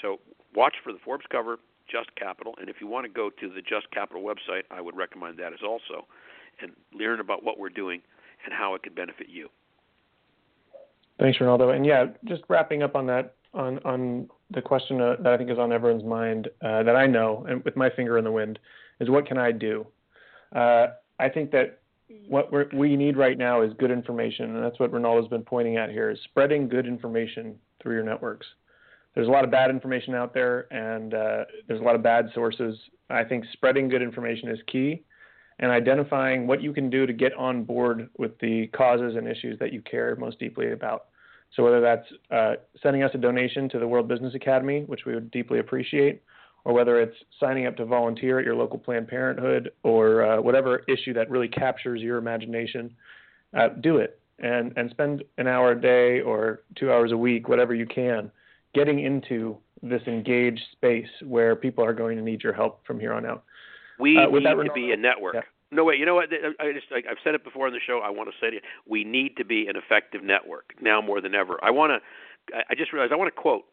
So 0.00 0.18
watch 0.54 0.74
for 0.82 0.92
the 0.92 0.98
Forbes 1.04 1.24
cover, 1.30 1.58
Just 1.90 2.14
Capital, 2.16 2.54
and 2.60 2.68
if 2.68 2.76
you 2.80 2.86
want 2.86 3.04
to 3.06 3.12
go 3.12 3.30
to 3.30 3.48
the 3.48 3.62
Just 3.62 3.90
Capital 3.90 4.22
website, 4.22 4.62
I 4.70 4.80
would 4.80 4.96
recommend 4.96 5.38
that 5.38 5.52
as 5.52 5.60
also, 5.66 6.06
and 6.60 6.72
learn 6.92 7.20
about 7.20 7.42
what 7.42 7.58
we're 7.58 7.68
doing 7.68 8.00
and 8.44 8.52
how 8.52 8.74
it 8.74 8.82
could 8.82 8.94
benefit 8.94 9.28
you. 9.28 9.48
Thanks, 11.18 11.40
Rinaldo. 11.40 11.70
And 11.70 11.86
yeah, 11.86 12.06
just 12.24 12.42
wrapping 12.48 12.82
up 12.82 12.96
on 12.96 13.06
that, 13.06 13.34
on 13.54 13.78
on 13.84 14.28
the 14.50 14.62
question 14.62 15.00
uh, 15.00 15.16
that 15.22 15.32
I 15.32 15.36
think 15.36 15.50
is 15.50 15.58
on 15.58 15.72
everyone's 15.72 16.04
mind 16.04 16.48
uh, 16.62 16.82
that 16.82 16.96
I 16.96 17.06
know, 17.06 17.46
and 17.48 17.64
with 17.64 17.76
my 17.76 17.90
finger 17.90 18.18
in 18.18 18.24
the 18.24 18.32
wind, 18.32 18.58
is 19.00 19.10
what 19.10 19.26
can 19.26 19.38
I 19.38 19.52
do? 19.52 19.86
Uh, 20.54 20.88
I 21.18 21.28
think 21.28 21.50
that 21.52 21.80
what 22.28 22.50
we 22.74 22.96
need 22.96 23.16
right 23.16 23.38
now 23.38 23.62
is 23.62 23.72
good 23.78 23.90
information, 23.90 24.54
and 24.54 24.64
that's 24.64 24.78
what 24.78 24.92
Rinaldo's 24.92 25.28
been 25.28 25.42
pointing 25.42 25.76
at 25.76 25.90
here: 25.90 26.10
is 26.10 26.18
spreading 26.24 26.68
good 26.68 26.86
information 26.86 27.56
through 27.82 27.94
your 27.94 28.04
networks. 28.04 28.46
There's 29.14 29.28
a 29.28 29.30
lot 29.30 29.44
of 29.44 29.50
bad 29.50 29.70
information 29.70 30.14
out 30.14 30.34
there, 30.34 30.72
and 30.72 31.14
uh, 31.14 31.44
there's 31.68 31.80
a 31.80 31.84
lot 31.84 31.94
of 31.94 32.02
bad 32.02 32.30
sources. 32.34 32.76
I 33.10 33.22
think 33.24 33.44
spreading 33.52 33.88
good 33.88 34.02
information 34.02 34.48
is 34.48 34.58
key, 34.66 35.02
and 35.60 35.70
identifying 35.70 36.46
what 36.46 36.62
you 36.62 36.72
can 36.72 36.90
do 36.90 37.06
to 37.06 37.12
get 37.12 37.32
on 37.34 37.64
board 37.64 38.08
with 38.18 38.38
the 38.40 38.66
causes 38.68 39.14
and 39.16 39.28
issues 39.28 39.58
that 39.60 39.72
you 39.72 39.82
care 39.82 40.16
most 40.16 40.38
deeply 40.38 40.72
about. 40.72 41.06
So 41.54 41.62
whether 41.62 41.80
that's 41.80 42.06
uh, 42.30 42.54
sending 42.82 43.02
us 43.02 43.10
a 43.14 43.18
donation 43.18 43.68
to 43.70 43.78
the 43.78 43.86
World 43.86 44.08
Business 44.08 44.34
Academy, 44.34 44.82
which 44.86 45.04
we 45.06 45.14
would 45.14 45.30
deeply 45.30 45.60
appreciate, 45.60 46.22
or 46.64 46.72
whether 46.72 47.00
it's 47.00 47.16
signing 47.38 47.66
up 47.66 47.76
to 47.76 47.84
volunteer 47.84 48.38
at 48.38 48.44
your 48.44 48.54
local 48.54 48.78
Planned 48.78 49.08
Parenthood, 49.08 49.70
or 49.82 50.24
uh, 50.24 50.40
whatever 50.40 50.82
issue 50.88 51.12
that 51.14 51.30
really 51.30 51.48
captures 51.48 52.00
your 52.00 52.18
imagination, 52.18 52.94
uh, 53.56 53.68
do 53.80 53.98
it 53.98 54.18
and 54.40 54.72
and 54.76 54.90
spend 54.90 55.22
an 55.38 55.46
hour 55.46 55.72
a 55.72 55.80
day 55.80 56.20
or 56.20 56.62
two 56.76 56.90
hours 56.90 57.12
a 57.12 57.16
week, 57.16 57.48
whatever 57.48 57.74
you 57.74 57.86
can, 57.86 58.30
getting 58.74 59.00
into 59.00 59.56
this 59.82 60.02
engaged 60.06 60.62
space 60.72 61.08
where 61.24 61.54
people 61.54 61.84
are 61.84 61.92
going 61.92 62.16
to 62.16 62.22
need 62.22 62.42
your 62.42 62.52
help 62.52 62.84
from 62.86 62.98
here 62.98 63.12
on 63.12 63.26
out. 63.26 63.44
We 63.98 64.18
uh, 64.18 64.26
need 64.26 64.44
to 64.44 64.72
be 64.74 64.92
a 64.92 64.96
network. 64.96 65.34
Yeah. 65.34 65.42
No 65.74 65.84
wait, 65.84 65.98
you 65.98 66.06
know 66.06 66.14
what? 66.14 66.28
I 66.60 66.72
just 66.72 66.86
I, 66.92 66.98
I've 67.10 67.18
said 67.24 67.34
it 67.34 67.42
before 67.42 67.66
on 67.66 67.72
the 67.72 67.80
show. 67.84 68.00
I 68.04 68.10
want 68.10 68.28
to 68.30 68.34
say 68.40 68.50
to 68.50 68.56
you, 68.56 68.62
we 68.86 69.02
need 69.02 69.36
to 69.36 69.44
be 69.44 69.66
an 69.66 69.76
effective 69.76 70.22
network 70.22 70.72
now 70.80 71.00
more 71.00 71.20
than 71.20 71.34
ever. 71.34 71.58
I 71.62 71.70
want 71.70 71.92
to. 71.92 72.56
I 72.70 72.74
just 72.74 72.92
realized 72.92 73.12
I 73.12 73.16
want 73.16 73.34
to 73.34 73.40
quote 73.40 73.64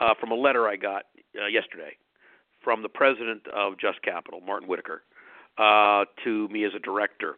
uh, 0.00 0.14
from 0.18 0.32
a 0.32 0.34
letter 0.34 0.68
I 0.68 0.76
got 0.76 1.04
uh, 1.40 1.46
yesterday 1.46 1.96
from 2.62 2.82
the 2.82 2.88
president 2.88 3.46
of 3.54 3.78
Just 3.78 4.02
Capital, 4.02 4.40
Martin 4.40 4.68
Whittaker, 4.68 5.02
uh, 5.56 6.04
to 6.24 6.48
me 6.48 6.64
as 6.64 6.72
a 6.74 6.78
director. 6.78 7.36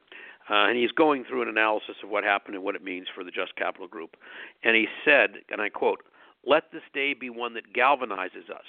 Uh, 0.50 0.66
and 0.66 0.76
he's 0.76 0.90
going 0.90 1.24
through 1.24 1.42
an 1.42 1.48
analysis 1.48 1.94
of 2.02 2.10
what 2.10 2.24
happened 2.24 2.56
and 2.56 2.64
what 2.64 2.74
it 2.74 2.82
means 2.82 3.06
for 3.14 3.22
the 3.22 3.30
Just 3.30 3.54
Capital 3.54 3.86
Group. 3.86 4.16
And 4.64 4.74
he 4.74 4.86
said, 5.04 5.34
and 5.50 5.60
I 5.60 5.68
quote, 5.68 6.00
let 6.44 6.72
this 6.72 6.82
day 6.92 7.14
be 7.14 7.30
one 7.30 7.54
that 7.54 7.72
galvanizes 7.72 8.50
us 8.50 8.66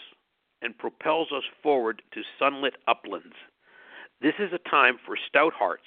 and 0.61 0.77
propels 0.77 1.29
us 1.31 1.43
forward 1.63 2.03
to 2.13 2.21
sunlit 2.37 2.75
uplands. 2.87 3.33
This 4.23 4.35
is 4.39 4.53
a 4.53 4.69
time 4.69 4.95
for 5.05 5.17
stout 5.27 5.51
hearts, 5.51 5.83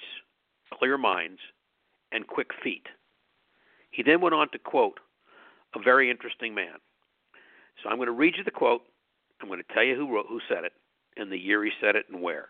clear 0.71 0.95
minds, 0.95 1.39
and 2.11 2.27
quick 2.27 2.51
feet. 2.63 2.85
He 3.89 4.03
then 4.03 4.21
went 4.21 4.35
on 4.35 4.51
to 4.51 4.59
quote 4.59 4.99
a 5.73 5.79
very 5.81 6.11
interesting 6.11 6.53
man. 6.53 6.77
So 7.81 7.89
I'm 7.89 7.95
going 7.95 8.05
to 8.05 8.11
read 8.11 8.35
you 8.37 8.43
the 8.43 8.51
quote. 8.51 8.83
I'm 9.41 9.47
going 9.47 9.59
to 9.59 9.73
tell 9.73 9.83
you 9.83 9.95
who 9.95 10.13
wrote, 10.13 10.27
who 10.29 10.39
said 10.47 10.65
it, 10.65 10.73
and 11.17 11.31
the 11.31 11.37
year 11.37 11.65
he 11.65 11.71
said 11.81 11.95
it, 11.95 12.05
and 12.11 12.21
where. 12.21 12.49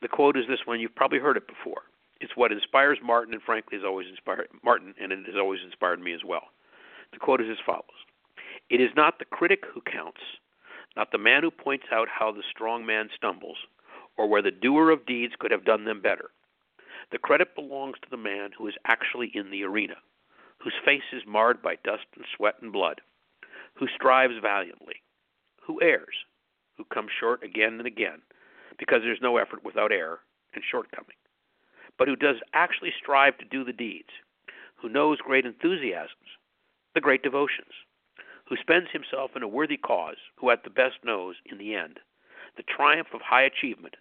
The 0.00 0.08
quote 0.08 0.38
is 0.38 0.44
this 0.48 0.64
one. 0.64 0.80
You've 0.80 0.94
probably 0.94 1.18
heard 1.18 1.36
it 1.36 1.46
before. 1.46 1.82
It's 2.22 2.34
what 2.34 2.50
inspires 2.50 2.96
Martin, 3.04 3.34
and 3.34 3.42
frankly, 3.42 3.76
has 3.76 3.84
always 3.84 4.08
inspired 4.08 4.48
Martin, 4.64 4.94
and 4.98 5.12
it 5.12 5.26
has 5.26 5.36
always 5.38 5.60
inspired 5.62 6.00
me 6.00 6.14
as 6.14 6.24
well. 6.26 6.44
The 7.12 7.18
quote 7.18 7.42
is 7.42 7.48
as 7.50 7.58
follows: 7.66 7.84
it 8.70 8.80
is 8.80 8.90
not 8.96 9.18
the 9.18 9.26
critic 9.26 9.64
who 9.74 9.82
counts, 9.82 10.20
not 10.96 11.12
the 11.12 11.18
man 11.18 11.42
who 11.42 11.50
points 11.50 11.86
out 11.92 12.08
how 12.08 12.32
the 12.32 12.42
strong 12.50 12.86
man 12.86 13.10
stumbles, 13.14 13.58
or 14.18 14.26
where 14.28 14.42
the 14.42 14.50
doer 14.50 14.90
of 14.90 15.06
deeds 15.06 15.34
could 15.38 15.52
have 15.52 15.64
done 15.64 15.84
them 15.84 16.02
better. 16.02 16.30
The 17.10 17.18
credit 17.18 17.54
belongs 17.54 17.96
to 18.02 18.10
the 18.10 18.18
man 18.18 18.50
who 18.58 18.66
is 18.66 18.74
actually 18.84 19.30
in 19.32 19.50
the 19.50 19.62
arena, 19.62 19.94
whose 20.58 20.74
face 20.84 21.08
is 21.12 21.22
marred 21.26 21.62
by 21.62 21.76
dust 21.84 22.04
and 22.16 22.24
sweat 22.36 22.56
and 22.60 22.72
blood, 22.72 23.00
who 23.74 23.86
strives 23.86 24.34
valiantly, 24.42 24.96
who 25.62 25.80
errs, 25.80 26.26
who 26.76 26.84
comes 26.84 27.10
short 27.18 27.42
again 27.42 27.74
and 27.78 27.86
again, 27.86 28.20
because 28.78 29.00
there's 29.02 29.22
no 29.22 29.38
effort 29.38 29.64
without 29.64 29.92
error 29.92 30.20
and 30.54 30.62
shortcoming, 30.68 31.16
but 31.96 32.08
who 32.08 32.16
does 32.16 32.36
actually 32.52 32.92
strive 33.00 33.38
to 33.38 33.44
do 33.44 33.64
the 33.64 33.72
deeds, 33.72 34.10
who 34.76 34.88
knows 34.88 35.18
great 35.18 35.46
enthusiasms, 35.46 36.36
the 36.94 37.00
great 37.00 37.22
devotions, 37.22 37.72
who 38.48 38.56
spends 38.56 38.88
himself 38.92 39.32
in 39.36 39.42
a 39.42 39.48
worthy 39.48 39.76
cause, 39.76 40.16
who 40.36 40.50
at 40.50 40.64
the 40.64 40.70
best 40.70 40.96
knows, 41.04 41.36
in 41.46 41.58
the 41.58 41.74
end, 41.74 42.00
the 42.56 42.62
triumph 42.62 43.08
of 43.14 43.20
high 43.20 43.42
achievement, 43.42 43.94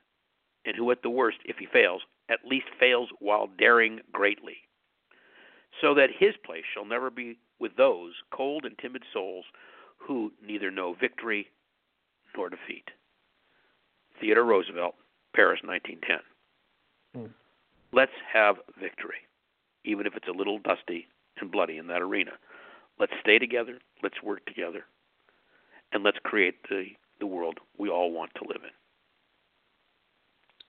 and 0.66 0.76
who 0.76 0.92
at 0.92 1.02
the 1.02 1.10
worst, 1.10 1.38
if 1.46 1.58
he 1.58 1.66
fails, 1.66 2.02
at 2.30 2.40
least 2.46 2.68
fails 2.80 3.10
while 3.20 3.48
daring 3.58 4.02
greatly. 4.12 4.58
So 5.82 5.94
that 5.94 6.10
his 6.18 6.34
place 6.46 6.64
shall 6.74 6.86
never 6.86 7.10
be 7.10 7.38
with 7.60 7.76
those 7.76 8.14
cold 8.32 8.66
and 8.66 8.78
timid 8.78 9.04
souls 9.14 9.46
who 9.98 10.32
neither 10.46 10.72
know 10.72 10.94
victory 11.00 11.48
nor 12.36 12.50
defeat. 12.50 12.90
Theodore 14.20 14.46
Roosevelt, 14.46 14.96
Paris, 15.36 15.60
1910. 15.64 17.24
Mm. 17.24 17.34
Let's 17.92 18.12
have 18.32 18.58
victory, 18.80 19.22
even 19.86 20.06
if 20.06 20.16
it's 20.16 20.28
a 20.28 20.38
little 20.38 20.60
dusty 20.60 21.08
and 21.40 21.52
bloody 21.52 21.78
in 21.78 21.88
that 21.88 22.02
arena. 22.02 22.32
Let's 23.00 23.14
stay 23.22 23.40
together. 23.40 23.80
Let's 24.02 24.22
work 24.24 24.46
together. 24.46 24.86
And 25.94 26.04
let's 26.04 26.18
create 26.24 26.56
the, 26.70 26.88
the 27.20 27.28
world 27.28 27.60
we 27.78 27.90
all 27.90 28.12
want 28.12 28.32
to 28.36 28.48
live 28.48 28.64
in. 28.64 28.72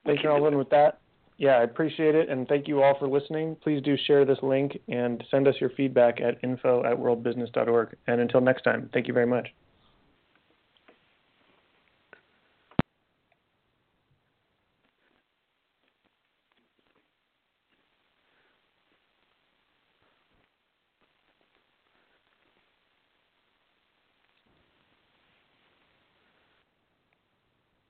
Thank 0.09 0.23
you, 0.23 0.31
Alvin, 0.31 0.57
with 0.57 0.71
that. 0.71 1.01
Yeah, 1.37 1.59
I 1.59 1.63
appreciate 1.63 2.15
it. 2.15 2.29
And 2.29 2.49
thank 2.49 2.67
you 2.67 2.83
all 2.83 2.99
for 2.99 3.07
listening. 3.07 3.57
Please 3.63 3.83
do 3.83 3.97
share 4.07 4.25
this 4.25 4.39
link 4.43 4.81
and 4.89 5.23
send 5.31 5.47
us 5.47 5.55
your 5.61 5.71
feedback 5.71 6.21
at 6.21 6.43
info 6.43 6.83
at 6.85 6.97
worldbusiness.org. 6.97 7.97
And 8.07 8.21
until 8.21 8.41
next 8.41 8.63
time, 8.63 8.91
thank 8.93 9.07
you 9.07 9.15
very 9.15 9.27
much. 9.27 9.49